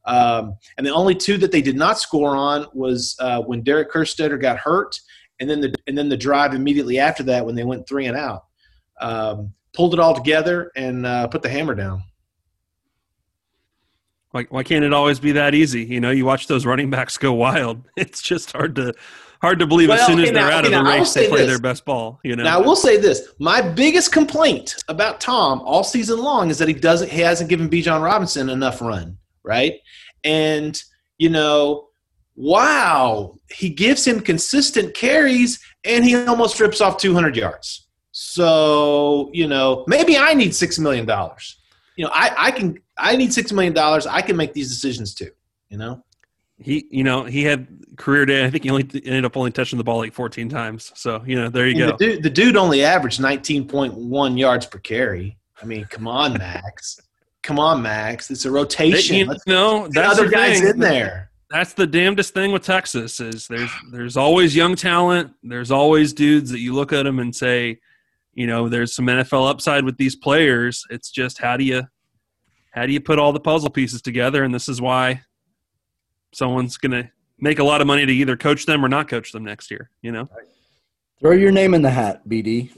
Um, 0.06 0.56
and 0.76 0.86
the 0.86 0.92
only 0.92 1.14
two 1.14 1.36
that 1.38 1.52
they 1.52 1.62
did 1.62 1.76
not 1.76 2.00
score 2.00 2.34
on 2.34 2.66
was 2.72 3.14
uh, 3.20 3.42
when 3.42 3.62
Derek 3.62 3.92
Kerstetter 3.92 4.40
got 4.40 4.56
hurt, 4.56 4.98
and 5.38 5.48
then 5.48 5.60
the 5.60 5.74
and 5.86 5.96
then 5.96 6.08
the 6.08 6.16
drive 6.16 6.54
immediately 6.54 6.98
after 6.98 7.22
that 7.24 7.44
when 7.44 7.54
they 7.54 7.62
went 7.62 7.86
three 7.86 8.06
and 8.06 8.16
out. 8.16 8.44
Um, 9.00 9.52
pulled 9.74 9.94
it 9.94 10.00
all 10.00 10.14
together 10.14 10.72
and 10.74 11.06
uh, 11.06 11.28
put 11.28 11.42
the 11.42 11.48
hammer 11.48 11.74
down. 11.74 12.02
Why, 14.30 14.44
why 14.50 14.62
can't 14.62 14.84
it 14.84 14.92
always 14.92 15.20
be 15.20 15.32
that 15.32 15.54
easy? 15.54 15.84
You 15.84 16.00
know, 16.00 16.10
you 16.10 16.24
watch 16.24 16.48
those 16.48 16.66
running 16.66 16.90
backs 16.90 17.16
go 17.16 17.32
wild. 17.32 17.82
It's 17.96 18.20
just 18.20 18.52
hard 18.52 18.74
to 18.76 18.94
hard 19.40 19.58
to 19.58 19.66
believe 19.66 19.88
well, 19.88 19.98
as 20.00 20.06
soon 20.06 20.18
as 20.20 20.30
they're 20.30 20.48
now, 20.48 20.58
out 20.58 20.64
of 20.64 20.72
the 20.72 20.82
race 20.82 21.14
they 21.14 21.28
play 21.28 21.38
this. 21.40 21.48
their 21.48 21.58
best 21.58 21.84
ball. 21.84 22.20
You 22.24 22.36
know. 22.36 22.44
Now 22.44 22.58
I 22.58 22.60
will 22.60 22.76
say 22.76 22.96
this: 22.96 23.28
my 23.38 23.60
biggest 23.60 24.12
complaint 24.12 24.76
about 24.88 25.20
Tom 25.20 25.60
all 25.60 25.84
season 25.84 26.18
long 26.18 26.50
is 26.50 26.58
that 26.58 26.68
he 26.68 26.74
doesn't 26.74 27.10
he 27.10 27.20
hasn't 27.20 27.48
given 27.48 27.68
Bijan 27.68 28.02
Robinson 28.02 28.48
enough 28.50 28.80
run 28.80 29.18
right? 29.48 29.80
And, 30.22 30.78
you 31.16 31.30
know, 31.30 31.88
wow, 32.36 33.34
he 33.50 33.70
gives 33.70 34.06
him 34.06 34.20
consistent 34.20 34.94
carries 34.94 35.58
and 35.84 36.04
he 36.04 36.14
almost 36.14 36.60
rips 36.60 36.80
off 36.80 36.98
200 36.98 37.34
yards. 37.34 37.88
So, 38.12 39.30
you 39.32 39.48
know, 39.48 39.84
maybe 39.88 40.16
I 40.16 40.34
need 40.34 40.50
$6 40.50 40.78
million. 40.78 41.08
You 41.96 42.04
know, 42.04 42.10
I, 42.12 42.34
I 42.36 42.50
can, 42.50 42.78
I 42.96 43.16
need 43.16 43.30
$6 43.30 43.52
million. 43.52 43.76
I 43.76 44.22
can 44.22 44.36
make 44.36 44.52
these 44.52 44.68
decisions 44.68 45.14
too, 45.14 45.30
you 45.70 45.78
know? 45.78 46.04
He, 46.60 46.86
you 46.90 47.04
know, 47.04 47.24
he 47.24 47.44
had 47.44 47.68
career 47.96 48.26
day. 48.26 48.44
I 48.44 48.50
think 48.50 48.64
he 48.64 48.70
only 48.70 48.88
ended 49.04 49.24
up 49.24 49.36
only 49.36 49.52
touching 49.52 49.76
the 49.76 49.84
ball 49.84 49.98
like 49.98 50.12
14 50.12 50.48
times. 50.48 50.92
So, 50.94 51.22
you 51.24 51.36
know, 51.36 51.48
there 51.48 51.68
you 51.68 51.78
go. 51.78 51.86
The 51.92 51.96
dude, 51.96 52.22
the 52.22 52.30
dude 52.30 52.56
only 52.56 52.84
averaged 52.84 53.20
19.1 53.20 54.38
yards 54.38 54.66
per 54.66 54.78
carry. 54.78 55.38
I 55.62 55.64
mean, 55.66 55.84
come 55.84 56.08
on, 56.08 56.34
Max 56.34 57.00
come 57.48 57.58
on, 57.58 57.82
Max. 57.82 58.30
It's 58.30 58.44
a 58.44 58.50
rotation. 58.50 59.16
You 59.16 59.36
know, 59.46 59.88
that's 59.88 60.18
other 60.18 60.28
guys 60.28 60.60
thing. 60.60 60.70
in 60.70 60.78
there. 60.78 61.30
That's 61.50 61.72
the 61.72 61.86
damnedest 61.86 62.34
thing 62.34 62.52
with 62.52 62.62
Texas 62.62 63.20
is 63.20 63.48
there's 63.48 63.70
there's 63.90 64.16
always 64.18 64.54
young 64.54 64.76
talent. 64.76 65.32
There's 65.42 65.70
always 65.70 66.12
dudes 66.12 66.50
that 66.50 66.60
you 66.60 66.74
look 66.74 66.92
at 66.92 67.04
them 67.04 67.18
and 67.18 67.34
say, 67.34 67.80
you 68.34 68.46
know, 68.46 68.68
there's 68.68 68.94
some 68.94 69.06
NFL 69.06 69.48
upside 69.48 69.84
with 69.84 69.96
these 69.96 70.14
players. 70.14 70.84
It's 70.90 71.10
just 71.10 71.38
how 71.38 71.56
do 71.56 71.64
you 71.64 71.84
how 72.72 72.84
do 72.84 72.92
you 72.92 73.00
put 73.00 73.18
all 73.18 73.32
the 73.32 73.40
puzzle 73.40 73.70
pieces 73.70 74.02
together? 74.02 74.44
And 74.44 74.54
this 74.54 74.68
is 74.68 74.82
why 74.82 75.22
someone's 76.32 76.76
going 76.76 76.92
to 76.92 77.10
make 77.38 77.58
a 77.58 77.64
lot 77.64 77.80
of 77.80 77.86
money 77.86 78.04
to 78.04 78.12
either 78.12 78.36
coach 78.36 78.66
them 78.66 78.84
or 78.84 78.88
not 78.88 79.08
coach 79.08 79.32
them 79.32 79.44
next 79.44 79.70
year. 79.70 79.90
You 80.02 80.12
know, 80.12 80.28
throw 81.20 81.32
your 81.32 81.52
name 81.52 81.74
in 81.74 81.82
the 81.82 81.90
hat, 81.90 82.26
BD. 82.28 82.70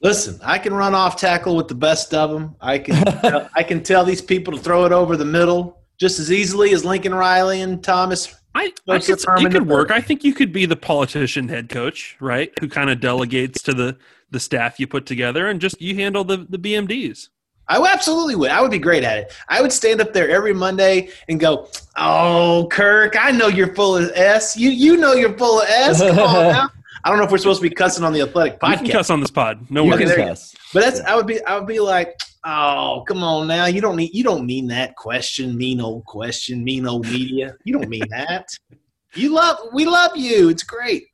Listen, 0.00 0.38
I 0.42 0.58
can 0.58 0.74
run 0.74 0.94
off 0.94 1.16
tackle 1.16 1.56
with 1.56 1.68
the 1.68 1.74
best 1.74 2.12
of 2.12 2.30
them. 2.30 2.56
I 2.60 2.78
can 2.78 3.02
I 3.54 3.62
can 3.62 3.82
tell 3.82 4.04
these 4.04 4.22
people 4.22 4.52
to 4.54 4.58
throw 4.58 4.84
it 4.84 4.92
over 4.92 5.16
the 5.16 5.24
middle 5.24 5.80
just 5.98 6.18
as 6.18 6.30
easily 6.32 6.72
as 6.72 6.84
Lincoln 6.84 7.14
Riley 7.14 7.60
and 7.60 7.82
Thomas. 7.82 8.34
I, 8.56 8.72
I 8.88 8.98
could, 8.98 9.18
it 9.18 9.50
could 9.50 9.66
work. 9.66 9.90
I 9.90 10.00
think 10.00 10.22
you 10.22 10.32
could 10.32 10.52
be 10.52 10.64
the 10.64 10.76
politician 10.76 11.48
head 11.48 11.68
coach, 11.68 12.16
right? 12.20 12.52
Who 12.60 12.68
kind 12.68 12.88
of 12.88 13.00
delegates 13.00 13.62
to 13.62 13.72
the 13.72 13.96
the 14.30 14.38
staff 14.40 14.78
you 14.78 14.86
put 14.86 15.06
together, 15.06 15.48
and 15.48 15.60
just 15.60 15.80
you 15.80 15.94
handle 15.96 16.22
the 16.24 16.46
the 16.48 16.58
BMDs. 16.58 17.30
I 17.68 17.80
absolutely 17.80 18.36
would. 18.36 18.50
I 18.50 18.60
would 18.60 18.70
be 18.70 18.78
great 18.78 19.04
at 19.04 19.18
it. 19.18 19.32
I 19.48 19.62
would 19.62 19.72
stand 19.72 20.00
up 20.00 20.12
there 20.12 20.28
every 20.28 20.52
Monday 20.52 21.08
and 21.28 21.40
go, 21.40 21.68
"Oh, 21.96 22.68
Kirk, 22.70 23.16
I 23.18 23.30
know 23.30 23.48
you're 23.48 23.74
full 23.74 23.96
of 23.96 24.10
s. 24.14 24.56
You 24.56 24.70
you 24.70 24.96
know 24.96 25.14
you're 25.14 25.36
full 25.36 25.60
of 25.60 25.68
s. 25.68 26.00
Come 26.00 26.18
on 26.18 26.34
now." 26.52 26.70
I 27.04 27.10
don't 27.10 27.18
know 27.18 27.24
if 27.24 27.30
we're 27.30 27.38
supposed 27.38 27.60
to 27.62 27.68
be 27.68 27.74
cussing 27.74 28.02
on 28.02 28.14
the 28.14 28.22
athletic 28.22 28.58
podcast. 28.58 28.70
You 28.70 28.76
can 28.78 28.90
cuss 28.92 29.10
on 29.10 29.20
this 29.20 29.30
pod. 29.30 29.70
No 29.70 29.84
worries. 29.84 30.14
cuss. 30.14 30.54
But 30.72 30.84
that's 30.84 31.00
I 31.00 31.14
would 31.14 31.26
be 31.26 31.42
I 31.44 31.58
would 31.58 31.66
be 31.66 31.78
like, 31.78 32.16
oh, 32.44 33.04
come 33.06 33.22
on 33.22 33.46
now. 33.46 33.66
You 33.66 33.82
don't 33.82 33.96
need 33.96 34.14
you 34.14 34.24
don't 34.24 34.46
mean 34.46 34.68
that 34.68 34.96
question, 34.96 35.56
mean 35.56 35.80
old 35.80 36.04
question, 36.06 36.64
mean 36.64 36.86
old 36.86 37.06
media. 37.06 37.56
You 37.64 37.74
don't 37.74 37.90
mean 37.90 38.04
that. 38.10 38.48
You 39.14 39.34
love 39.34 39.58
we 39.72 39.84
love 39.84 40.16
you. 40.16 40.48
It's 40.48 40.62
great. 40.62 41.04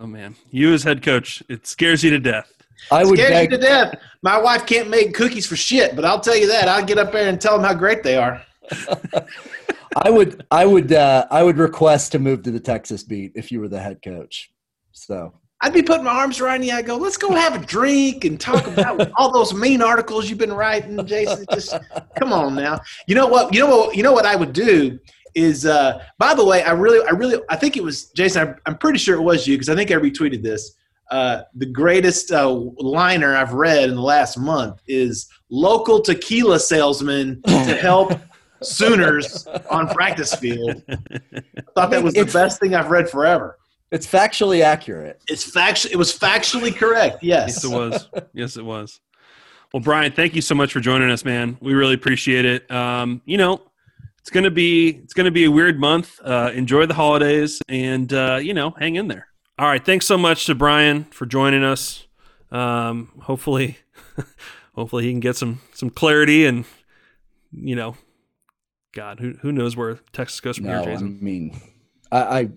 Oh 0.00 0.06
man. 0.06 0.34
You 0.50 0.72
as 0.72 0.82
head 0.82 1.02
coach, 1.02 1.42
it 1.48 1.66
scares 1.66 2.02
you 2.02 2.10
to 2.10 2.18
death. 2.18 2.51
I 2.90 3.04
would 3.04 3.16
beg- 3.16 3.50
you 3.50 3.56
to 3.56 3.62
death. 3.62 3.94
My 4.22 4.38
wife 4.38 4.66
can't 4.66 4.88
make 4.88 5.14
cookies 5.14 5.46
for 5.46 5.56
shit, 5.56 5.96
but 5.96 6.04
I'll 6.04 6.20
tell 6.20 6.36
you 6.36 6.46
that. 6.48 6.68
I'll 6.68 6.84
get 6.84 6.98
up 6.98 7.12
there 7.12 7.28
and 7.28 7.40
tell 7.40 7.56
them 7.56 7.64
how 7.64 7.74
great 7.74 8.02
they 8.02 8.16
are. 8.16 8.44
I 9.96 10.10
would 10.10 10.44
I 10.50 10.64
would 10.64 10.92
uh, 10.92 11.26
I 11.30 11.42
would 11.42 11.58
request 11.58 12.12
to 12.12 12.18
move 12.18 12.42
to 12.44 12.50
the 12.50 12.60
Texas 12.60 13.02
beat 13.02 13.32
if 13.34 13.52
you 13.52 13.60
were 13.60 13.68
the 13.68 13.80
head 13.80 14.00
coach. 14.02 14.50
So 14.92 15.34
I'd 15.60 15.72
be 15.72 15.82
putting 15.82 16.04
my 16.04 16.10
arms 16.12 16.40
around 16.40 16.64
you. 16.64 16.72
I 16.72 16.82
go, 16.82 16.96
let's 16.96 17.16
go 17.16 17.30
have 17.32 17.54
a 17.54 17.64
drink 17.64 18.24
and 18.24 18.40
talk 18.40 18.66
about 18.66 19.12
all 19.16 19.32
those 19.32 19.54
mean 19.54 19.80
articles 19.80 20.28
you've 20.28 20.38
been 20.38 20.52
writing, 20.52 21.04
Jason. 21.06 21.44
Just 21.52 21.74
come 22.16 22.32
on 22.32 22.54
now. 22.54 22.80
You 23.06 23.14
know 23.14 23.26
what? 23.26 23.54
You 23.54 23.60
know 23.60 23.76
what? 23.76 23.96
You 23.96 24.02
know 24.02 24.12
what 24.12 24.26
I 24.26 24.34
would 24.34 24.52
do 24.52 24.98
is. 25.34 25.66
Uh, 25.66 26.02
by 26.18 26.34
the 26.34 26.44
way, 26.44 26.62
I 26.62 26.72
really, 26.72 27.06
I 27.06 27.10
really, 27.10 27.40
I 27.48 27.56
think 27.56 27.76
it 27.76 27.82
was 27.82 28.06
Jason. 28.10 28.48
I'm, 28.48 28.56
I'm 28.66 28.78
pretty 28.78 28.98
sure 28.98 29.16
it 29.16 29.22
was 29.22 29.46
you 29.46 29.56
because 29.56 29.68
I 29.68 29.76
think 29.76 29.90
I 29.90 29.94
retweeted 29.94 30.42
this. 30.42 30.74
Uh, 31.12 31.42
the 31.54 31.66
greatest 31.66 32.32
uh, 32.32 32.48
liner 32.50 33.36
I've 33.36 33.52
read 33.52 33.90
in 33.90 33.96
the 33.96 34.02
last 34.02 34.38
month 34.38 34.80
is 34.88 35.28
local 35.50 36.00
tequila 36.00 36.58
salesman 36.58 37.42
to 37.42 37.76
help 37.76 38.18
Sooners 38.62 39.46
on 39.70 39.88
practice 39.88 40.34
field. 40.34 40.82
I 40.88 40.96
thought 41.74 41.90
that 41.90 42.02
was 42.02 42.14
the 42.14 42.24
best 42.24 42.60
thing 42.60 42.74
I've 42.74 42.90
read 42.90 43.10
forever. 43.10 43.58
It's 43.90 44.06
factually 44.06 44.62
accurate. 44.62 45.20
It's 45.28 45.44
fact. 45.44 45.84
It 45.84 45.96
was 45.96 46.16
factually 46.16 46.74
correct. 46.74 47.22
Yes. 47.22 47.48
yes, 47.48 47.64
it 47.64 47.70
was. 47.70 48.08
Yes, 48.32 48.56
it 48.56 48.64
was. 48.64 49.00
Well, 49.74 49.82
Brian, 49.82 50.12
thank 50.12 50.34
you 50.34 50.42
so 50.42 50.54
much 50.54 50.72
for 50.72 50.80
joining 50.80 51.10
us, 51.10 51.24
man. 51.24 51.58
We 51.60 51.74
really 51.74 51.94
appreciate 51.94 52.44
it. 52.44 52.70
Um, 52.70 53.20
you 53.24 53.36
know, 53.36 53.60
it's 54.18 54.30
gonna 54.30 54.50
be 54.50 55.00
it's 55.02 55.12
gonna 55.12 55.30
be 55.30 55.44
a 55.44 55.50
weird 55.50 55.78
month. 55.78 56.18
Uh, 56.24 56.52
enjoy 56.54 56.86
the 56.86 56.94
holidays, 56.94 57.60
and 57.68 58.12
uh, 58.12 58.38
you 58.40 58.54
know, 58.54 58.70
hang 58.78 58.96
in 58.96 59.08
there. 59.08 59.31
All 59.58 59.66
right, 59.66 59.84
thanks 59.84 60.06
so 60.06 60.16
much 60.16 60.46
to 60.46 60.54
Brian 60.54 61.04
for 61.04 61.26
joining 61.26 61.62
us. 61.62 62.06
Um, 62.50 63.12
hopefully, 63.22 63.78
hopefully 64.74 65.04
he 65.04 65.10
can 65.10 65.20
get 65.20 65.36
some 65.36 65.60
some 65.74 65.90
clarity, 65.90 66.46
and 66.46 66.64
you 67.52 67.76
know, 67.76 67.96
God, 68.92 69.20
who 69.20 69.34
who 69.42 69.52
knows 69.52 69.76
where 69.76 69.96
Texas 70.12 70.40
goes 70.40 70.56
from 70.56 70.66
no, 70.66 70.82
here, 70.82 70.92
Jason? 70.92 71.18
I 71.20 71.24
mean, 71.24 71.60
I, 72.10 72.18
I 72.18 72.48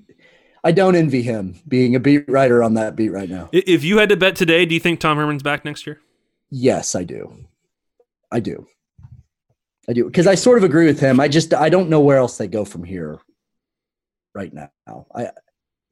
I 0.66 0.72
don't 0.72 0.96
envy 0.96 1.22
him 1.22 1.60
being 1.68 1.96
a 1.96 2.00
beat 2.00 2.30
writer 2.30 2.64
on 2.64 2.74
that 2.76 2.96
beat 2.96 3.10
right 3.10 3.30
now. 3.30 3.50
If 3.52 3.84
you 3.84 3.98
had 3.98 4.10
to 4.10 4.18
bet 4.18 4.36
today, 4.36 4.66
do 4.66 4.74
you 4.74 4.80
think 4.80 5.00
Tom 5.00 5.18
Herman's 5.18 5.44
back 5.44 5.66
next 5.66 5.86
year? 5.86 6.00
Yes, 6.50 6.96
I 6.96 7.04
do. 7.04 7.46
I 8.32 8.40
do. 8.40 8.68
I 9.88 9.94
do 9.94 10.06
because 10.06 10.28
I 10.28 10.36
sort 10.36 10.58
of 10.58 10.64
agree 10.64 10.88
with 10.88 11.00
him. 11.00 11.20
I 11.20 11.28
just 11.28 11.54
I 11.54 11.70
don't 11.70 11.90
know 11.90 12.00
where 12.00 12.18
else 12.18 12.38
they 12.38 12.48
go 12.48 12.66
from 12.66 12.84
here 12.84 13.20
right 14.34 14.52
now. 14.54 14.72
I 15.14 15.30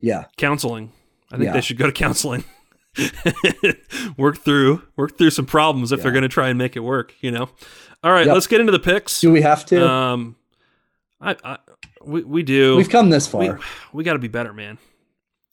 yeah. 0.04 0.26
Counseling. 0.38 0.92
I 1.32 1.38
think 1.38 1.46
yeah. 1.46 1.54
they 1.54 1.62
should 1.62 1.78
go 1.78 1.88
to 1.88 1.92
counseling. 1.92 2.44
work 4.18 4.38
through 4.38 4.84
work 4.96 5.18
through 5.18 5.32
some 5.32 5.48
problems 5.48 5.92
if 5.92 5.98
yeah. 5.98 6.04
they're 6.04 6.12
going 6.12 6.22
to 6.22 6.30
try 6.30 6.50
and 6.50 6.60
make 6.60 6.76
it 6.76 6.82
work, 6.82 7.16
you 7.22 7.32
know. 7.32 7.50
All 8.04 8.12
right, 8.12 8.28
yep. 8.28 8.36
let's 8.36 8.46
get 8.46 8.60
into 8.60 8.72
the 8.72 8.80
picks. 8.80 9.22
Do 9.22 9.32
we 9.32 9.42
have 9.42 9.66
to? 9.68 9.90
Um 9.90 10.36
I, 11.20 11.36
I 11.44 11.58
we 12.04 12.24
we 12.24 12.44
do. 12.44 12.76
We've 12.76 12.90
come 12.90 13.10
this 13.10 13.26
far. 13.26 13.42
We, 13.42 13.50
we 13.94 14.04
got 14.04 14.14
to 14.14 14.20
be 14.20 14.28
better, 14.28 14.54
man. 14.54 14.78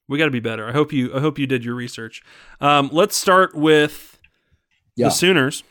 We 0.08 0.18
got 0.18 0.24
to 0.24 0.32
be 0.32 0.40
better. 0.40 0.68
I 0.68 0.72
hope 0.72 0.92
you. 0.92 1.14
I 1.14 1.20
hope 1.20 1.38
you 1.38 1.46
did 1.46 1.64
your 1.64 1.76
research. 1.76 2.22
Um, 2.60 2.90
let's 2.92 3.16
start 3.16 3.54
with 3.54 4.18
yeah. 4.96 5.06
the 5.06 5.10
Sooners 5.10 5.62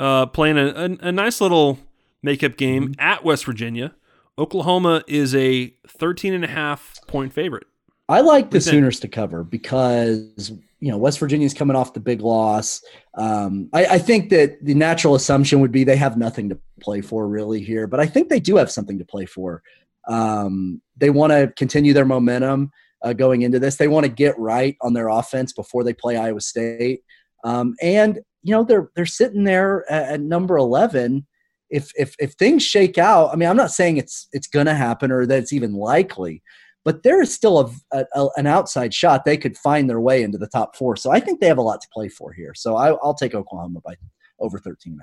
uh, 0.00 0.26
playing 0.26 0.58
a, 0.58 0.66
a, 0.66 1.08
a, 1.08 1.12
nice 1.12 1.40
little 1.40 1.78
makeup 2.22 2.56
game 2.56 2.88
mm-hmm. 2.88 3.00
at 3.00 3.24
West 3.24 3.44
Virginia. 3.44 3.94
Oklahoma 4.40 5.04
is 5.06 5.34
a 5.34 5.68
13 5.86 6.32
and 6.32 6.44
a 6.44 6.48
half 6.48 6.98
point 7.06 7.32
favorite. 7.32 7.66
I 8.08 8.22
like 8.22 8.50
the 8.50 8.60
Sooners 8.60 8.98
to 9.00 9.08
cover 9.08 9.44
because 9.44 10.50
you 10.80 10.90
know 10.90 10.96
West 10.96 11.20
Virginia's 11.20 11.52
coming 11.52 11.76
off 11.76 11.92
the 11.92 12.00
big 12.00 12.22
loss. 12.22 12.82
Um, 13.14 13.68
I, 13.72 13.84
I, 13.84 13.98
think 13.98 14.30
that 14.30 14.64
the 14.64 14.74
natural 14.74 15.14
assumption 15.14 15.60
would 15.60 15.70
be 15.70 15.84
they 15.84 15.96
have 15.96 16.16
nothing 16.16 16.48
to 16.48 16.58
play 16.80 17.02
for 17.02 17.28
really 17.28 17.62
here, 17.62 17.86
but 17.86 18.00
I 18.00 18.06
think 18.06 18.28
they 18.28 18.40
do 18.40 18.56
have 18.56 18.70
something 18.70 18.98
to 18.98 19.04
play 19.04 19.26
for. 19.26 19.62
Um, 20.08 20.80
they 20.96 21.10
want 21.10 21.32
to 21.32 21.52
continue 21.56 21.92
their 21.92 22.06
momentum 22.06 22.72
uh, 23.04 23.12
going 23.12 23.42
into 23.42 23.58
this. 23.58 23.76
They 23.76 23.88
want 23.88 24.06
to 24.06 24.12
get 24.12 24.38
right 24.38 24.76
on 24.80 24.94
their 24.94 25.08
offense 25.08 25.52
before 25.52 25.84
they 25.84 25.92
play 25.92 26.16
Iowa 26.16 26.40
State, 26.40 27.02
um, 27.44 27.74
and 27.82 28.18
you 28.42 28.52
know 28.52 28.64
they're 28.64 28.90
they're 28.96 29.06
sitting 29.06 29.44
there 29.44 29.88
at, 29.92 30.14
at 30.14 30.20
number 30.20 30.56
eleven. 30.56 31.26
If, 31.70 31.92
if 31.96 32.14
if 32.18 32.32
things 32.32 32.62
shake 32.62 32.98
out, 32.98 33.30
I 33.32 33.36
mean, 33.36 33.48
I'm 33.48 33.56
not 33.56 33.70
saying 33.70 33.96
it's 33.96 34.28
it's 34.32 34.48
going 34.48 34.66
to 34.66 34.74
happen 34.74 35.12
or 35.12 35.24
that 35.26 35.38
it's 35.38 35.52
even 35.52 35.72
likely, 35.72 36.42
but 36.84 37.02
there 37.02 37.20
is 37.20 37.32
still 37.32 37.74
a, 37.92 38.04
a, 38.14 38.28
an 38.36 38.46
outside 38.46 38.92
shot 38.94 39.24
they 39.24 39.36
could 39.36 39.56
find 39.56 39.88
their 39.88 40.00
way 40.00 40.22
into 40.22 40.38
the 40.38 40.48
top 40.48 40.76
four. 40.76 40.96
So 40.96 41.10
I 41.10 41.20
think 41.20 41.40
they 41.40 41.46
have 41.46 41.58
a 41.58 41.62
lot 41.62 41.80
to 41.80 41.88
play 41.92 42.08
for 42.08 42.32
here. 42.32 42.52
So 42.54 42.76
I, 42.76 42.92
will 42.92 43.14
take 43.14 43.34
Oklahoma 43.34 43.80
by 43.84 43.94
over 44.38 44.58
13. 44.58 45.00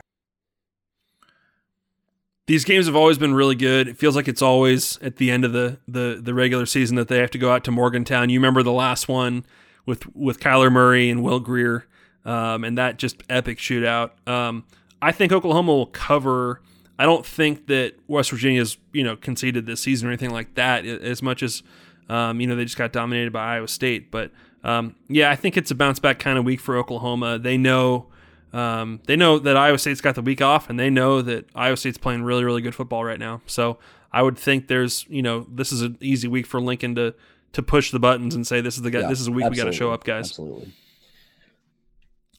these 2.47 2.63
games 2.63 2.87
have 2.87 2.95
always 2.95 3.17
been 3.17 3.33
really 3.33 3.55
good. 3.55 3.87
It 3.87 3.97
feels 3.97 4.15
like 4.15 4.27
it's 4.27 4.41
always 4.41 4.97
at 5.01 5.17
the 5.17 5.29
end 5.29 5.45
of 5.45 5.53
the 5.53 5.79
the 5.87 6.19
the 6.21 6.33
regular 6.33 6.65
season 6.65 6.95
that 6.95 7.07
they 7.07 7.19
have 7.19 7.31
to 7.31 7.37
go 7.37 7.51
out 7.51 7.63
to 7.65 7.71
Morgantown. 7.71 8.29
You 8.29 8.39
remember 8.39 8.63
the 8.63 8.71
last 8.71 9.07
one 9.07 9.45
with 9.85 10.13
with 10.15 10.39
Kyler 10.39 10.71
Murray 10.71 11.09
and 11.09 11.23
Will 11.23 11.39
Grier, 11.39 11.85
um, 12.25 12.63
and 12.63 12.77
that 12.77 12.97
just 12.97 13.21
epic 13.29 13.59
shootout. 13.59 14.11
Um, 14.27 14.65
I 15.01 15.11
think 15.11 15.31
Oklahoma 15.31 15.73
will 15.73 15.87
cover. 15.87 16.61
I 16.99 17.05
don't 17.05 17.25
think 17.25 17.67
that 17.67 17.93
West 18.07 18.31
Virginia's 18.31 18.77
you 18.93 19.03
know 19.03 19.15
conceded 19.15 19.65
this 19.65 19.81
season 19.81 20.07
or 20.07 20.11
anything 20.11 20.31
like 20.31 20.55
that 20.55 20.85
as 20.85 21.21
much 21.21 21.43
as 21.43 21.63
um, 22.09 22.39
you 22.41 22.47
know 22.47 22.55
they 22.55 22.65
just 22.65 22.77
got 22.77 22.91
dominated 22.91 23.31
by 23.31 23.55
Iowa 23.55 23.67
State. 23.67 24.11
But 24.11 24.31
um, 24.63 24.95
yeah, 25.07 25.29
I 25.29 25.35
think 25.35 25.57
it's 25.57 25.71
a 25.71 25.75
bounce 25.75 25.99
back 25.99 26.19
kind 26.19 26.37
of 26.37 26.45
week 26.45 26.59
for 26.59 26.77
Oklahoma. 26.77 27.39
They 27.39 27.57
know 27.57 28.07
um, 28.53 29.01
they 29.05 29.15
know 29.15 29.39
that 29.39 29.57
Iowa 29.57 29.77
State's 29.77 30.01
got 30.01 30.15
the 30.15 30.21
week 30.21 30.41
off, 30.41 30.69
and 30.69 30.79
they 30.79 30.89
know 30.89 31.21
that 31.21 31.45
Iowa 31.53 31.77
State's 31.77 31.97
playing 31.97 32.23
really, 32.23 32.43
really 32.43 32.61
good 32.61 32.75
football 32.75 33.03
right 33.03 33.19
now. 33.19 33.41
So 33.45 33.77
I 34.11 34.21
would 34.23 34.37
think 34.37 34.67
there's, 34.67 35.05
you 35.09 35.21
know, 35.21 35.45
this 35.49 35.71
is 35.71 35.81
an 35.81 35.97
easy 36.01 36.27
week 36.27 36.45
for 36.47 36.61
Lincoln 36.61 36.95
to 36.95 37.13
to 37.53 37.63
push 37.63 37.91
the 37.91 37.99
buttons 37.99 38.35
and 38.35 38.45
say 38.45 38.61
this 38.61 38.75
is 38.75 38.81
the 38.83 38.91
guy, 38.91 39.01
Yeah, 39.01 39.09
this 39.09 39.19
is 39.19 39.27
a 39.27 39.31
week 39.31 39.49
we 39.49 39.55
got 39.55 39.65
to 39.65 39.71
show 39.71 39.91
up, 39.91 40.03
guys. 40.03 40.29
Absolutely. 40.31 40.73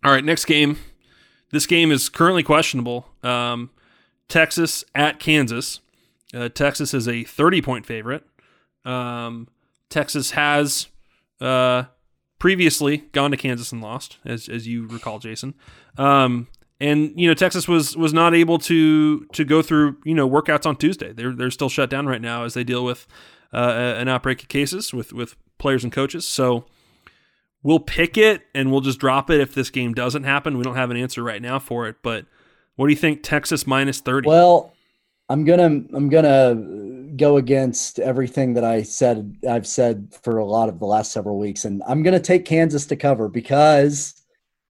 All 0.05 0.13
right, 0.13 0.25
next 0.25 0.45
game. 0.45 0.79
This 1.51 1.67
game 1.67 1.91
is 1.91 2.09
currently 2.09 2.43
questionable. 2.43 3.09
Um, 3.23 3.71
Texas 4.29 4.85
at 4.95 5.19
Kansas. 5.19 5.81
Uh, 6.35 6.49
Texas 6.49 6.93
is 6.93 7.09
a 7.09 7.25
30 7.25 7.63
point 7.63 7.87
favorite. 7.87 8.25
Um, 8.85 9.49
Texas 9.89 10.33
has 10.33 10.89
uh, 11.41 11.85
previously 12.39 12.99
gone 13.13 13.31
to 13.31 13.37
Kansas 13.37 13.73
and 13.73 13.81
lost, 13.81 14.19
as, 14.25 14.49
as 14.49 14.67
you 14.67 14.87
recall, 14.87 15.19
Jason. 15.19 15.55
Um, 15.97 16.49
and 16.81 17.13
you 17.17 17.27
know 17.27 17.35
Texas 17.35 17.67
was 17.67 17.97
was 17.97 18.13
not 18.13 18.35
able 18.35 18.59
to 18.59 19.25
to 19.33 19.45
go 19.45 19.63
through 19.63 19.97
you 20.05 20.15
know 20.15 20.29
workouts 20.29 20.65
on 20.67 20.77
Tuesday. 20.77 21.13
They're 21.13 21.33
they're 21.33 21.51
still 21.51 21.69
shut 21.69 21.91
down 21.91 22.07
right 22.07 22.21
now 22.21 22.45
as 22.45 22.55
they 22.55 22.63
deal 22.63 22.85
with 22.85 23.07
uh, 23.53 23.95
an 23.97 24.09
outbreak 24.09 24.43
of 24.43 24.49
cases 24.49 24.95
with 24.95 25.13
with 25.13 25.35
players 25.59 25.83
and 25.83 25.93
coaches. 25.93 26.27
So 26.27 26.67
we'll 27.63 27.81
pick 27.81 28.17
it 28.17 28.43
and 28.55 28.71
we'll 28.71 28.81
just 28.81 28.99
drop 28.99 29.31
it 29.31 29.41
if 29.41 29.55
this 29.55 29.71
game 29.71 29.95
doesn't 29.95 30.25
happen. 30.25 30.57
We 30.57 30.65
don't 30.65 30.77
have 30.77 30.91
an 30.91 30.97
answer 30.97 31.23
right 31.23 31.43
now 31.43 31.59
for 31.59 31.89
it, 31.89 31.97
but 32.03 32.27
what 32.77 32.87
do 32.87 32.93
you 32.93 32.99
think? 32.99 33.23
Texas 33.23 33.67
minus 33.67 34.01
thirty. 34.01 34.29
Well, 34.29 34.73
I'm 35.29 35.45
gonna 35.45 35.83
I'm 35.93 36.09
gonna 36.09 36.55
go 37.17 37.37
against 37.37 37.99
everything 37.99 38.55
that 38.55 38.65
I 38.65 38.83
said 38.83 39.37
I've 39.49 39.67
said 39.67 40.15
for 40.23 40.39
a 40.39 40.45
lot 40.45 40.69
of 40.69 40.79
the 40.79 40.87
last 40.87 41.13
several 41.13 41.39
weeks, 41.39 41.65
and 41.65 41.83
I'm 41.87 42.03
gonna 42.03 42.21
take 42.21 42.45
Kansas 42.45 42.87
to 42.87 42.97
cover 42.97 43.29
because 43.29 44.15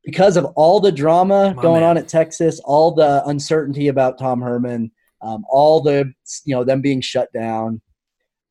because 0.05 0.36
of 0.36 0.47
all 0.57 0.80
the 0.80 0.91
drama 0.91 1.53
My 1.55 1.62
going 1.62 1.80
man. 1.82 1.91
on 1.91 1.99
at 1.99 2.09
Texas, 2.09 2.61
all 2.64 2.93
the 2.93 3.22
uncertainty 3.26 3.89
about 3.89 4.18
Tom 4.18 4.41
Herman, 4.41 4.91
um, 5.20 5.45
all 5.49 5.80
the 5.80 6.12
you 6.45 6.55
know 6.55 6.64
them 6.64 6.80
being 6.80 7.01
shut 7.01 7.32
down. 7.32 7.80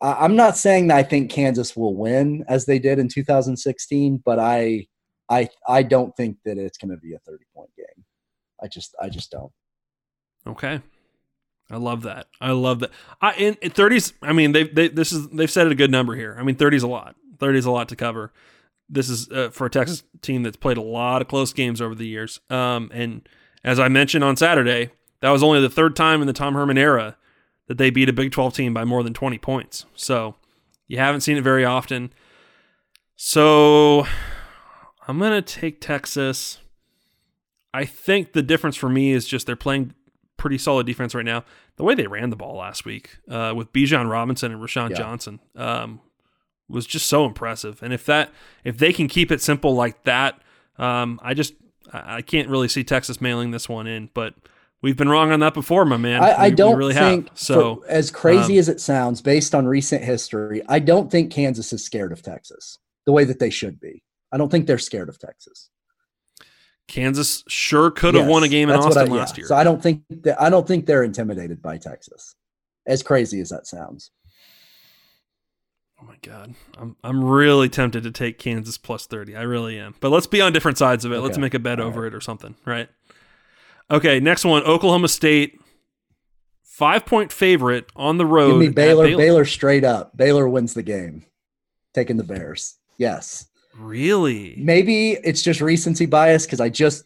I'm 0.02 0.36
not 0.36 0.58
saying 0.58 0.88
that 0.88 0.98
I 0.98 1.04
think 1.04 1.32
Kansas 1.32 1.76
will 1.76 1.96
win 1.96 2.46
as 2.48 2.66
they 2.66 2.80
did 2.80 3.00
in 3.00 3.08
2016, 3.08 4.22
but 4.24 4.40
I 4.40 4.88
I 5.30 5.50
I 5.68 5.84
don't 5.84 6.16
think 6.16 6.38
that 6.46 6.58
it's 6.58 6.78
going 6.78 6.92
to 6.92 6.98
be 6.98 7.14
a 7.14 7.20
30 7.20 7.44
point 7.56 7.70
game. 7.76 8.06
I 8.62 8.68
just 8.68 8.96
I 9.02 9.10
just 9.10 9.32
don't. 9.32 9.52
Okay. 10.46 10.82
I 11.70 11.78
love 11.78 12.04
that. 12.04 12.28
I 12.40 12.52
love 12.52 12.80
that. 12.80 12.92
I 13.22 13.34
in 13.34 13.58
in 13.62 13.72
30s. 13.72 14.14
I 14.22 14.34
mean, 14.34 14.52
they 14.52 14.64
they 14.64 14.88
this 14.88 15.12
is 15.12 15.28
they've 15.30 15.52
set 15.52 15.66
it 15.66 15.72
a 15.72 15.76
good 15.76 15.92
number 15.92 16.16
here. 16.16 16.36
I 16.40 16.44
mean, 16.44 16.56
30 16.56 16.78
is 16.78 16.84
a 16.84 16.88
lot. 16.88 17.16
30 17.40 17.60
is 17.60 17.66
a 17.66 17.72
lot 17.72 17.90
to 17.90 17.96
cover. 17.96 18.32
This 18.90 19.10
is 19.10 19.30
uh, 19.30 19.50
for 19.50 19.66
a 19.66 19.70
Texas 19.70 20.04
team 20.22 20.44
that's 20.44 20.56
played 20.56 20.78
a 20.78 20.82
lot 20.82 21.22
of 21.22 21.28
close 21.28 21.52
games 21.54 21.82
over 21.82 21.94
the 21.94 22.08
years. 22.08 22.40
Um, 22.50 22.90
and 22.94 23.28
as 23.64 23.80
I 23.80 23.90
mentioned 23.90 24.24
on 24.24 24.38
Saturday, 24.38 24.92
that 25.20 25.30
was 25.30 25.44
only 25.44 25.60
the 25.60 25.70
third 25.70 25.96
time 25.96 26.22
in 26.22 26.28
the 26.28 26.34
Tom 26.34 26.54
Herman 26.54 26.78
era 26.78 27.18
that 27.68 27.78
they 27.78 27.90
beat 27.90 28.10
a 28.10 28.14
Big 28.14 28.32
12 28.32 28.54
team 28.54 28.74
by 28.74 28.84
more 28.84 29.04
than 29.04 29.14
20 29.14 29.38
points. 29.38 29.86
So 29.96 30.36
you 30.88 30.98
haven't 30.98 31.22
seen 31.22 31.38
it 31.38 31.42
very 31.44 31.66
often. 31.66 32.12
So 33.16 34.06
I'm 35.08 35.20
gonna 35.20 35.42
take 35.42 35.82
Texas. 35.82 36.60
I 37.74 37.86
think 37.86 38.34
the 38.34 38.42
difference 38.42 38.76
for 38.76 38.90
me 38.90 39.12
is 39.12 39.28
just 39.28 39.46
they're 39.48 39.56
playing 39.56 39.94
pretty 40.38 40.58
solid 40.58 40.86
defense 40.86 41.16
right 41.16 41.26
now. 41.26 41.44
The 41.78 41.84
way 41.84 41.96
they 41.96 42.08
ran 42.08 42.30
the 42.30 42.36
ball 42.36 42.58
last 42.58 42.86
week 42.86 43.18
uh, 43.30 43.54
with 43.56 43.74
Bijan 43.74 44.10
Robinson 44.10 44.52
and 44.52 44.62
Roschon 44.62 44.92
Yeah. 44.92 44.98
Johnson 44.98 45.40
um, 45.56 46.00
was 46.70 46.86
just 46.86 47.08
so 47.08 47.26
impressive. 47.26 47.82
And 47.82 47.94
if 47.94 48.06
that 48.06 48.32
if 48.64 48.78
they 48.78 48.94
can 48.94 49.08
keep 49.08 49.32
it 49.32 49.42
simple 49.42 49.74
like 49.76 50.04
that, 50.04 50.40
um, 50.78 51.20
I 51.24 51.34
just 51.34 51.54
I 51.92 52.22
can't 52.22 52.50
really 52.50 52.68
see 52.68 52.84
Texas 52.84 53.20
mailing 53.22 53.52
this 53.52 53.68
one 53.68 53.88
in. 53.88 54.10
But 54.14 54.36
we've 54.82 54.98
been 54.98 55.10
wrong 55.10 55.32
on 55.32 55.40
that 55.42 55.54
before, 55.54 55.86
my 55.86 55.98
man. 55.98 56.22
I, 56.24 56.30
I 56.32 56.44
We- 56.46 56.50
we 56.52 56.56
don't 56.56 56.78
really 56.78 56.94
think, 56.94 57.30
have. 57.30 57.38
So 57.38 57.76
for- 57.78 57.88
as 57.88 58.12
crazy 58.12 58.54
um, 58.54 58.60
as 58.60 58.70
it 58.70 58.80
sounds, 58.82 59.22
based 59.22 59.54
on 59.56 59.66
recent 59.68 60.04
history, 60.04 60.62
I 60.68 60.80
don't 60.80 61.12
think 61.12 61.32
Kansas 61.32 61.74
is 61.74 61.84
scared 61.84 62.12
of 62.12 62.22
Texas 62.22 62.78
the 63.06 63.12
way 63.12 63.24
that 63.24 63.40
they 63.40 63.50
should 63.50 63.80
be. 63.80 64.04
I 64.32 64.38
don't 64.38 64.50
think 64.50 64.68
they're 64.68 64.78
scared 64.78 65.10
of 65.10 65.18
Texas. 65.20 65.70
Kansas 66.88 67.44
sure 67.48 67.92
could 67.92 68.14
have 68.16 68.24
Yes, 68.26 68.32
won 68.32 68.44
a 68.44 68.48
game 68.48 68.70
in 68.70 68.76
Austin 68.76 69.12
I- 69.12 69.16
last 69.16 69.36
yeah. 69.38 69.42
year. 69.42 69.48
So 69.48 69.56
I 69.56 69.64
don't 69.64 69.82
think 69.82 70.04
that 70.24 70.42
I 70.42 70.50
don't 70.50 70.66
think 70.68 70.86
they're 70.86 71.04
intimidated 71.04 71.62
by 71.62 71.78
Texas. 71.78 72.36
As 72.86 73.04
crazy 73.04 73.42
as 73.42 73.50
that 73.50 73.68
sounds. 73.68 74.12
Oh 76.02 76.06
my 76.06 76.16
god, 76.22 76.54
I'm 76.78 76.96
I'm 77.04 77.24
really 77.24 77.70
tempted 77.70 78.04
to 78.04 78.12
take 78.12 78.38
Kansas 78.38 78.78
plus 78.78 79.08
thirty. 79.08 79.36
I 79.36 79.42
really 79.42 79.80
am. 79.80 79.96
But 80.00 80.12
let's 80.12 80.28
be 80.28 80.42
on 80.42 80.54
different 80.54 80.78
sides 80.78 81.04
of 81.06 81.12
it. 81.12 81.20
Let's 81.20 81.38
make 81.40 81.54
a 81.56 81.60
bet 81.60 81.80
All 81.80 81.88
over 81.88 82.06
it 82.06 82.14
or 82.14 82.22
something, 82.22 82.56
right? 82.66 82.88
Okay, 83.90 84.20
next 84.20 84.44
one, 84.46 84.64
Oklahoma 84.64 85.08
State, 85.08 85.60
five 86.64 87.06
point 87.06 87.32
favorite 87.32 87.86
on 87.96 88.18
the 88.18 88.26
road. 88.26 88.52
Give 88.60 88.60
me 88.60 88.70
Baylor, 88.70 89.06
Baylor. 89.06 89.18
Baylor 89.18 89.46
straight 89.46 89.84
up. 89.84 90.16
Baylor 90.18 90.48
wins 90.50 90.74
the 90.74 90.84
game. 90.84 91.26
Taking 91.94 92.18
the 92.18 92.24
Bears. 92.24 92.76
Yes. 92.98 93.48
Really, 93.80 94.56
Maybe 94.58 95.12
it's 95.12 95.42
just 95.44 95.62
recency 95.62 96.06
bias 96.08 96.46
because 96.46 96.60
I 96.60 96.70
just 96.70 97.04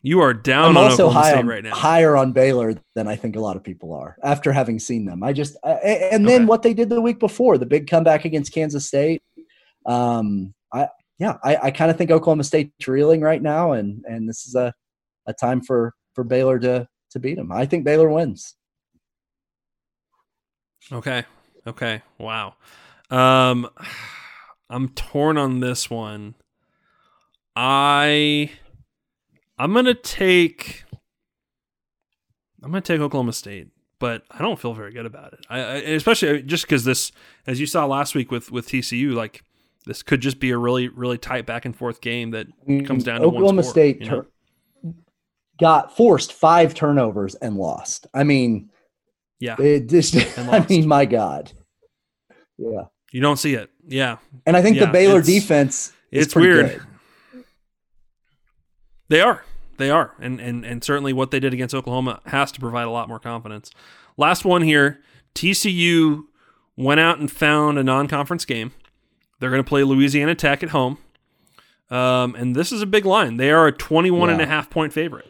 you 0.00 0.20
are 0.20 0.32
down 0.32 0.70
I'm 0.70 0.76
on 0.78 0.84
also 0.84 1.06
Oklahoma 1.08 1.20
high 1.20 1.30
State 1.30 1.38
on, 1.40 1.46
right 1.46 1.64
now. 1.64 1.74
higher 1.74 2.16
on 2.16 2.32
Baylor 2.32 2.74
than 2.94 3.06
I 3.06 3.14
think 3.16 3.36
a 3.36 3.40
lot 3.40 3.56
of 3.56 3.62
people 3.62 3.92
are 3.92 4.16
after 4.22 4.50
having 4.52 4.78
seen 4.78 5.04
them. 5.04 5.22
I 5.22 5.34
just 5.34 5.56
I, 5.62 5.70
and 6.12 6.26
then 6.26 6.42
Okay. 6.42 6.44
what 6.46 6.62
they 6.62 6.72
did 6.72 6.88
the 6.88 7.00
week 7.02 7.18
before, 7.18 7.58
the 7.58 7.66
big 7.66 7.86
comeback 7.88 8.24
against 8.24 8.52
Kansas 8.54 8.86
State. 8.86 9.22
Um, 9.84 10.54
I 10.72 10.88
yeah, 11.18 11.36
I, 11.44 11.56
I 11.64 11.70
kind 11.72 11.90
of 11.90 11.98
think 11.98 12.10
Oklahoma 12.10 12.44
State's 12.44 12.88
reeling 12.88 13.20
right 13.20 13.42
now, 13.42 13.72
and 13.72 14.02
and 14.06 14.26
this 14.28 14.46
is 14.46 14.54
a 14.54 14.72
a 15.26 15.34
time 15.34 15.60
for 15.60 15.92
for 16.18 16.24
Baylor 16.24 16.58
to 16.58 16.88
to 17.10 17.20
beat 17.20 17.36
them. 17.36 17.52
I 17.52 17.64
think 17.64 17.84
Baylor 17.84 18.08
wins. 18.08 18.56
Okay. 20.90 21.22
Okay. 21.64 22.02
Wow. 22.18 22.56
Um 23.08 23.70
I'm 24.68 24.88
torn 24.88 25.38
on 25.38 25.60
this 25.60 25.88
one. 25.88 26.34
I 27.54 28.50
I'm 29.58 29.72
going 29.72 29.84
to 29.84 29.94
take 29.94 30.82
I'm 32.64 32.72
going 32.72 32.82
to 32.82 32.92
take 32.92 33.00
Oklahoma 33.00 33.32
State, 33.32 33.68
but 34.00 34.24
I 34.28 34.38
don't 34.38 34.58
feel 34.58 34.74
very 34.74 34.92
good 34.92 35.06
about 35.06 35.34
it. 35.34 35.46
I, 35.48 35.58
I 35.60 35.74
especially 35.76 36.42
just 36.42 36.66
cuz 36.66 36.82
this 36.82 37.12
as 37.46 37.60
you 37.60 37.66
saw 37.66 37.86
last 37.86 38.16
week 38.16 38.32
with 38.32 38.50
with 38.50 38.66
TCU 38.66 39.14
like 39.14 39.44
this 39.86 40.02
could 40.02 40.20
just 40.20 40.40
be 40.40 40.50
a 40.50 40.58
really 40.58 40.88
really 40.88 41.16
tight 41.16 41.46
back 41.46 41.64
and 41.64 41.76
forth 41.76 42.00
game 42.00 42.32
that 42.32 42.48
comes 42.86 43.04
down 43.04 43.20
to 43.20 43.28
one 43.28 43.36
Oklahoma 43.36 43.62
State 43.62 44.00
you 44.00 44.10
know? 44.10 44.26
Got 45.60 45.96
forced 45.96 46.32
five 46.32 46.74
turnovers 46.74 47.34
and 47.36 47.56
lost. 47.56 48.06
I 48.14 48.24
mean, 48.24 48.70
Yeah. 49.40 49.56
it 49.60 49.88
just 49.88 50.14
I 50.38 50.64
mean, 50.68 50.86
my 50.86 51.04
God. 51.04 51.52
Yeah. 52.56 52.82
You 53.12 53.20
don't 53.20 53.38
see 53.38 53.54
it. 53.54 53.70
Yeah. 53.86 54.18
And 54.46 54.56
I 54.56 54.62
think 54.62 54.76
Yeah, 54.76 54.86
the 54.86 54.92
Baylor 54.92 55.20
it's- 55.20 55.26
defense 55.26 55.92
is 56.10 56.26
it's 56.26 56.32
pretty 56.34 56.48
weird. 56.48 56.68
good. 57.32 57.44
They 59.08 59.20
are. 59.20 59.44
They 59.78 59.90
are. 59.90 60.14
And, 60.20 60.40
and 60.40 60.64
and 60.66 60.82
certainly 60.82 61.12
what 61.12 61.30
they 61.30 61.40
did 61.40 61.54
against 61.54 61.74
Oklahoma 61.74 62.20
has 62.26 62.50
to 62.52 62.60
provide 62.60 62.84
a 62.86 62.90
lot 62.90 63.08
more 63.08 63.18
confidence. 63.20 63.70
Last 64.16 64.44
one 64.44 64.62
here. 64.62 65.00
TCU 65.34 66.24
went 66.76 66.98
out 67.00 67.18
and 67.18 67.30
found 67.30 67.78
a 67.78 67.84
non-conference 67.84 68.44
game. 68.44 68.72
They're 69.38 69.50
going 69.50 69.62
to 69.62 69.68
play 69.68 69.84
Louisiana 69.84 70.34
Tech 70.34 70.62
at 70.64 70.70
home. 70.70 70.98
Um, 71.90 72.34
and 72.34 72.56
this 72.56 72.72
is 72.72 72.82
a 72.82 72.86
big 72.86 73.06
line. 73.06 73.36
They 73.36 73.50
are 73.50 73.68
a 73.68 73.72
21 73.72 74.30
and 74.30 74.40
a 74.42 74.46
half 74.46 74.68
point 74.68 74.92
favorite. 74.92 75.26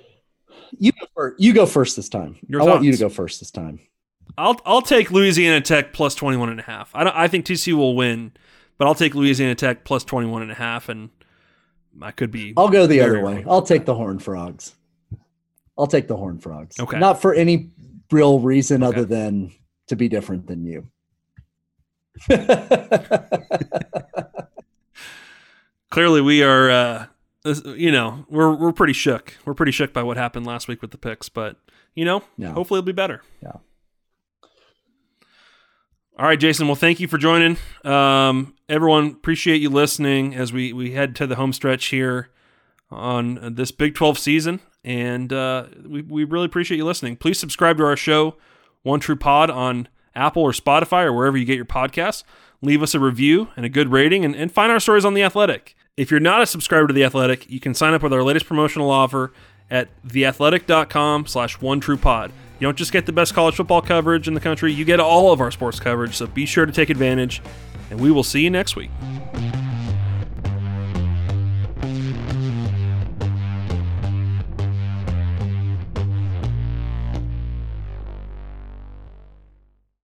You 0.78 0.92
go 0.92 1.06
first. 1.14 1.40
You 1.40 1.52
go 1.52 1.66
first 1.66 1.96
this 1.96 2.08
time. 2.08 2.36
Your 2.48 2.62
I 2.62 2.64
want 2.64 2.84
you 2.84 2.92
to 2.92 2.98
go 2.98 3.08
first 3.08 3.40
this 3.40 3.50
time. 3.50 3.80
I'll 4.36 4.60
I'll 4.66 4.82
take 4.82 5.10
Louisiana 5.10 5.60
Tech 5.60 5.92
plus 5.92 6.14
21 6.14 6.48
and 6.50 6.60
a 6.60 6.62
half. 6.62 6.90
I 6.94 7.04
don't, 7.04 7.16
I 7.16 7.28
think 7.28 7.46
TCU 7.46 7.74
will 7.74 7.96
win, 7.96 8.32
but 8.76 8.86
I'll 8.86 8.94
take 8.94 9.14
Louisiana 9.14 9.54
Tech 9.54 9.84
plus 9.84 10.04
21 10.04 10.42
and 10.42 10.50
a 10.50 10.54
half 10.54 10.88
and 10.88 11.10
I 12.00 12.10
could 12.12 12.30
be 12.30 12.52
I'll 12.56 12.68
go 12.68 12.86
the 12.86 13.00
other 13.00 13.20
way. 13.24 13.44
I'll 13.48 13.62
take 13.62 13.84
the 13.86 13.94
Horn 13.94 14.18
Frogs. 14.18 14.74
I'll 15.76 15.86
take 15.86 16.08
the 16.08 16.16
Horn 16.16 16.38
Frogs. 16.38 16.78
Okay. 16.78 16.98
Not 16.98 17.20
for 17.22 17.32
any 17.34 17.70
real 18.10 18.38
reason 18.40 18.82
Okay. 18.82 18.96
other 18.98 19.04
than 19.06 19.52
to 19.88 19.96
be 19.96 20.08
different 20.08 20.46
than 20.46 20.64
you. 20.64 20.88
clearly 25.90 26.20
we 26.20 26.42
are 26.42 26.70
uh 26.70 27.06
this- 27.48 27.62
you 27.78 27.90
know 27.92 28.24
we're 28.28 28.52
we're 28.54 28.72
pretty 28.72 28.92
shook 28.92 29.34
we're 29.44 29.54
pretty 29.54 29.72
shook 29.72 29.92
by 29.92 30.02
what 30.02 30.16
happened 30.16 30.46
last 30.46 30.68
week 30.68 30.80
with 30.82 30.90
the 30.90 30.98
picks 30.98 31.28
but 31.28 31.56
you 31.94 32.04
know 32.04 32.22
Yeah. 32.36 32.52
hopefully 32.52 32.78
it'll 32.78 32.86
be 32.86 32.92
better 32.92 33.22
Yeah. 33.42 33.52
All 36.18 36.26
right, 36.26 36.40
Jason. 36.40 36.66
Well, 36.66 36.74
thank 36.74 36.98
you 36.98 37.06
for 37.06 37.16
joining. 37.16 37.58
Um, 37.84 38.54
everyone, 38.68 39.06
appreciate 39.06 39.60
you 39.62 39.70
listening 39.70 40.34
as 40.34 40.52
we 40.52 40.72
we 40.72 40.90
head 40.90 41.14
to 41.16 41.28
the 41.28 41.36
home 41.36 41.52
stretch 41.52 41.86
here 41.86 42.28
on 42.90 43.54
this 43.54 43.70
Big 43.70 43.94
12 43.94 44.18
season, 44.18 44.58
and 44.82 45.32
uh, 45.32 45.66
we 45.86 46.02
we 46.02 46.24
really 46.24 46.46
appreciate 46.46 46.76
you 46.78 46.84
listening. 46.84 47.14
Please 47.16 47.38
subscribe 47.38 47.76
to 47.78 47.84
our 47.84 47.96
show, 47.96 48.34
One 48.82 48.98
True 48.98 49.14
Pod, 49.14 49.48
on 49.48 49.86
Apple 50.12 50.42
or 50.42 50.50
Spotify 50.50 51.04
or 51.04 51.12
wherever 51.12 51.36
you 51.36 51.44
get 51.44 51.54
your 51.54 51.64
podcasts. 51.64 52.24
Leave 52.62 52.82
us 52.82 52.96
a 52.96 52.98
review 53.00 53.48
and 53.56 53.64
a 53.64 53.68
good 53.68 53.92
rating, 53.92 54.24
and, 54.24 54.34
and 54.34 54.50
find 54.50 54.72
our 54.72 54.80
stories 54.80 55.04
on 55.04 55.14
the 55.14 55.22
Athletic. 55.22 55.76
If 55.98 56.12
you're 56.12 56.20
not 56.20 56.42
a 56.42 56.46
subscriber 56.46 56.86
to 56.86 56.94
the 56.94 57.02
Athletic, 57.02 57.50
you 57.50 57.58
can 57.58 57.74
sign 57.74 57.92
up 57.92 58.04
with 58.04 58.12
our 58.12 58.22
latest 58.22 58.46
promotional 58.46 58.88
offer 58.88 59.32
at 59.68 59.88
theathletic.com/slash 60.06 61.60
One 61.60 61.80
True 61.80 61.96
Pod. 61.96 62.30
You 62.60 62.68
don't 62.68 62.76
just 62.76 62.92
get 62.92 63.04
the 63.04 63.12
best 63.12 63.34
college 63.34 63.56
football 63.56 63.82
coverage 63.82 64.28
in 64.28 64.34
the 64.34 64.40
country, 64.40 64.72
you 64.72 64.84
get 64.84 65.00
all 65.00 65.32
of 65.32 65.40
our 65.40 65.50
sports 65.50 65.80
coverage, 65.80 66.14
so 66.14 66.28
be 66.28 66.46
sure 66.46 66.66
to 66.66 66.72
take 66.72 66.88
advantage, 66.88 67.42
and 67.90 67.98
we 67.98 68.12
will 68.12 68.22
see 68.22 68.42
you 68.42 68.48
next 68.48 68.76
week. 68.76 68.90